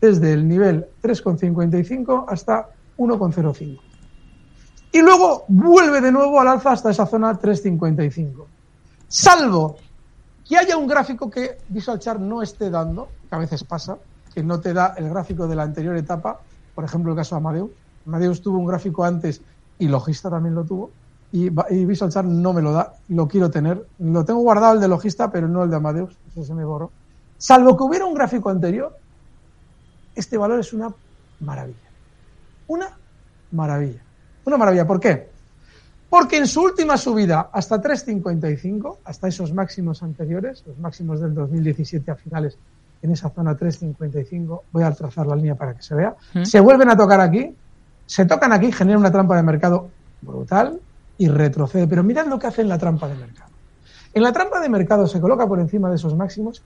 desde 0.00 0.32
el 0.32 0.48
nivel 0.48 0.86
3,55 1.00 2.24
hasta 2.26 2.68
1,05. 2.98 3.93
Y 4.94 5.02
luego 5.02 5.44
vuelve 5.48 6.00
de 6.00 6.12
nuevo 6.12 6.40
al 6.40 6.46
alza 6.46 6.70
hasta 6.70 6.90
esa 6.90 7.04
zona 7.04 7.36
3,55. 7.36 8.44
Salvo 9.08 9.76
que 10.48 10.56
haya 10.56 10.76
un 10.76 10.86
gráfico 10.86 11.28
que 11.28 11.58
Visual 11.68 11.98
Chart 11.98 12.20
no 12.20 12.42
esté 12.42 12.70
dando, 12.70 13.08
que 13.28 13.34
a 13.34 13.38
veces 13.38 13.64
pasa, 13.64 13.98
que 14.32 14.44
no 14.44 14.60
te 14.60 14.72
da 14.72 14.94
el 14.96 15.08
gráfico 15.08 15.48
de 15.48 15.56
la 15.56 15.64
anterior 15.64 15.96
etapa, 15.96 16.38
por 16.76 16.84
ejemplo 16.84 17.10
el 17.10 17.16
caso 17.16 17.34
de 17.34 17.40
Amadeus. 17.40 17.72
Amadeus 18.06 18.40
tuvo 18.40 18.56
un 18.56 18.66
gráfico 18.66 19.04
antes 19.04 19.40
y 19.80 19.88
Logista 19.88 20.30
también 20.30 20.54
lo 20.54 20.62
tuvo 20.62 20.92
y, 21.32 21.50
Visual 21.50 22.12
Chart 22.12 22.28
no 22.28 22.52
me 22.52 22.62
lo 22.62 22.70
da, 22.70 22.94
lo 23.08 23.26
quiero 23.26 23.50
tener. 23.50 23.84
Lo 23.98 24.24
tengo 24.24 24.42
guardado 24.42 24.74
el 24.74 24.80
de 24.80 24.86
Logista, 24.86 25.28
pero 25.32 25.48
no 25.48 25.64
el 25.64 25.70
de 25.70 25.76
Amadeus, 25.76 26.16
eso 26.30 26.44
se 26.44 26.54
me 26.54 26.64
borró. 26.64 26.92
Salvo 27.36 27.76
que 27.76 27.82
hubiera 27.82 28.04
un 28.04 28.14
gráfico 28.14 28.48
anterior, 28.48 28.96
este 30.14 30.38
valor 30.38 30.60
es 30.60 30.72
una 30.72 30.94
maravilla. 31.40 31.90
Una 32.68 32.96
maravilla. 33.50 34.03
Una 34.44 34.56
maravilla, 34.56 34.86
¿por 34.86 35.00
qué? 35.00 35.28
Porque 36.08 36.36
en 36.36 36.46
su 36.46 36.62
última 36.62 36.96
subida 36.96 37.50
hasta 37.52 37.80
3.55, 37.80 38.98
hasta 39.04 39.28
esos 39.28 39.52
máximos 39.52 40.02
anteriores, 40.02 40.62
los 40.66 40.78
máximos 40.78 41.20
del 41.20 41.34
2017 41.34 42.10
a 42.10 42.14
finales, 42.14 42.56
en 43.02 43.10
esa 43.10 43.30
zona 43.30 43.56
3.55, 43.56 44.60
voy 44.72 44.82
a 44.82 44.92
trazar 44.92 45.26
la 45.26 45.36
línea 45.36 45.54
para 45.54 45.74
que 45.74 45.82
se 45.82 45.94
vea, 45.94 46.14
¿Mm? 46.34 46.44
se 46.44 46.60
vuelven 46.60 46.88
a 46.90 46.96
tocar 46.96 47.20
aquí, 47.20 47.54
se 48.06 48.26
tocan 48.26 48.52
aquí, 48.52 48.70
genera 48.70 48.98
una 48.98 49.10
trampa 49.10 49.36
de 49.36 49.42
mercado 49.42 49.88
brutal, 50.22 50.78
y 51.18 51.28
retrocede. 51.28 51.86
Pero 51.86 52.02
mirad 52.02 52.26
lo 52.26 52.38
que 52.38 52.46
hace 52.46 52.62
en 52.62 52.68
la 52.68 52.78
trampa 52.78 53.08
de 53.08 53.14
mercado. 53.14 53.50
En 54.12 54.22
la 54.22 54.32
trampa 54.32 54.60
de 54.60 54.68
mercado 54.68 55.06
se 55.06 55.20
coloca 55.20 55.46
por 55.46 55.60
encima 55.60 55.88
de 55.88 55.96
esos 55.96 56.14
máximos 56.16 56.62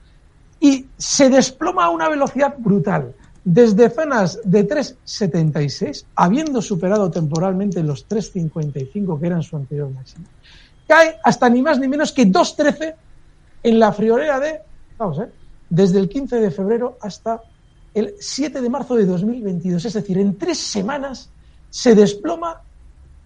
y 0.59 0.87
se 0.97 1.29
desploma 1.29 1.85
a 1.85 1.89
una 1.89 2.09
velocidad 2.09 2.55
brutal. 2.57 3.13
Desde 3.51 3.89
zonas 3.89 4.39
de 4.43 4.67
3,76, 4.67 6.05
habiendo 6.13 6.61
superado 6.61 7.09
temporalmente 7.09 7.81
los 7.81 8.07
3,55 8.07 9.19
que 9.19 9.25
eran 9.25 9.41
su 9.41 9.55
anterior 9.55 9.89
máximo, 9.89 10.27
cae 10.87 11.17
hasta 11.23 11.49
ni 11.49 11.63
más 11.63 11.79
ni 11.79 11.87
menos 11.87 12.11
que 12.11 12.27
2,13 12.27 12.93
en 13.63 13.79
la 13.79 13.91
friolera 13.91 14.39
de, 14.39 14.61
vamos, 14.99 15.17
¿eh? 15.17 15.31
desde 15.67 15.97
el 15.97 16.07
15 16.07 16.35
de 16.35 16.51
febrero 16.51 16.99
hasta 17.01 17.41
el 17.95 18.13
7 18.19 18.61
de 18.61 18.69
marzo 18.69 18.93
de 18.93 19.07
2022. 19.07 19.83
Es 19.83 19.93
decir, 19.93 20.19
en 20.19 20.37
tres 20.37 20.59
semanas 20.59 21.31
se 21.71 21.95
desploma 21.95 22.61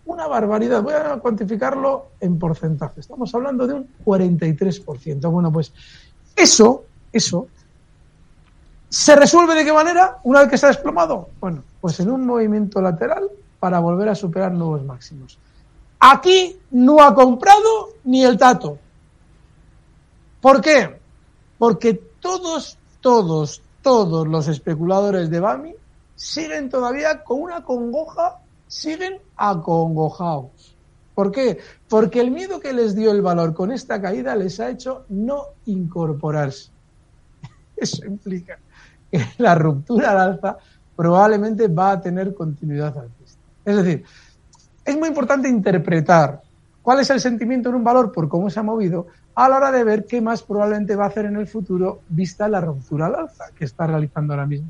una 0.06 0.28
barbaridad. 0.28 0.82
Voy 0.82 0.94
a 0.94 1.18
cuantificarlo 1.18 2.12
en 2.22 2.40
porcentaje. 2.40 3.02
Estamos 3.02 3.36
hablando 3.36 3.68
de 3.68 3.74
un 3.74 3.88
43%. 4.06 5.30
Bueno, 5.30 5.52
pues 5.52 5.74
eso, 6.34 6.86
eso, 7.12 7.48
¿se 8.94 9.16
resuelve 9.16 9.56
de 9.56 9.66
qué 9.66 9.74
manera 9.74 10.20
una 10.22 10.42
vez 10.42 10.50
que 10.52 10.58
se 10.60 10.68
ha 10.68 10.70
desplomado? 10.70 11.30
Bueno, 11.40 11.64
pues 11.82 12.00
en 12.00 12.12
un 12.12 12.28
movimiento 12.28 12.80
lateral 12.80 13.28
para 13.60 13.80
volver 13.80 14.08
a 14.08 14.14
superar 14.14 14.52
nuevos 14.52 14.84
máximos. 14.84 15.40
Aquí 16.00 16.60
no 16.70 17.02
ha 17.02 17.16
comprado 17.16 17.96
ni 18.04 18.24
el 18.24 18.38
tato. 18.38 18.78
¿Por 20.40 20.62
qué? 20.62 21.00
Porque 21.58 21.96
todos, 22.20 22.78
todos, 23.02 23.64
todos 23.82 24.28
los 24.28 24.48
especuladores 24.48 25.32
de 25.32 25.40
BAMI 25.40 25.74
siguen 26.16 26.70
todavía 26.70 27.24
con 27.24 27.42
una 27.42 27.64
congoja, 27.64 28.42
siguen 28.68 29.18
acongojados. 29.38 30.76
¿Por 31.16 31.32
qué? 31.32 31.58
Porque 31.90 32.22
el 32.22 32.30
miedo 32.30 32.60
que 32.60 32.74
les 32.74 32.96
dio 32.96 33.12
el 33.12 33.24
valor 33.24 33.56
con 33.56 33.72
esta 33.72 34.00
caída 34.00 34.36
les 34.36 34.60
ha 34.60 34.70
hecho 34.70 35.06
no 35.10 35.46
incorporarse. 35.66 36.70
Eso 37.76 38.06
implica 38.06 38.60
la 39.38 39.56
ruptura 39.56 40.12
al 40.12 40.20
alza 40.20 40.58
probablemente 40.96 41.68
va 41.68 41.92
a 41.92 42.02
tener 42.02 42.34
continuidad 42.34 42.98
alcista. 42.98 43.42
Es 43.66 43.76
decir, 43.78 44.04
es 44.86 44.98
muy 44.98 45.10
importante 45.10 45.50
interpretar 45.50 46.42
cuál 46.82 47.00
es 47.00 47.10
el 47.10 47.20
sentimiento 47.20 47.70
en 47.70 47.76
un 47.76 47.84
valor 47.84 48.12
por 48.12 48.28
cómo 48.28 48.50
se 48.50 48.60
ha 48.60 48.64
movido 48.64 49.08
a 49.36 49.50
la 49.50 49.58
hora 49.58 49.72
de 49.72 49.84
ver 49.84 50.06
qué 50.06 50.22
más 50.22 50.44
probablemente 50.44 50.96
va 50.96 51.06
a 51.06 51.08
hacer 51.08 51.26
en 51.26 51.38
el 51.38 51.48
futuro 51.48 52.02
vista 52.10 52.48
la 52.48 52.62
ruptura 52.62 53.08
al 53.08 53.16
alza 53.16 53.46
que 53.56 53.66
está 53.66 53.88
realizando 53.88 54.34
ahora 54.34 54.46
mismo. 54.46 54.70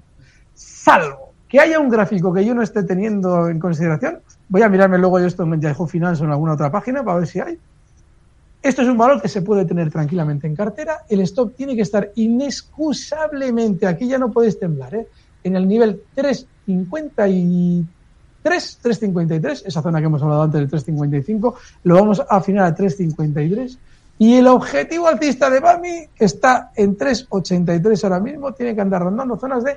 Salvo 0.54 1.34
que 1.50 1.60
haya 1.60 1.80
un 1.80 1.90
gráfico 1.90 2.34
que 2.34 2.46
yo 2.46 2.56
no 2.56 2.64
esté 2.64 2.84
teniendo 2.84 3.48
en 3.48 3.60
consideración, 3.60 4.22
voy 4.50 4.62
a 4.62 4.70
mirarme 4.70 4.98
luego 4.98 5.20
yo 5.20 5.28
esto 5.28 5.44
en 5.44 5.62
Yahoo 5.62 5.88
Finance 5.88 6.24
o 6.24 6.26
en 6.26 6.32
alguna 6.32 6.54
otra 6.54 6.72
página 6.72 7.04
para 7.04 7.20
ver 7.20 7.28
si 7.28 7.40
hay. 7.40 7.60
Esto 8.64 8.82
es 8.82 8.88
un 8.88 8.98
valor 8.98 9.22
que 9.22 9.28
se 9.28 9.42
puede 9.42 9.66
tener 9.66 9.92
tranquilamente 9.92 10.48
en 10.48 10.56
cartera. 10.56 11.04
El 11.10 11.20
stop 11.22 11.54
tiene 11.54 11.76
que 11.76 11.82
estar 11.82 12.14
inexcusablemente, 12.16 13.86
aquí 13.86 14.08
ya 14.08 14.18
no 14.18 14.32
podéis 14.32 14.58
temblar, 14.58 14.96
¿eh? 14.96 15.06
en 15.44 15.58
el 15.58 15.68
nivel 15.68 16.02
353, 16.16 18.80
353, 18.82 19.64
esa 19.66 19.82
zona 19.82 20.00
que 20.00 20.06
hemos 20.06 20.24
hablado 20.24 20.44
antes 20.44 20.62
del 20.62 20.70
355, 20.70 21.56
lo 21.84 21.96
vamos 21.96 22.22
a 22.22 22.28
afinar 22.30 22.64
a 22.64 22.74
353. 22.74 23.78
Y 24.20 24.36
el 24.36 24.48
objetivo 24.48 25.08
alcista 25.08 25.50
de 25.50 25.60
BAMI, 25.60 26.08
está 26.18 26.72
en 26.76 26.96
383 26.96 28.04
ahora 28.06 28.22
mismo, 28.22 28.54
tiene 28.54 28.74
que 28.74 28.80
andar 28.80 29.02
rondando 29.02 29.38
zonas 29.38 29.66
de 29.66 29.76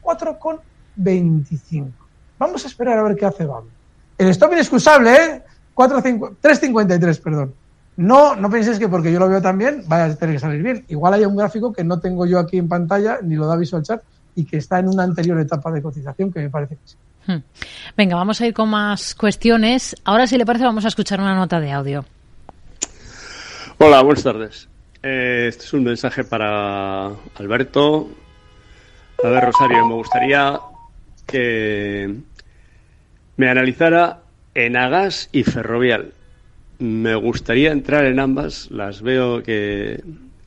4,5 0.00 0.60
25. 0.94 1.90
Vamos 2.38 2.64
a 2.64 2.68
esperar 2.68 2.98
a 2.98 3.02
ver 3.02 3.16
qué 3.16 3.26
hace 3.26 3.46
BAM. 3.46 3.64
El 4.16 4.28
stop 4.28 4.52
inexcusable, 4.52 5.12
¿eh? 5.12 5.42
3.53, 5.74 7.20
perdón. 7.20 7.52
No, 7.98 8.36
no 8.36 8.48
penséis 8.48 8.78
que 8.78 8.88
porque 8.88 9.12
yo 9.12 9.18
lo 9.18 9.28
veo 9.28 9.42
también 9.42 9.82
vaya 9.88 10.04
a 10.04 10.14
tener 10.14 10.36
que 10.36 10.38
salir 10.38 10.62
bien. 10.62 10.84
Igual 10.86 11.14
hay 11.14 11.24
un 11.24 11.34
gráfico 11.34 11.72
que 11.72 11.82
no 11.82 11.98
tengo 11.98 12.26
yo 12.26 12.38
aquí 12.38 12.56
en 12.56 12.68
pantalla, 12.68 13.18
ni 13.20 13.34
lo 13.34 13.48
da 13.48 13.56
Visual 13.56 13.82
Chart, 13.82 14.00
y 14.36 14.44
que 14.44 14.58
está 14.58 14.78
en 14.78 14.86
una 14.86 15.02
anterior 15.02 15.38
etapa 15.40 15.72
de 15.72 15.82
cotización 15.82 16.32
que 16.32 16.38
me 16.38 16.48
parece 16.48 16.76
que 16.76 16.82
sí. 16.84 16.96
Hmm. 17.26 17.42
Venga, 17.96 18.14
vamos 18.14 18.40
a 18.40 18.46
ir 18.46 18.54
con 18.54 18.68
más 18.68 19.16
cuestiones. 19.16 19.96
Ahora, 20.04 20.28
si 20.28 20.38
le 20.38 20.46
parece, 20.46 20.64
vamos 20.64 20.84
a 20.84 20.88
escuchar 20.88 21.20
una 21.20 21.34
nota 21.34 21.58
de 21.58 21.72
audio. 21.72 22.04
Hola, 23.78 24.00
buenas 24.02 24.22
tardes. 24.22 24.68
Eh, 25.02 25.46
este 25.48 25.64
es 25.64 25.72
un 25.72 25.82
mensaje 25.82 26.22
para 26.22 27.06
Alberto. 27.34 28.10
A 29.24 29.28
ver, 29.28 29.44
Rosario, 29.44 29.84
me 29.88 29.94
gustaría 29.94 30.60
que 31.26 32.14
me 33.36 33.50
analizara 33.50 34.20
en 34.54 34.76
Agas 34.76 35.28
y 35.32 35.42
Ferrovial. 35.42 36.12
Me 36.78 37.14
gustaría 37.16 37.72
entrar 37.72 38.04
en 38.04 38.20
ambas, 38.20 38.70
las 38.70 39.02
veo 39.02 39.42
que, 39.42 40.02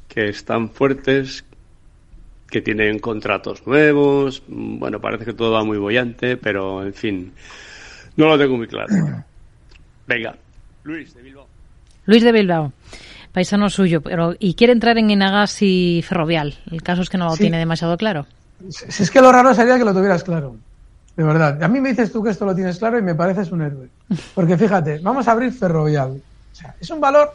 que 0.08 0.30
están 0.30 0.70
fuertes, 0.70 1.44
que 2.50 2.62
tienen 2.62 3.00
contratos 3.00 3.66
nuevos, 3.66 4.44
bueno, 4.48 5.00
parece 5.00 5.26
que 5.26 5.34
todo 5.34 5.52
va 5.52 5.64
muy 5.64 5.78
bollante, 5.78 6.38
pero 6.38 6.86
en 6.86 6.94
fin, 6.94 7.34
no 8.16 8.28
lo 8.28 8.38
tengo 8.38 8.58
muy 8.58 8.68
claro. 8.68 8.94
Venga, 10.08 10.36
Luis 10.84 11.14
de 11.14 11.22
Bilbao. 11.22 11.48
Luis 12.06 12.24
de 12.24 12.32
Bilbao, 12.32 12.74
paisano 13.32 13.70
suyo, 13.70 14.02
pero 14.02 14.36
¿y 14.40 14.56
quiere 14.56 14.74
entrar 14.74 14.98
en 14.98 15.12
Enagas 15.12 15.62
y 15.62 16.04
Ferrovial? 16.08 16.58
El 16.72 16.82
caso 16.82 17.02
es 17.02 17.10
que 17.10 17.18
no 17.18 17.28
lo 17.28 17.38
tiene 17.38 17.58
demasiado 17.58 17.98
claro. 17.98 18.26
Si 18.70 19.04
es 19.04 19.10
que 19.10 19.22
lo 19.22 19.32
raro 19.32 19.54
sería 19.54 19.78
que 19.78 19.86
lo 19.86 19.94
tuvieras 19.94 20.24
claro. 20.24 20.56
De 21.16 21.24
verdad. 21.24 21.62
A 21.64 21.68
mí 21.68 21.82
me 21.82 21.90
dices 21.90 22.12
tú 22.12 22.24
que 22.24 22.30
esto 22.30 22.46
lo 22.46 22.56
tienes 22.56 22.78
claro 22.78 22.98
y 22.98 23.02
me 23.02 23.16
pareces 23.16 23.52
un 23.52 23.62
héroe. 23.62 23.90
Porque 24.36 24.58
fíjate, 24.58 25.00
vamos 25.00 25.28
a 25.28 25.32
abrir 25.32 25.52
Ferrovial. 25.54 26.22
O 26.52 26.56
sea, 26.56 26.76
es 26.80 26.90
un 26.90 27.00
valor 27.00 27.34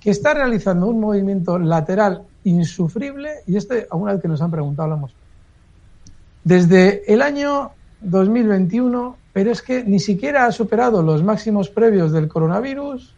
que 0.00 0.10
está 0.10 0.34
realizando 0.34 0.86
un 0.86 1.00
movimiento 1.00 1.58
lateral 1.58 2.22
insufrible 2.44 3.42
y 3.46 3.56
este, 3.56 3.86
alguna 3.90 4.12
vez 4.12 4.22
que 4.22 4.28
nos 4.28 4.40
han 4.42 4.50
preguntado, 4.50 4.88
lo 4.88 4.94
hemos. 4.96 5.14
Desde 6.42 7.10
el 7.12 7.22
año 7.22 7.70
2021, 8.00 9.16
pero 9.32 9.50
es 9.50 9.62
que 9.62 9.82
ni 9.82 9.98
siquiera 9.98 10.46
ha 10.46 10.52
superado 10.52 11.02
los 11.02 11.22
máximos 11.22 11.70
previos 11.70 12.12
del 12.12 12.28
coronavirus. 12.28 13.14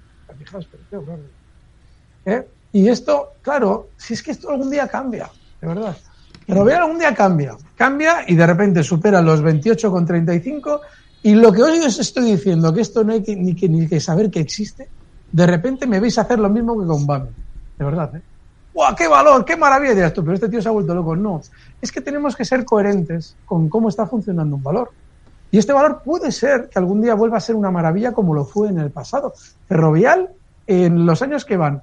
¿Eh? 2.24 2.46
Y 2.72 2.88
esto, 2.88 3.32
claro, 3.42 3.88
si 3.96 4.14
es 4.14 4.22
que 4.22 4.30
esto 4.30 4.50
algún 4.50 4.70
día 4.70 4.86
cambia, 4.86 5.28
de 5.60 5.66
verdad. 5.66 5.96
Pero 6.46 6.62
algún 6.62 6.98
día 6.98 7.14
cambia. 7.14 7.56
Cambia 7.74 8.24
y 8.26 8.36
de 8.36 8.46
repente 8.46 8.84
supera 8.84 9.20
los 9.20 9.42
28,35 9.42 10.80
y 11.26 11.34
lo 11.34 11.50
que 11.50 11.60
hoy 11.60 11.80
os 11.80 11.98
estoy 11.98 12.30
diciendo, 12.30 12.72
que 12.72 12.82
esto 12.82 13.02
no 13.02 13.12
hay 13.12 13.20
que, 13.20 13.34
ni, 13.34 13.52
que, 13.52 13.68
ni 13.68 13.88
que 13.88 13.98
saber 13.98 14.30
que 14.30 14.38
existe, 14.38 14.88
de 15.32 15.44
repente 15.44 15.84
me 15.84 15.98
veis 15.98 16.16
hacer 16.18 16.38
lo 16.38 16.48
mismo 16.48 16.78
que 16.78 16.86
con 16.86 17.04
BAMI. 17.04 17.30
De 17.76 17.84
verdad, 17.84 18.14
¿eh? 18.14 18.22
¡Wow, 18.72 18.94
qué 18.96 19.08
valor! 19.08 19.44
¡Qué 19.44 19.56
maravilla! 19.56 19.92
Dirás 19.92 20.12
tú, 20.12 20.22
pero 20.22 20.34
este 20.34 20.48
tío 20.48 20.62
se 20.62 20.68
ha 20.68 20.70
vuelto 20.70 20.94
loco. 20.94 21.16
No, 21.16 21.40
es 21.82 21.90
que 21.90 22.00
tenemos 22.00 22.36
que 22.36 22.44
ser 22.44 22.64
coherentes 22.64 23.34
con 23.44 23.68
cómo 23.68 23.88
está 23.88 24.06
funcionando 24.06 24.54
un 24.54 24.62
valor. 24.62 24.92
Y 25.50 25.58
este 25.58 25.72
valor 25.72 26.00
puede 26.04 26.30
ser 26.30 26.68
que 26.68 26.78
algún 26.78 27.02
día 27.02 27.14
vuelva 27.14 27.38
a 27.38 27.40
ser 27.40 27.56
una 27.56 27.72
maravilla 27.72 28.12
como 28.12 28.32
lo 28.32 28.44
fue 28.44 28.68
en 28.68 28.78
el 28.78 28.92
pasado. 28.92 29.34
Ferrovial, 29.66 30.30
en 30.64 31.06
los 31.06 31.22
años 31.22 31.44
que 31.44 31.56
van 31.56 31.82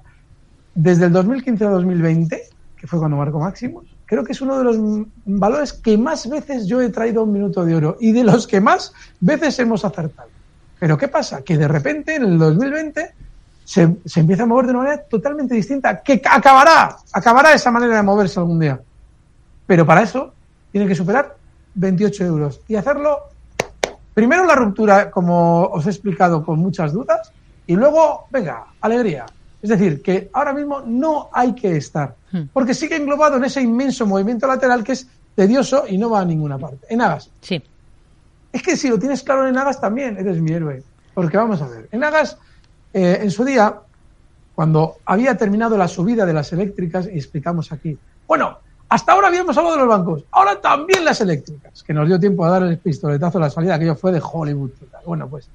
desde 0.74 1.04
el 1.04 1.12
2015 1.12 1.66
a 1.66 1.68
2020, 1.68 2.42
que 2.78 2.86
fue 2.86 2.98
cuando 2.98 3.18
marcó 3.18 3.40
máximos, 3.40 3.93
creo 4.06 4.24
que 4.24 4.32
es 4.32 4.40
uno 4.40 4.58
de 4.58 4.64
los 4.64 4.76
valores 5.24 5.72
que 5.72 5.96
más 5.98 6.28
veces 6.28 6.66
yo 6.66 6.80
he 6.80 6.90
traído 6.90 7.22
un 7.22 7.32
minuto 7.32 7.64
de 7.64 7.74
oro 7.74 7.96
y 8.00 8.12
de 8.12 8.24
los 8.24 8.46
que 8.46 8.60
más 8.60 8.92
veces 9.20 9.58
hemos 9.58 9.84
acertado. 9.84 10.28
Pero 10.78 10.98
¿qué 10.98 11.08
pasa? 11.08 11.42
Que 11.42 11.56
de 11.56 11.68
repente 11.68 12.16
en 12.16 12.24
el 12.24 12.38
2020 12.38 13.14
se, 13.64 13.96
se 14.04 14.20
empieza 14.20 14.42
a 14.42 14.46
mover 14.46 14.66
de 14.66 14.72
una 14.72 14.82
manera 14.82 15.02
totalmente 15.04 15.54
distinta, 15.54 16.02
que 16.02 16.20
acabará, 16.24 16.96
acabará 17.12 17.52
esa 17.54 17.70
manera 17.70 17.96
de 17.96 18.02
moverse 18.02 18.38
algún 18.38 18.60
día. 18.60 18.80
Pero 19.66 19.86
para 19.86 20.02
eso 20.02 20.34
tiene 20.70 20.86
que 20.86 20.94
superar 20.94 21.36
28 21.74 22.24
euros 22.24 22.60
y 22.68 22.76
hacerlo 22.76 23.30
primero 24.14 24.44
la 24.46 24.54
ruptura, 24.54 25.10
como 25.10 25.64
os 25.64 25.86
he 25.86 25.90
explicado, 25.90 26.44
con 26.44 26.60
muchas 26.60 26.92
dudas, 26.92 27.32
y 27.66 27.74
luego, 27.74 28.26
venga, 28.30 28.66
alegría, 28.80 29.26
es 29.64 29.70
decir, 29.70 30.02
que 30.02 30.28
ahora 30.34 30.52
mismo 30.52 30.82
no 30.84 31.30
hay 31.32 31.54
que 31.54 31.74
estar, 31.78 32.16
hmm. 32.30 32.48
porque 32.52 32.74
sigue 32.74 32.96
englobado 32.96 33.38
en 33.38 33.44
ese 33.44 33.62
inmenso 33.62 34.04
movimiento 34.04 34.46
lateral 34.46 34.84
que 34.84 34.92
es 34.92 35.08
tedioso 35.34 35.84
y 35.88 35.96
no 35.96 36.10
va 36.10 36.20
a 36.20 36.24
ninguna 36.26 36.58
parte. 36.58 36.86
En 36.90 37.00
Agas. 37.00 37.30
Sí. 37.40 37.62
Es 38.52 38.62
que 38.62 38.76
si 38.76 38.90
lo 38.90 38.98
tienes 38.98 39.22
claro 39.22 39.48
en 39.48 39.56
Agas 39.56 39.80
también 39.80 40.18
eres 40.18 40.38
mi 40.38 40.52
héroe. 40.52 40.82
Porque 41.14 41.38
vamos 41.38 41.62
a 41.62 41.68
ver, 41.68 41.88
en 41.92 42.04
Agas, 42.04 42.36
eh, 42.92 43.20
en 43.22 43.30
su 43.30 43.42
día, 43.42 43.74
cuando 44.54 44.96
había 45.06 45.34
terminado 45.38 45.78
la 45.78 45.88
subida 45.88 46.26
de 46.26 46.34
las 46.34 46.52
eléctricas, 46.52 47.06
y 47.06 47.16
explicamos 47.16 47.72
aquí, 47.72 47.96
bueno, 48.26 48.58
hasta 48.90 49.12
ahora 49.12 49.28
habíamos 49.28 49.56
hablado 49.56 49.76
de 49.76 49.80
los 49.80 49.88
bancos, 49.88 50.24
ahora 50.30 50.60
también 50.60 51.06
las 51.06 51.22
eléctricas, 51.22 51.82
que 51.82 51.94
nos 51.94 52.06
dio 52.06 52.20
tiempo 52.20 52.44
a 52.44 52.50
dar 52.50 52.64
el 52.64 52.76
pistoletazo 52.76 53.38
a 53.38 53.40
la 53.40 53.50
salida, 53.50 53.76
aquello 53.76 53.96
fue 53.96 54.12
de 54.12 54.20
Hollywood. 54.22 54.72
Bueno, 55.06 55.26
pues 55.26 55.48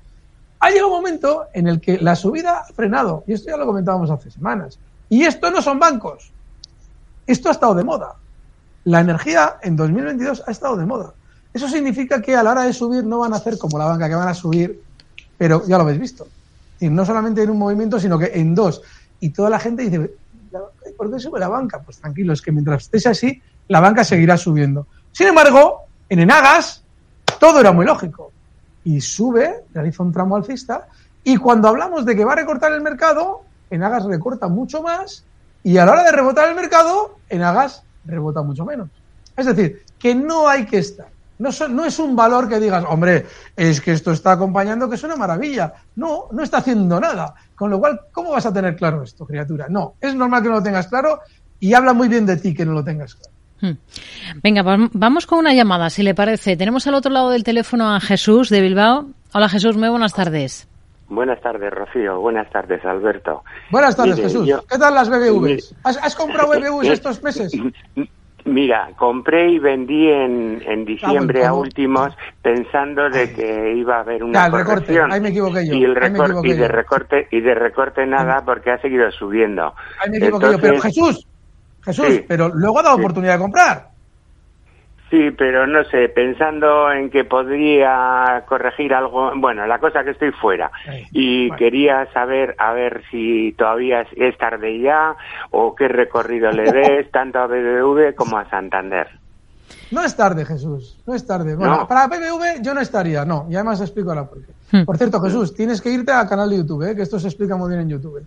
ha 0.59 0.69
llegado 0.69 0.87
un 0.87 0.95
momento 0.95 1.45
en 1.53 1.67
el 1.67 1.79
que 1.79 1.97
la 1.99 2.15
subida 2.15 2.59
ha 2.59 2.73
frenado, 2.73 3.23
y 3.27 3.33
esto 3.33 3.49
ya 3.49 3.57
lo 3.57 3.65
comentábamos 3.65 4.09
hace 4.09 4.29
semanas. 4.29 4.77
Y 5.09 5.23
esto 5.23 5.49
no 5.51 5.61
son 5.61 5.79
bancos. 5.79 6.31
Esto 7.25 7.49
ha 7.49 7.51
estado 7.51 7.75
de 7.75 7.83
moda. 7.83 8.15
La 8.83 8.99
energía 8.99 9.57
en 9.61 9.75
2022 9.75 10.43
ha 10.45 10.51
estado 10.51 10.75
de 10.77 10.85
moda. 10.85 11.13
Eso 11.53 11.67
significa 11.67 12.21
que 12.21 12.35
a 12.35 12.43
la 12.43 12.51
hora 12.51 12.63
de 12.63 12.73
subir 12.73 13.03
no 13.03 13.19
van 13.19 13.33
a 13.33 13.37
hacer 13.37 13.57
como 13.57 13.77
la 13.77 13.85
banca, 13.85 14.07
que 14.07 14.15
van 14.15 14.27
a 14.27 14.33
subir, 14.33 14.81
pero 15.37 15.65
ya 15.65 15.77
lo 15.77 15.83
habéis 15.83 15.99
visto. 15.99 16.27
Y 16.79 16.89
no 16.89 17.05
solamente 17.05 17.41
en 17.41 17.49
un 17.49 17.57
movimiento, 17.57 17.99
sino 17.99 18.19
que 18.19 18.31
en 18.33 18.53
dos. 18.53 18.81
Y 19.19 19.29
toda 19.31 19.49
la 19.49 19.59
gente 19.59 19.83
dice, 19.83 20.11
¿por 20.97 21.11
qué 21.11 21.19
sube 21.19 21.39
la 21.39 21.47
banca? 21.47 21.81
Pues 21.81 21.97
tranquilo, 21.97 22.33
es 22.33 22.41
que 22.41 22.51
mientras 22.51 22.83
estés 22.83 23.07
así, 23.07 23.41
la 23.67 23.79
banca 23.79 24.03
seguirá 24.03 24.37
subiendo. 24.37 24.87
Sin 25.11 25.27
embargo, 25.27 25.81
en 26.07 26.19
Enagas, 26.19 26.83
todo 27.39 27.59
era 27.59 27.71
muy 27.71 27.85
lógico. 27.85 28.31
Y 28.89 29.01
sube, 29.01 29.65
realiza 29.71 30.01
un 30.01 30.11
tramo 30.11 30.35
alcista, 30.35 30.87
y 31.23 31.37
cuando 31.37 31.67
hablamos 31.67 32.07
de 32.07 32.15
que 32.15 32.25
va 32.25 32.33
a 32.33 32.37
recortar 32.37 32.71
el 32.71 32.81
mercado, 32.81 33.41
Enagas 33.69 34.03
recorta 34.05 34.47
mucho 34.47 34.81
más, 34.81 35.23
y 35.63 35.77
a 35.77 35.85
la 35.85 35.91
hora 35.91 36.03
de 36.05 36.11
rebotar 36.11 36.49
el 36.49 36.55
mercado, 36.55 37.19
Enagas 37.29 37.83
rebota 38.03 38.41
mucho 38.41 38.65
menos. 38.65 38.89
Es 39.37 39.45
decir, 39.45 39.83
que 39.99 40.15
no 40.15 40.47
hay 40.47 40.65
que 40.65 40.79
estar. 40.79 41.05
No, 41.37 41.49
no, 41.69 41.85
es 41.85 41.99
un 41.99 42.15
valor 42.15 42.49
que 42.49 42.59
digas, 42.59 42.83
hombre, 42.89 43.27
es 43.55 43.79
que 43.79 43.91
esto 43.91 44.11
está 44.11 44.31
acompañando, 44.31 44.89
que 44.89 44.95
es 44.95 45.03
una 45.03 45.15
maravilla. 45.15 45.71
No, 45.95 46.25
no 46.31 46.41
está 46.41 46.57
haciendo 46.57 46.99
nada. 46.99 47.35
Con 47.55 47.69
lo 47.69 47.79
cual, 47.79 48.01
¿cómo 48.11 48.31
vas 48.31 48.47
a 48.47 48.51
tener 48.51 48.75
claro 48.75 49.03
esto, 49.03 49.23
criatura? 49.23 49.67
No, 49.69 49.93
es 50.01 50.15
normal 50.15 50.41
que 50.41 50.49
no 50.49 50.55
lo 50.55 50.63
tengas 50.63 50.87
claro 50.87 51.19
y 51.59 51.75
habla 51.75 51.93
muy 51.93 52.07
bien 52.07 52.25
de 52.25 52.37
ti 52.37 52.55
que 52.55 52.65
no 52.65 52.73
lo 52.73 52.83
tengas 52.83 53.13
claro. 53.13 53.38
Hmm. 53.61 53.73
Venga, 54.43 54.63
vamos 54.63 55.25
con 55.25 55.39
una 55.39 55.53
llamada, 55.53 55.89
si 55.89 56.03
le 56.03 56.15
parece. 56.15 56.55
Tenemos 56.55 56.87
al 56.87 56.95
otro 56.95 57.11
lado 57.11 57.29
del 57.29 57.43
teléfono 57.43 57.93
a 57.93 57.99
Jesús 57.99 58.49
de 58.49 58.61
Bilbao. 58.61 59.07
Hola 59.33 59.49
Jesús, 59.49 59.77
muy 59.77 59.89
buenas 59.89 60.13
tardes. 60.13 60.67
Buenas 61.09 61.41
tardes, 61.41 61.71
Rocío. 61.71 62.19
Buenas 62.19 62.49
tardes, 62.51 62.85
Alberto. 62.85 63.43
Buenas 63.71 63.95
tardes, 63.95 64.19
Jesús. 64.19 64.47
¿Qué 64.69 64.77
tal 64.77 64.93
las 64.93 65.09
BBVs? 65.09 65.75
¿Has, 65.83 65.97
¿Has, 65.97 66.15
comprado 66.15 66.49
BBVs 66.59 66.89
estos 66.89 67.23
meses? 67.23 67.51
Mira, 68.45 68.89
compré 68.95 69.51
y 69.51 69.59
vendí 69.59 70.07
en, 70.07 70.61
en 70.65 70.85
diciembre 70.85 71.45
a 71.45 71.53
últimos 71.53 72.15
pensando 72.41 73.09
de 73.09 73.33
que 73.33 73.73
iba 73.75 73.97
a 73.97 73.99
haber 73.99 74.23
una 74.23 74.49
corrección. 74.49 75.11
Ahí 75.11 75.19
me 75.19 75.29
equivoqué 75.29 75.67
yo. 75.67 75.73
Y, 75.73 75.83
el 75.83 75.91
y 76.43 76.53
de 76.53 76.67
recorte 76.67 77.27
y 77.31 77.41
de 77.41 77.53
recorte 77.53 78.05
nada 78.05 78.41
porque 78.45 78.71
ha 78.71 78.81
seguido 78.81 79.11
subiendo. 79.11 79.73
Ahí 80.01 80.09
me 80.11 80.17
equivoqué 80.17 80.51
yo. 80.51 80.59
Pero 80.59 80.81
Jesús, 80.81 81.27
Jesús, 81.83 82.21
pero 82.27 82.49
luego 82.49 82.79
ha 82.79 82.83
dado 82.83 82.97
oportunidad 82.97 83.33
de 83.33 83.39
comprar. 83.39 83.89
Sí, 85.09 85.31
pero 85.35 85.65
no 85.65 85.83
sé, 85.85 86.07
pensando 86.09 86.91
en 86.91 87.09
que 87.09 87.23
podría 87.23 88.43
corregir 88.47 88.93
algo, 88.93 89.31
bueno, 89.37 89.65
la 89.65 89.79
cosa 89.79 90.03
que 90.03 90.11
estoy 90.11 90.31
fuera 90.31 90.69
y 91.11 91.49
quería 91.53 92.05
saber 92.13 92.55
a 92.59 92.73
ver 92.73 93.01
si 93.09 93.55
todavía 93.57 94.05
es 94.15 94.37
tarde 94.37 94.79
ya 94.79 95.15
o 95.49 95.73
qué 95.73 95.87
recorrido 95.87 96.51
le 96.51 96.71
ves 96.71 97.11
tanto 97.11 97.39
a 97.39 97.47
BBV 97.47 98.13
como 98.13 98.37
a 98.37 98.47
Santander. 98.51 99.07
No 99.89 100.03
es 100.03 100.15
tarde, 100.15 100.45
Jesús, 100.45 100.99
no 101.07 101.15
es 101.15 101.25
tarde. 101.25 101.55
Bueno, 101.55 101.87
para 101.87 102.05
BBV 102.05 102.61
yo 102.61 102.75
no 102.75 102.81
estaría, 102.81 103.25
no, 103.25 103.47
y 103.49 103.55
además 103.55 103.81
explico 103.81 104.09
ahora 104.09 104.25
por 104.25 104.45
qué. 104.45 104.51
Hmm. 104.71 104.85
Por 104.85 104.97
cierto, 104.97 105.19
Jesús, 105.21 105.55
tienes 105.55 105.81
que 105.81 105.89
irte 105.89 106.11
al 106.11 106.29
canal 106.29 106.51
de 106.51 106.57
YouTube, 106.57 106.83
¿eh? 106.83 106.95
que 106.95 107.01
esto 107.01 107.19
se 107.19 107.27
explica 107.27 107.55
muy 107.55 107.69
bien 107.69 107.81
en 107.81 107.89
YouTube. 107.89 108.23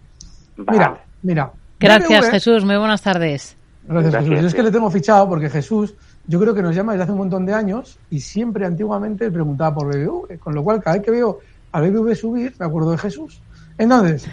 Mira, 0.57 0.96
mira. 1.22 1.53
Gracias, 1.83 2.30
Jesús, 2.30 2.64
muy 2.64 2.76
buenas 2.76 3.03
tardes. 3.03 3.57
Gracias, 3.87 4.14
Jesús. 4.14 4.41
Yo 4.41 4.47
es 4.47 4.55
que 4.55 4.62
le 4.62 4.70
tengo 4.70 4.91
fichado 4.91 5.28
porque 5.28 5.51
Jesús 5.51 5.95
yo 6.26 6.39
creo 6.39 6.55
que 6.55 6.62
nos 6.62 6.74
llama 6.74 6.93
desde 6.93 7.05
hace 7.05 7.12
un 7.12 7.18
montón 7.18 7.45
de 7.45 7.53
años 7.53 7.99
y 8.11 8.20
siempre 8.20 8.64
antiguamente 8.64 9.30
preguntaba 9.30 9.74
por 9.74 9.87
BBV, 9.89 10.39
con 10.39 10.55
lo 10.55 10.62
cual 10.62 10.80
cada 10.83 10.97
vez 10.97 11.05
que 11.05 11.11
veo 11.11 11.41
a 11.72 11.80
BBV 11.80 12.14
subir 12.14 12.55
me 12.59 12.66
acuerdo 12.66 12.93
de 12.93 12.99
Jesús. 12.99 13.43
Entonces, 13.76 14.26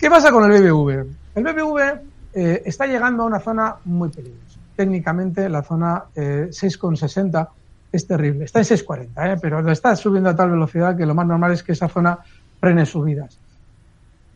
¿qué 0.00 0.10
pasa 0.10 0.32
con 0.32 0.50
el 0.50 0.60
BBV? 0.60 1.06
El 1.36 1.44
BBV 1.44 2.00
eh, 2.32 2.62
está 2.64 2.86
llegando 2.86 3.22
a 3.22 3.26
una 3.26 3.38
zona 3.38 3.76
muy 3.84 4.08
peligrosa. 4.08 4.58
Técnicamente 4.74 5.48
la 5.48 5.62
zona 5.62 6.04
eh, 6.14 6.48
6,60 6.50 7.48
es 7.92 8.06
terrible. 8.06 8.44
Está 8.44 8.58
en 8.60 8.64
6,40, 8.64 9.08
eh, 9.16 9.38
pero 9.40 9.62
lo 9.62 9.70
está 9.70 9.94
subiendo 9.94 10.30
a 10.30 10.36
tal 10.36 10.50
velocidad 10.50 10.96
que 10.96 11.06
lo 11.06 11.14
más 11.14 11.26
normal 11.26 11.52
es 11.52 11.62
que 11.62 11.72
esa 11.72 11.88
zona 11.88 12.18
frene 12.58 12.84
subidas. 12.84 13.38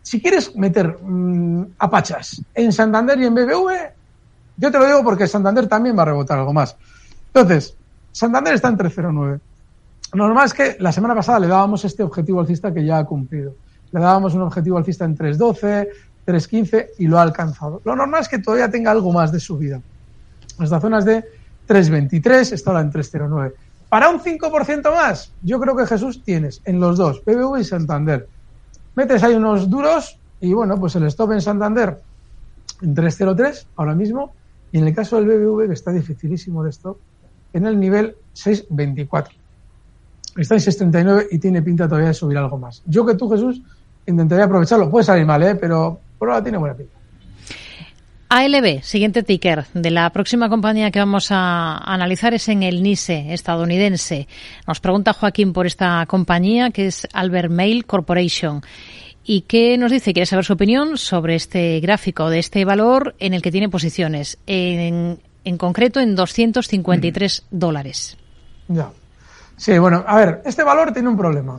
Si 0.03 0.21
quieres 0.21 0.55
meter 0.57 0.99
mm, 1.03 1.75
apachas 1.79 2.43
en 2.55 2.73
Santander 2.73 3.21
y 3.21 3.27
en 3.27 3.35
BBV, 3.35 3.71
yo 4.57 4.71
te 4.71 4.79
lo 4.79 4.87
digo 4.87 5.05
porque 5.05 5.27
Santander 5.27 5.67
también 5.67 5.97
va 5.97 6.03
a 6.03 6.07
rebotar 6.07 6.39
algo 6.39 6.53
más. 6.53 6.77
Entonces, 7.33 7.77
Santander 8.13 8.55
está 8.55 8.69
en 8.69 8.77
309. 8.77 9.41
Lo 10.13 10.27
normal 10.27 10.47
es 10.47 10.55
que 10.55 10.77
la 10.81 10.93
semana 10.93 11.15
pasada 11.15 11.39
le 11.39 11.47
dábamos 11.47 11.85
este 11.85 12.03
objetivo 12.03 12.41
alcista 12.41 12.75
que 12.75 12.85
ya 12.85 12.99
ha 12.99 13.05
cumplido. 13.05 13.55
Le 13.93 14.01
dábamos 14.01 14.35
un 14.35 14.43
objetivo 14.43 14.79
alcista 14.79 15.05
en 15.05 15.15
312, 15.17 15.89
315 16.25 16.91
y 16.99 17.07
lo 17.07 17.19
ha 17.19 17.23
alcanzado. 17.23 17.81
Lo 17.85 17.95
normal 17.95 18.23
es 18.23 18.29
que 18.29 18.39
todavía 18.39 18.71
tenga 18.71 18.91
algo 18.91 19.13
más 19.13 19.33
de 19.33 19.41
subida. 19.41 19.81
Hasta 20.59 20.81
zonas 20.81 21.05
de 21.05 21.25
323, 21.67 22.53
está 22.53 22.71
ahora 22.71 22.83
en 22.83 22.91
309. 22.91 23.55
Para 23.89 24.09
un 24.09 24.21
5% 24.21 24.95
más, 24.95 25.33
yo 25.43 25.61
creo 25.61 25.77
que 25.77 25.87
Jesús 25.87 26.23
tienes 26.23 26.61
en 26.65 26.81
los 26.81 26.97
dos, 26.97 27.21
PBV 27.21 27.61
y 27.61 27.65
Santander. 27.65 28.29
Metes 28.95 29.23
ahí 29.23 29.35
unos 29.35 29.69
duros 29.69 30.19
y 30.41 30.53
bueno, 30.53 30.79
pues 30.79 30.97
el 30.97 31.05
stop 31.05 31.33
en 31.33 31.41
Santander 31.41 32.01
en 32.83 32.95
303 32.95 33.67
ahora 33.77 33.95
mismo 33.95 34.33
y 34.73 34.79
en 34.79 34.87
el 34.87 34.95
caso 34.95 35.17
del 35.17 35.27
BBV, 35.27 35.67
que 35.67 35.75
está 35.75 35.91
dificilísimo 35.91 36.63
de 36.63 36.71
esto, 36.71 36.99
en 37.53 37.67
el 37.67 37.79
nivel 37.79 38.17
624. 38.33 39.35
Está 40.37 40.55
en 40.55 40.61
639 40.61 41.29
y 41.33 41.39
tiene 41.39 41.61
pinta 41.61 41.89
todavía 41.89 42.09
de 42.09 42.15
subir 42.15 42.39
algo 42.39 42.57
más. 42.57 42.83
Yo 42.87 43.05
que 43.05 43.15
tú, 43.15 43.29
Jesús, 43.29 43.61
intentaría 44.07 44.45
aprovecharlo. 44.45 44.89
Puede 44.89 45.05
salir 45.05 45.27
mal, 45.27 45.43
¿eh? 45.43 45.57
pero 45.57 45.99
por 46.19 46.31
ahora 46.31 46.43
tiene 46.43 46.59
buena 46.59 46.77
pinta. 46.77 47.00
ALB, 48.33 48.81
siguiente 48.85 49.25
ticker 49.25 49.67
de 49.75 49.91
la 49.91 50.09
próxima 50.11 50.49
compañía 50.49 50.93
que 50.93 51.01
vamos 51.01 51.33
a 51.33 51.79
analizar 51.79 52.33
es 52.33 52.49
en 52.49 52.63
el 52.63 52.81
NISE 52.81 53.35
estadounidense. 53.35 54.29
Nos 54.69 54.79
pregunta 54.79 55.13
Joaquín 55.13 55.53
por 55.53 55.67
esta 55.67 56.07
compañía 56.07 56.71
que 56.71 56.87
es 56.87 57.09
Albert 57.13 57.51
Mail 57.51 57.87
Corporation. 57.87 58.63
¿Y 59.25 59.41
qué 59.43 59.77
nos 59.77 59.91
dice? 59.91 60.13
Quiere 60.13 60.27
saber 60.27 60.45
su 60.45 60.53
opinión 60.53 60.97
sobre 60.97 61.35
este 61.35 61.81
gráfico 61.81 62.31
de 62.31 62.39
este 62.39 62.65
valor 62.65 63.17
en 63.19 63.35
el 63.35 63.43
que 63.43 63.51
tiene 63.51 63.69
posiciones, 63.69 64.39
en, 64.47 65.19
en 65.45 65.59
concreto 65.59 65.99
en 65.99 66.15
253 66.15 67.47
dólares. 67.51 68.17
Ya. 68.69 68.93
Sí, 69.57 69.77
bueno, 69.77 70.05
a 70.07 70.15
ver, 70.15 70.41
este 70.45 70.63
valor 70.63 70.93
tiene 70.93 71.09
un 71.09 71.17
problema. 71.17 71.59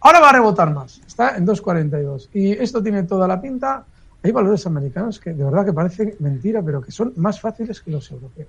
Ahora 0.00 0.18
va 0.18 0.30
a 0.30 0.32
rebotar 0.32 0.74
más, 0.74 1.00
está 1.06 1.36
en 1.36 1.46
2,42. 1.46 2.30
Y 2.34 2.50
esto 2.50 2.82
tiene 2.82 3.04
toda 3.04 3.28
la 3.28 3.40
pinta. 3.40 3.84
Hay 4.22 4.32
valores 4.32 4.66
americanos 4.66 5.18
que 5.18 5.32
de 5.32 5.44
verdad 5.44 5.64
que 5.64 5.72
parece 5.72 6.16
mentira, 6.20 6.62
pero 6.62 6.80
que 6.80 6.92
son 6.92 7.12
más 7.16 7.40
fáciles 7.40 7.80
que 7.80 7.90
los 7.90 8.10
europeos. 8.10 8.48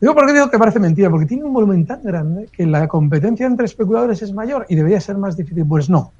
Digo 0.00 0.14
por 0.14 0.26
qué 0.26 0.32
digo 0.32 0.50
que 0.50 0.58
parece 0.58 0.80
mentira, 0.80 1.08
porque 1.08 1.26
tiene 1.26 1.44
un 1.44 1.52
volumen 1.52 1.86
tan 1.86 2.02
grande 2.02 2.48
que 2.50 2.66
la 2.66 2.88
competencia 2.88 3.46
entre 3.46 3.66
especuladores 3.66 4.20
es 4.22 4.32
mayor 4.32 4.66
y 4.68 4.74
debería 4.74 5.00
ser 5.00 5.16
más 5.16 5.36
difícil. 5.36 5.64
Pues 5.64 5.88
no. 5.88 6.12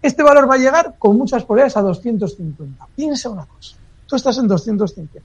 Este 0.00 0.22
valor 0.22 0.48
va 0.48 0.54
a 0.54 0.58
llegar 0.58 0.94
con 0.98 1.16
muchas 1.16 1.42
probabilidades 1.44 1.76
a 1.76 1.82
250. 1.82 2.86
Piensa 2.94 3.30
una 3.30 3.46
cosa. 3.46 3.76
Tú 4.06 4.16
estás 4.16 4.38
en 4.38 4.46
250. 4.46 5.18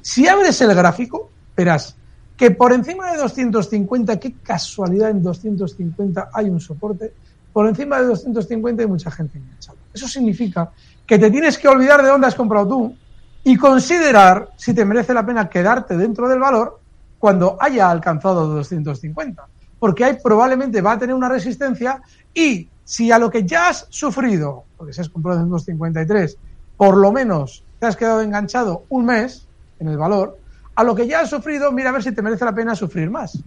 Si 0.00 0.28
abres 0.28 0.60
el 0.60 0.74
gráfico, 0.74 1.30
verás 1.56 1.96
que 2.38 2.52
por 2.52 2.72
encima 2.72 3.10
de 3.10 3.18
250, 3.18 4.20
qué 4.20 4.32
casualidad 4.34 5.10
en 5.10 5.22
250 5.24 6.30
hay 6.32 6.48
un 6.48 6.60
soporte, 6.60 7.12
por 7.52 7.66
encima 7.66 8.00
de 8.00 8.06
250 8.06 8.80
hay 8.80 8.88
mucha 8.88 9.10
gente 9.10 9.38
enganchada. 9.38 9.78
Eso 9.92 10.06
significa 10.06 10.70
que 11.08 11.18
te 11.18 11.30
tienes 11.30 11.56
que 11.56 11.66
olvidar 11.66 12.02
de 12.02 12.10
dónde 12.10 12.26
has 12.26 12.34
comprado 12.34 12.68
tú 12.68 12.96
y 13.42 13.56
considerar 13.56 14.50
si 14.56 14.74
te 14.74 14.84
merece 14.84 15.14
la 15.14 15.24
pena 15.24 15.48
quedarte 15.48 15.96
dentro 15.96 16.28
del 16.28 16.38
valor 16.38 16.80
cuando 17.18 17.56
haya 17.58 17.90
alcanzado 17.90 18.46
250. 18.46 19.46
Porque 19.78 20.04
ahí 20.04 20.18
probablemente 20.22 20.82
va 20.82 20.92
a 20.92 20.98
tener 20.98 21.14
una 21.14 21.30
resistencia 21.30 22.02
y 22.34 22.68
si 22.84 23.10
a 23.10 23.18
lo 23.18 23.30
que 23.30 23.44
ya 23.44 23.70
has 23.70 23.86
sufrido, 23.88 24.64
porque 24.76 24.92
si 24.92 25.00
has 25.00 25.08
comprado 25.08 25.40
en 25.40 25.48
253, 25.48 26.36
por 26.76 26.98
lo 26.98 27.10
menos 27.10 27.64
te 27.78 27.86
has 27.86 27.96
quedado 27.96 28.20
enganchado 28.20 28.84
un 28.90 29.06
mes 29.06 29.46
en 29.80 29.88
el 29.88 29.96
valor, 29.96 30.38
a 30.74 30.84
lo 30.84 30.94
que 30.94 31.06
ya 31.06 31.20
has 31.20 31.30
sufrido, 31.30 31.72
mira 31.72 31.88
a 31.88 31.92
ver 31.94 32.02
si 32.02 32.12
te 32.12 32.20
merece 32.20 32.44
la 32.44 32.54
pena 32.54 32.76
sufrir 32.76 33.10
más. 33.10 33.42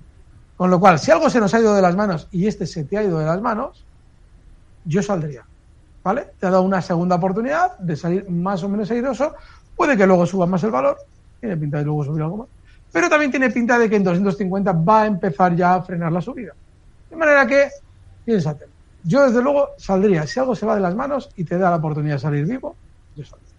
Con 0.57 0.71
lo 0.71 0.79
cual, 0.79 0.97
si 0.97 1.11
algo 1.11 1.29
se 1.29 1.39
nos 1.39 1.53
ha 1.53 1.59
ido 1.59 1.75
de 1.75 1.81
las 1.81 1.95
manos 1.95 2.27
y 2.31 2.47
este 2.47 2.65
se 2.65 2.85
te 2.85 2.97
ha 2.97 3.03
ido 3.03 3.19
de 3.19 3.25
las 3.25 3.39
manos, 3.39 3.85
yo 4.83 5.03
saldría. 5.03 5.45
¿Vale? 6.03 6.27
Te 6.39 6.47
ha 6.47 6.49
dado 6.49 6.63
una 6.63 6.81
segunda 6.81 7.15
oportunidad 7.15 7.77
de 7.77 7.95
salir 7.95 8.29
más 8.29 8.63
o 8.63 8.69
menos 8.69 8.89
airoso. 8.89 9.35
Puede 9.75 9.95
que 9.95 10.07
luego 10.07 10.25
suba 10.25 10.45
más 10.45 10.63
el 10.63 10.71
valor, 10.71 10.97
tiene 11.39 11.57
pinta 11.57 11.77
de 11.77 11.85
luego 11.85 12.03
subir 12.03 12.23
algo 12.23 12.37
más. 12.37 12.47
Pero 12.91 13.09
también 13.09 13.31
tiene 13.31 13.49
pinta 13.49 13.77
de 13.79 13.89
que 13.89 13.95
en 13.95 14.03
250 14.03 14.71
va 14.73 15.03
a 15.03 15.05
empezar 15.05 15.55
ya 15.55 15.75
a 15.75 15.81
frenar 15.81 16.11
la 16.11 16.21
subida. 16.21 16.53
De 17.09 17.15
manera 17.15 17.45
que, 17.45 17.69
piénsate. 18.25 18.65
Yo, 19.03 19.25
desde 19.25 19.41
luego, 19.41 19.69
saldría. 19.77 20.27
Si 20.27 20.39
algo 20.39 20.55
se 20.55 20.65
va 20.65 20.75
de 20.75 20.81
las 20.81 20.95
manos 20.95 21.29
y 21.35 21.43
te 21.43 21.57
da 21.57 21.69
la 21.69 21.77
oportunidad 21.77 22.15
de 22.15 22.19
salir 22.19 22.45
vivo, 22.45 22.75
yo 23.15 23.23
saldría. 23.23 23.49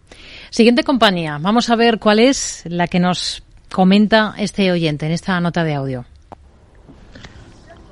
Siguiente 0.51 0.85
compañía. 0.85 1.39
Vamos 1.41 1.71
a 1.71 1.77
ver 1.77 1.99
cuál 1.99 2.19
es 2.19 2.63
la 2.67 2.87
que 2.87 3.01
nos 3.01 3.43
comenta 3.73 4.35
este 4.37 4.71
oyente 4.71 5.07
en 5.07 5.13
esta 5.13 5.41
nota 5.41 5.65
de 5.65 5.75
audio. 5.75 6.05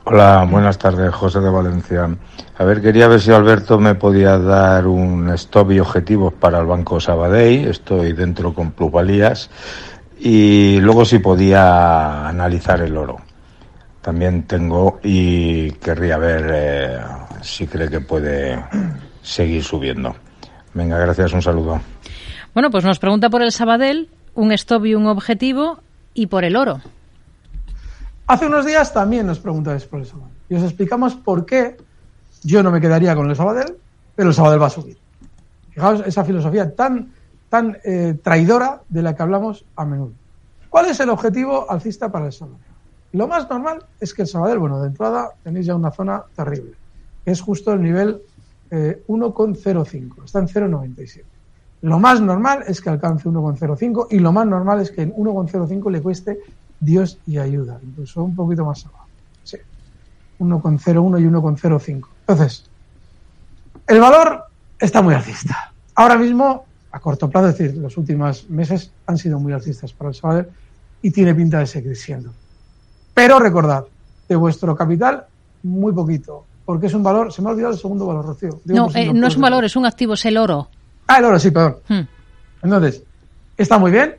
Hola, 0.05 0.46
buenas 0.51 0.78
tardes, 0.78 1.14
José 1.14 1.40
de 1.40 1.51
Valencia. 1.51 2.09
A 2.57 2.64
ver, 2.64 2.80
quería 2.80 3.07
ver 3.07 3.20
si 3.20 3.30
Alberto 3.30 3.78
me 3.78 3.94
podía 3.94 4.38
dar 4.38 4.86
un 4.86 5.28
stop 5.30 5.72
y 5.72 5.78
objetivos 5.78 6.32
para 6.32 6.59
el 6.59 6.66
Banco 6.66 6.98
Sabadell. 6.98 7.68
Estoy 7.68 8.14
dentro 8.14 8.55
con 8.55 8.72
plusvalías. 8.72 9.51
Y 10.18 10.80
luego 10.80 11.05
si 11.05 11.18
podía 11.18 12.26
analizar 12.26 12.80
el 12.80 12.96
oro. 12.96 13.18
También 14.01 14.44
tengo 14.44 15.01
y 15.03 15.72
querría 15.72 16.16
ver 16.16 16.51
eh, 16.51 16.98
si 17.42 17.66
cree 17.66 17.90
que 17.90 18.01
puede 18.01 18.59
seguir 19.22 19.62
subiendo. 19.62 20.16
Venga, 20.72 20.98
gracias, 20.98 21.32
un 21.34 21.42
saludo. 21.42 21.78
Bueno, 22.55 22.70
pues 22.70 22.84
nos 22.84 22.98
pregunta 22.98 23.28
por 23.28 23.42
el 23.42 23.53
Sabadell, 23.53 24.09
un 24.34 24.51
stop 24.53 24.86
y 24.86 24.94
un 24.94 25.07
objetivo, 25.07 25.80
y 26.14 26.26
por 26.26 26.44
el 26.44 26.57
oro. 26.57 26.80
Hace 28.31 28.47
unos 28.47 28.64
días 28.64 28.93
también 28.93 29.26
nos 29.26 29.41
preguntáis 29.41 29.85
por 29.87 29.99
el 29.99 30.07
Sabadell. 30.07 30.37
Y 30.49 30.55
os 30.55 30.62
explicamos 30.62 31.16
por 31.16 31.45
qué 31.45 31.76
yo 32.45 32.62
no 32.62 32.70
me 32.70 32.81
quedaría 32.81 33.16
con 33.16 33.28
el 33.28 33.35
Sabadell, 33.35 33.76
pero 34.14 34.28
el 34.28 34.35
Sabadell 34.37 34.62
va 34.62 34.68
a 34.68 34.70
subir. 34.70 34.97
Fijaos 35.70 36.05
esa 36.07 36.22
filosofía 36.22 36.72
tan, 36.76 37.12
tan 37.49 37.76
eh, 37.83 38.16
traidora 38.22 38.83
de 38.89 39.03
la 39.03 39.16
que 39.16 39.22
hablamos 39.24 39.64
a 39.74 39.85
menudo. 39.85 40.12
¿Cuál 40.68 40.87
es 40.87 41.01
el 41.01 41.11
objetivo 41.11 41.68
alcista 41.68 42.12
para 42.12 42.26
el 42.26 42.33
Sabadell? 42.33 42.61
Lo 43.14 43.26
más 43.26 43.51
normal 43.51 43.85
es 43.99 44.14
que 44.14 44.22
el 44.22 44.28
Sabadell, 44.28 44.61
bueno, 44.61 44.81
de 44.81 44.87
entrada 44.87 45.31
tenéis 45.43 45.66
ya 45.66 45.74
una 45.74 45.91
zona 45.91 46.22
terrible, 46.37 46.74
es 47.24 47.41
justo 47.41 47.72
el 47.72 47.83
nivel 47.83 48.22
eh, 48.70 49.03
1,05, 49.09 50.24
está 50.24 50.39
en 50.39 50.47
0,97. 50.47 51.24
Lo 51.83 51.99
más 51.99 52.20
normal 52.20 52.62
es 52.68 52.81
que 52.81 52.91
alcance 52.91 53.28
1,05 53.28 54.07
y 54.11 54.20
lo 54.20 54.31
más 54.31 54.47
normal 54.47 54.83
es 54.83 54.93
que 54.93 55.03
en 55.03 55.12
1,05 55.14 55.91
le 55.91 56.01
cueste 56.01 56.39
Dios 56.81 57.18
y 57.26 57.39
ayuda, 57.39 57.78
incluso 57.83 58.24
un 58.24 58.35
poquito 58.35 58.64
más 58.64 58.85
abajo. 58.87 59.07
Sí, 59.45 59.59
1,01 60.39 61.20
y 61.20 61.24
1,05. 61.24 62.09
Entonces, 62.26 62.64
el 63.87 64.01
valor 64.01 64.45
está 64.78 65.03
muy 65.03 65.14
alcista. 65.14 65.72
Ahora 65.95 66.16
mismo, 66.16 66.64
a 66.93 67.01
corto 67.01 67.28
plazo, 67.28 67.49
es 67.49 67.59
decir, 67.59 67.76
los 67.76 67.97
últimos 67.97 68.49
meses 68.49 68.91
han 69.07 69.18
sido 69.18 69.39
muy 69.39 69.53
alcistas 69.53 69.93
para 69.93 70.11
el 70.11 70.14
Sabadell 70.14 70.49
y 71.03 71.11
tiene 71.11 71.35
pinta 71.35 71.59
de 71.59 71.66
seguir 71.66 71.97
siendo. 71.97 72.33
Pero 73.14 73.39
recordad, 73.39 73.85
de 74.28 74.37
vuestro 74.37 74.74
capital, 74.74 75.26
muy 75.62 75.93
poquito, 75.93 76.47
porque 76.64 76.87
es 76.87 76.95
un 76.95 77.03
valor, 77.03 77.33
se 77.33 77.43
me 77.43 77.49
ha 77.49 77.53
olvidado 77.53 77.74
el 77.74 77.78
segundo 77.78 78.07
valor, 78.07 78.24
Rocío. 78.24 78.61
no, 78.64 78.89
eh, 78.95 79.12
no 79.12 79.26
es 79.26 79.37
un 79.37 79.43
valor, 79.43 79.64
es 79.64 79.76
un 79.76 79.87
activo, 79.87 80.14
es 80.14 80.24
el 80.24 80.39
oro. 80.39 80.68
Ah, 81.07 81.18
el 81.18 81.24
oro, 81.24 81.39
sí, 81.39 81.51
perdón. 81.51 81.76
Hmm. 81.89 82.03
Entonces, 82.62 83.03
está 83.57 83.78
muy 83.78 83.91
bien, 83.91 84.14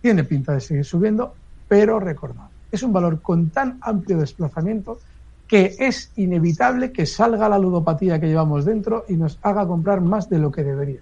tiene 0.00 0.24
pinta 0.24 0.54
de 0.54 0.60
seguir 0.60 0.84
subiendo, 0.84 1.34
pero 1.68 2.00
recordad, 2.00 2.48
es 2.72 2.82
un 2.82 2.92
valor 2.92 3.20
con 3.20 3.50
tan 3.50 3.78
amplio 3.80 4.18
desplazamiento 4.18 4.98
que 5.46 5.76
es 5.78 6.12
inevitable 6.16 6.92
que 6.92 7.06
salga 7.06 7.48
la 7.48 7.58
ludopatía 7.58 8.20
que 8.20 8.26
llevamos 8.26 8.64
dentro 8.64 9.04
y 9.08 9.14
nos 9.14 9.38
haga 9.42 9.66
comprar 9.66 10.00
más 10.00 10.28
de 10.28 10.38
lo 10.38 10.50
que 10.50 10.62
debería. 10.62 11.00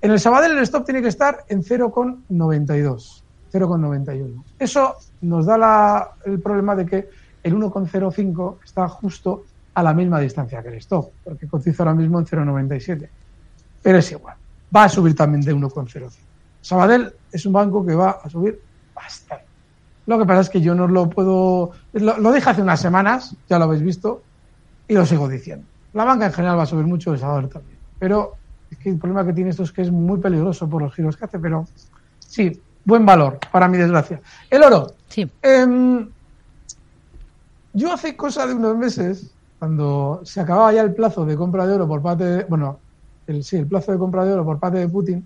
En 0.00 0.10
el 0.10 0.20
Sabadell 0.20 0.52
el 0.52 0.62
stop 0.62 0.86
tiene 0.86 1.02
que 1.02 1.08
estar 1.08 1.44
en 1.48 1.62
0,92, 1.62 3.22
0,91. 3.52 4.42
Eso 4.58 4.94
nos 5.20 5.44
da 5.44 6.14
el 6.24 6.40
problema 6.40 6.74
de 6.74 6.86
que 6.86 7.08
el 7.42 7.54
1,05 7.54 8.56
está 8.64 8.88
justo 8.88 9.44
a 9.74 9.82
la 9.82 9.92
misma 9.92 10.20
distancia 10.20 10.62
que 10.62 10.68
el 10.68 10.76
stop, 10.76 11.10
porque 11.22 11.46
cotiza 11.46 11.82
ahora 11.82 11.94
mismo 11.94 12.18
en 12.18 12.26
0,97. 12.26 13.08
Pero 13.82 13.98
es 13.98 14.10
igual, 14.12 14.36
va 14.74 14.84
a 14.84 14.88
subir 14.88 15.14
también 15.14 15.42
de 15.42 15.54
1,05. 15.54 16.10
Sabadell 16.62 17.12
es 17.30 17.44
un 17.44 17.52
banco 17.52 17.84
que 17.84 17.94
va 17.94 18.20
a 18.22 18.30
subir 18.30 18.60
bastante. 18.98 19.44
Lo 20.08 20.18
que 20.18 20.24
pasa 20.24 20.40
es 20.40 20.48
que 20.48 20.62
yo 20.62 20.74
no 20.74 20.88
lo 20.88 21.10
puedo. 21.10 21.72
Lo, 21.92 22.32
dije 22.32 22.48
hace 22.48 22.62
unas 22.62 22.80
semanas, 22.80 23.36
ya 23.46 23.58
lo 23.58 23.66
habéis 23.66 23.82
visto, 23.82 24.22
y 24.88 24.94
lo 24.94 25.04
sigo 25.04 25.28
diciendo. 25.28 25.66
La 25.92 26.04
banca 26.04 26.24
en 26.24 26.32
general 26.32 26.58
va 26.58 26.62
a 26.62 26.66
subir 26.66 26.86
mucho, 26.86 27.12
el 27.12 27.18
Sabadell 27.18 27.50
también. 27.50 27.76
Pero 27.98 28.32
es 28.70 28.78
que 28.78 28.88
el 28.88 28.98
problema 28.98 29.26
que 29.26 29.34
tiene 29.34 29.50
esto 29.50 29.64
es 29.64 29.72
que 29.72 29.82
es 29.82 29.90
muy 29.90 30.18
peligroso 30.18 30.66
por 30.66 30.80
los 30.80 30.94
giros 30.94 31.14
que 31.14 31.26
hace, 31.26 31.38
pero 31.38 31.66
sí, 32.20 32.58
buen 32.86 33.04
valor, 33.04 33.38
para 33.52 33.68
mi 33.68 33.76
desgracia. 33.76 34.22
El 34.48 34.62
oro. 34.62 34.94
Sí. 35.08 35.30
Em, 35.42 36.08
yo 37.74 37.92
hace 37.92 38.16
cosa 38.16 38.46
de 38.46 38.54
unos 38.54 38.78
meses, 38.78 39.30
cuando 39.58 40.22
se 40.24 40.40
acababa 40.40 40.72
ya 40.72 40.80
el 40.80 40.94
plazo 40.94 41.26
de 41.26 41.36
compra 41.36 41.66
de 41.66 41.74
oro 41.74 41.86
por 41.86 42.00
parte 42.00 42.24
de, 42.24 42.44
bueno, 42.44 42.78
el, 43.26 43.44
sí, 43.44 43.56
el 43.56 43.66
plazo 43.66 43.92
de 43.92 43.98
compra 43.98 44.24
de 44.24 44.32
oro 44.32 44.44
por 44.46 44.58
parte 44.58 44.78
de 44.78 44.88
Putin, 44.88 45.22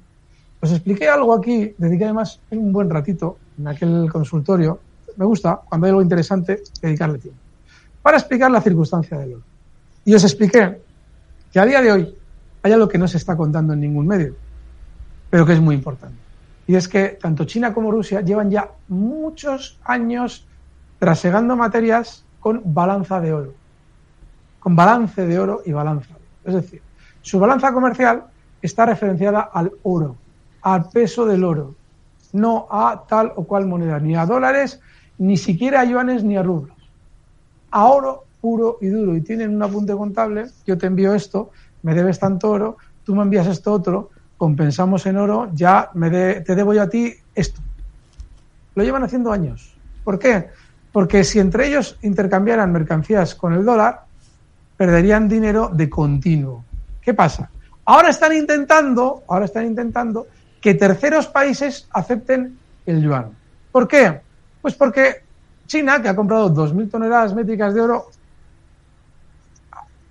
os 0.61 0.73
expliqué 0.73 1.09
algo 1.09 1.35
aquí, 1.35 1.73
dediqué 1.79 2.03
además 2.05 2.41
un 2.51 2.73
buen 2.73 2.91
ratito 2.91 3.39
en 3.63 3.69
aquel 3.69 4.11
consultorio. 4.11 4.81
Me 5.17 5.25
gusta, 5.25 5.61
cuando 5.65 5.87
hay 5.87 5.91
algo 5.91 6.03
interesante, 6.03 6.63
dedicarle 6.81 7.19
tiempo. 7.19 7.41
Para 8.03 8.19
explicar 8.19 8.51
la 8.51 8.61
circunstancia 8.61 9.19
del 9.19 9.35
oro. 9.35 9.43
Y 10.05 10.15
os 10.15 10.25
expliqué 10.25 10.81
que 11.53 11.61
a 11.61 11.65
día 11.65 11.81
de 11.81 11.93
hoy 11.93 12.15
hay 12.63 12.73
algo 12.73 12.89
que 12.89 12.99
no 12.99 13.07
se 13.07 13.19
está 13.19 13.37
contando 13.37 13.73
en 13.73 13.81
ningún 13.81 14.07
medio, 14.07 14.35
pero 15.31 15.47
que 15.47 15.53
es 15.53 15.61
muy 15.61 15.77
importante. 15.77 16.17
Y 16.67 16.75
es 16.75 16.89
que 16.89 17.19
tanto 17.21 17.45
China 17.45 17.73
como 17.73 17.91
Rusia 17.91 18.21
llevan 18.21 18.51
ya 18.51 18.69
muchos 18.89 19.79
años 19.85 20.45
trasegando 20.99 21.57
materias 21.57 22.25
con 22.41 22.63
balanza 22.65 23.21
de 23.21 23.33
oro. 23.33 23.55
Con 24.59 24.75
balance 24.75 25.25
de 25.25 25.39
oro 25.39 25.63
y 25.65 25.73
balanza. 25.73 26.15
Es 26.45 26.55
decir, 26.55 26.83
su 27.21 27.39
balanza 27.39 27.73
comercial 27.73 28.25
está 28.61 28.87
referenciada 28.87 29.41
al 29.41 29.73
oro, 29.85 30.17
al 30.63 30.89
peso 30.89 31.27
del 31.27 31.45
oro, 31.45 31.75
no 32.33 32.67
a 32.71 33.05
tal 33.09 33.33
o 33.37 33.45
cual 33.45 33.67
moneda, 33.67 33.99
ni 33.99 34.17
a 34.17 34.27
dólares, 34.27 34.81
ni 35.19 35.37
siquiera 35.37 35.81
a 35.81 35.85
yuanes 35.85 36.25
ni 36.25 36.37
a 36.37 36.43
rublos. 36.43 36.77
A 37.71 37.87
oro 37.87 38.25
puro 38.41 38.79
y 38.81 38.89
duro. 38.89 39.17
Y 39.17 39.21
tienen 39.23 39.55
un 39.55 39.63
apunte 39.63 39.95
contable, 39.95 40.47
yo 40.67 40.77
te 40.77 40.87
envío 40.87 41.15
esto, 41.15 41.51
me 41.83 41.95
debes 41.95 42.19
tanto 42.19 42.51
oro, 42.51 42.77
tú 43.05 43.15
me 43.15 43.23
envías 43.23 43.47
esto 43.47 43.73
otro, 43.73 44.11
compensamos 44.37 45.07
en 45.07 45.17
oro, 45.17 45.51
ya 45.55 45.91
me 45.95 46.11
te 46.11 46.55
debo 46.55 46.75
yo 46.75 46.83
a 46.83 46.89
ti 46.89 47.15
esto. 47.35 47.61
Lo 48.75 48.83
llevan 48.83 49.05
haciendo 49.05 49.33
años. 49.33 49.75
¿Por 50.03 50.19
qué? 50.19 50.49
Porque 50.91 51.25
si 51.25 51.39
entre 51.39 51.69
ellos 51.69 51.97
intercambiaran 52.03 52.73
mercancías 52.73 53.35
con 53.35 53.53
el 53.53 53.65
dólar, 53.65 54.03
perderían 54.77 55.29
dinero 55.29 55.71
de 55.73 55.89
continuo. 55.89 56.65
¿Qué 57.01 57.15
pasa? 57.15 57.51
Ahora 57.85 58.11
están 58.11 58.35
intentando, 58.35 59.23
ahora 59.29 59.45
están 59.45 59.67
intentando 59.67 60.27
que 60.63 60.75
terceros 60.75 61.27
países 61.27 61.89
acepten 61.91 62.57
el 62.87 63.03
yuan. 63.03 63.33
¿Por 63.73 63.89
qué? 63.89 64.21
Pues 64.63 64.75
porque 64.75 65.25
China, 65.67 66.01
que 66.01 66.09
ha 66.09 66.17
comprado 66.17 66.55
2.000 66.55 66.91
toneladas 66.91 67.35
métricas 67.35 67.75
de 67.75 67.81
oro, 67.81 68.11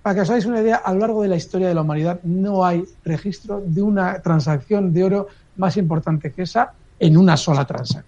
para 0.02 0.14
que 0.14 0.20
os 0.20 0.30
hagáis 0.30 0.44
una 0.46 0.60
idea, 0.60 0.76
a 0.76 0.92
lo 0.92 1.00
largo 1.00 1.22
de 1.22 1.28
la 1.28 1.36
historia 1.36 1.68
de 1.68 1.74
la 1.74 1.80
humanidad 1.80 2.20
no 2.24 2.64
hay 2.66 2.84
registro 3.04 3.62
de 3.64 3.80
una 3.80 4.20
transacción 4.20 4.92
de 4.92 5.04
oro 5.04 5.28
más 5.56 5.76
importante 5.76 6.32
que 6.32 6.42
esa 6.42 6.72
en 6.98 7.16
una 7.16 7.36
sola 7.36 7.64
transacción. 7.64 8.04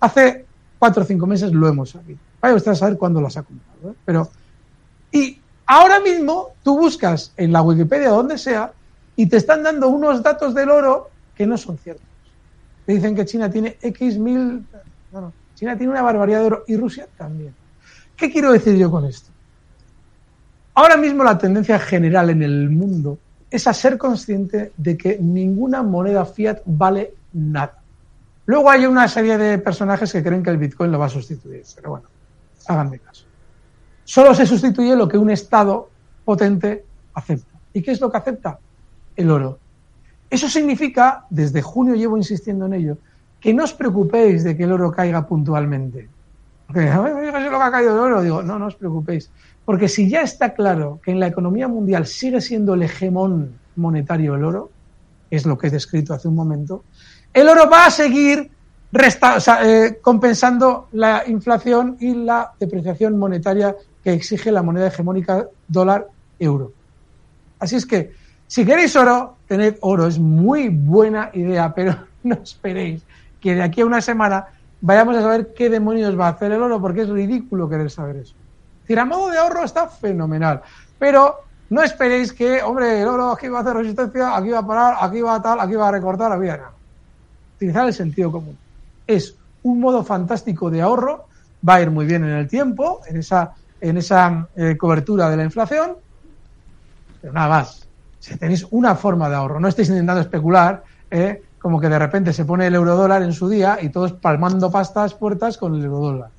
Hace 0.00 0.44
cuatro 0.78 1.04
o 1.04 1.06
cinco 1.06 1.26
meses 1.26 1.52
lo 1.52 1.68
hemos 1.68 1.90
sabido. 1.90 2.18
Vaya 2.40 2.56
usted 2.56 2.72
a 2.72 2.74
saber 2.74 2.98
cuándo 2.98 3.20
las 3.20 3.36
ha 3.36 3.44
comprado. 3.44 3.92
¿eh? 3.92 3.96
Pero, 4.04 4.28
y 5.12 5.38
ahora 5.66 6.00
mismo 6.00 6.54
tú 6.64 6.76
buscas 6.76 7.32
en 7.36 7.52
la 7.52 7.62
Wikipedia, 7.62 8.08
donde 8.08 8.38
sea, 8.38 8.72
y 9.14 9.26
te 9.26 9.36
están 9.36 9.62
dando 9.62 9.88
unos 9.88 10.22
datos 10.22 10.54
del 10.54 10.70
oro 10.70 11.11
que 11.42 11.46
no 11.48 11.58
son 11.58 11.76
ciertos. 11.76 12.06
Te 12.86 12.92
dicen 12.92 13.16
que 13.16 13.24
China 13.24 13.50
tiene 13.50 13.76
X 13.82 14.16
mil. 14.16 14.64
No, 15.12 15.32
China 15.56 15.76
tiene 15.76 15.92
una 15.92 16.02
barbaridad 16.02 16.38
de 16.38 16.46
oro 16.46 16.64
y 16.68 16.76
Rusia 16.76 17.08
también. 17.18 17.52
¿Qué 18.16 18.30
quiero 18.30 18.52
decir 18.52 18.76
yo 18.76 18.88
con 18.92 19.04
esto? 19.06 19.30
Ahora 20.74 20.96
mismo 20.96 21.24
la 21.24 21.36
tendencia 21.36 21.80
general 21.80 22.30
en 22.30 22.44
el 22.44 22.70
mundo 22.70 23.18
es 23.50 23.66
a 23.66 23.74
ser 23.74 23.98
consciente 23.98 24.72
de 24.76 24.96
que 24.96 25.18
ninguna 25.18 25.82
moneda 25.82 26.24
fiat 26.24 26.60
vale 26.64 27.12
nada. 27.32 27.82
Luego 28.46 28.70
hay 28.70 28.86
una 28.86 29.08
serie 29.08 29.36
de 29.36 29.58
personajes 29.58 30.12
que 30.12 30.22
creen 30.22 30.44
que 30.44 30.50
el 30.50 30.58
Bitcoin 30.58 30.92
lo 30.92 30.98
va 31.00 31.06
a 31.06 31.08
sustituir, 31.08 31.64
pero 31.74 31.90
bueno, 31.90 32.06
háganme 32.68 33.00
caso. 33.00 33.24
Solo 34.04 34.32
se 34.32 34.46
sustituye 34.46 34.94
lo 34.94 35.08
que 35.08 35.18
un 35.18 35.30
Estado 35.30 35.90
potente 36.24 36.84
acepta. 37.14 37.58
¿Y 37.72 37.82
qué 37.82 37.90
es 37.90 38.00
lo 38.00 38.12
que 38.12 38.18
acepta? 38.18 38.60
El 39.16 39.30
oro. 39.30 39.58
Eso 40.32 40.48
significa, 40.48 41.26
desde 41.28 41.60
junio 41.60 41.94
llevo 41.94 42.16
insistiendo 42.16 42.64
en 42.64 42.72
ello, 42.72 42.96
que 43.38 43.52
no 43.52 43.64
os 43.64 43.74
preocupéis 43.74 44.42
de 44.42 44.56
que 44.56 44.64
el 44.64 44.72
oro 44.72 44.90
caiga 44.90 45.26
puntualmente. 45.26 46.08
Porque, 46.66 46.88
a 46.88 46.96
lo 46.96 47.58
que 47.58 47.64
ha 47.64 47.70
caído 47.70 47.92
el 47.92 48.00
oro, 48.00 48.22
digo, 48.22 48.42
no, 48.42 48.58
no 48.58 48.68
os 48.68 48.74
preocupéis. 48.74 49.28
Porque 49.66 49.88
si 49.88 50.08
ya 50.08 50.22
está 50.22 50.54
claro 50.54 51.00
que 51.04 51.10
en 51.10 51.20
la 51.20 51.26
economía 51.26 51.68
mundial 51.68 52.06
sigue 52.06 52.40
siendo 52.40 52.72
el 52.72 52.82
hegemón 52.82 53.58
monetario 53.76 54.34
el 54.34 54.44
oro, 54.44 54.70
es 55.30 55.44
lo 55.44 55.58
que 55.58 55.66
he 55.66 55.70
descrito 55.70 56.14
hace 56.14 56.28
un 56.28 56.34
momento, 56.34 56.82
el 57.34 57.46
oro 57.46 57.68
va 57.68 57.84
a 57.84 57.90
seguir 57.90 58.50
eh, 58.94 59.98
compensando 60.00 60.88
la 60.92 61.24
inflación 61.26 61.98
y 62.00 62.14
la 62.14 62.52
depreciación 62.58 63.18
monetaria 63.18 63.76
que 64.02 64.14
exige 64.14 64.50
la 64.50 64.62
moneda 64.62 64.86
hegemónica 64.86 65.46
dólar-euro. 65.68 66.72
Así 67.58 67.76
es 67.76 67.84
que, 67.84 68.12
si 68.46 68.64
queréis 68.64 68.96
oro, 68.96 69.36
tened 69.52 69.76
oro. 69.82 70.06
Es 70.06 70.18
muy 70.18 70.70
buena 70.70 71.28
idea, 71.34 71.74
pero 71.74 71.94
no 72.22 72.36
esperéis 72.36 73.02
que 73.38 73.54
de 73.54 73.62
aquí 73.62 73.82
a 73.82 73.86
una 73.86 74.00
semana 74.00 74.46
vayamos 74.80 75.14
a 75.16 75.20
saber 75.20 75.52
qué 75.52 75.68
demonios 75.68 76.18
va 76.18 76.28
a 76.28 76.30
hacer 76.30 76.52
el 76.52 76.62
oro, 76.62 76.80
porque 76.80 77.02
es 77.02 77.08
ridículo 77.10 77.68
querer 77.68 77.90
saber 77.90 78.16
eso. 78.16 78.32
Es 78.32 78.82
decir, 78.82 78.98
a 78.98 79.04
modo 79.04 79.28
de 79.28 79.36
ahorro 79.36 79.64
está 79.64 79.88
fenomenal, 79.88 80.62
pero 80.98 81.40
no 81.68 81.82
esperéis 81.82 82.32
que, 82.32 82.62
hombre, 82.62 83.02
el 83.02 83.08
oro 83.08 83.30
aquí 83.30 83.48
va 83.48 83.58
a 83.58 83.60
hacer 83.60 83.76
resistencia, 83.76 84.34
aquí 84.34 84.48
va 84.48 84.60
a 84.60 84.66
parar, 84.66 84.96
aquí 85.00 85.20
va 85.20 85.34
a 85.34 85.42
tal, 85.42 85.60
aquí 85.60 85.74
va 85.74 85.88
a 85.88 85.92
recortar, 85.92 86.32
aquí 86.32 86.46
va 86.46 86.54
a 86.54 86.72
Utilizar 87.56 87.86
el 87.86 87.94
sentido 87.94 88.32
común. 88.32 88.56
Es 89.06 89.36
un 89.62 89.80
modo 89.80 90.02
fantástico 90.02 90.70
de 90.70 90.80
ahorro, 90.80 91.26
va 91.68 91.74
a 91.74 91.82
ir 91.82 91.90
muy 91.90 92.06
bien 92.06 92.24
en 92.24 92.30
el 92.30 92.48
tiempo, 92.48 93.02
en 93.06 93.18
esa, 93.18 93.52
en 93.80 93.98
esa 93.98 94.48
eh, 94.56 94.76
cobertura 94.78 95.28
de 95.28 95.36
la 95.36 95.44
inflación, 95.44 95.96
pero 97.20 97.34
nada 97.34 97.48
más. 97.48 97.81
Si 98.22 98.36
tenéis 98.36 98.64
una 98.70 98.94
forma 98.94 99.28
de 99.28 99.34
ahorro, 99.34 99.58
no 99.58 99.66
estéis 99.66 99.88
intentando 99.88 100.20
especular, 100.20 100.84
¿eh? 101.10 101.42
como 101.58 101.80
que 101.80 101.88
de 101.88 101.98
repente 101.98 102.32
se 102.32 102.44
pone 102.44 102.68
el 102.68 102.74
eurodólar 102.76 103.20
en 103.24 103.32
su 103.32 103.48
día 103.48 103.78
y 103.82 103.88
todos 103.88 104.12
palmando 104.12 104.70
pastas 104.70 105.14
puertas 105.14 105.58
con 105.58 105.74
el 105.74 105.84
eurodólar. 105.84 106.30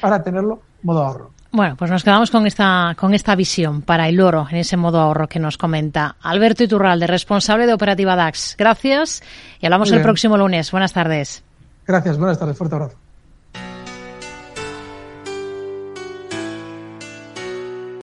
Para 0.00 0.22
tenerlo 0.22 0.62
modo 0.82 1.04
ahorro. 1.04 1.30
Bueno, 1.50 1.76
pues 1.76 1.90
nos 1.90 2.02
quedamos 2.02 2.30
con 2.30 2.46
esta, 2.46 2.96
con 2.98 3.12
esta 3.12 3.34
visión 3.34 3.82
para 3.82 4.08
el 4.08 4.18
oro 4.18 4.46
en 4.50 4.56
ese 4.56 4.78
modo 4.78 4.98
ahorro 4.98 5.28
que 5.28 5.38
nos 5.38 5.58
comenta 5.58 6.16
Alberto 6.22 6.64
Iturralde, 6.64 7.06
responsable 7.06 7.66
de 7.66 7.74
Operativa 7.74 8.16
DAX. 8.16 8.56
Gracias 8.56 9.22
y 9.60 9.66
hablamos 9.66 9.92
el 9.92 10.00
próximo 10.00 10.38
lunes. 10.38 10.70
Buenas 10.70 10.94
tardes. 10.94 11.44
Gracias, 11.86 12.16
buenas 12.16 12.38
tardes. 12.38 12.56
Fuerte 12.56 12.76
abrazo. 12.76 13.01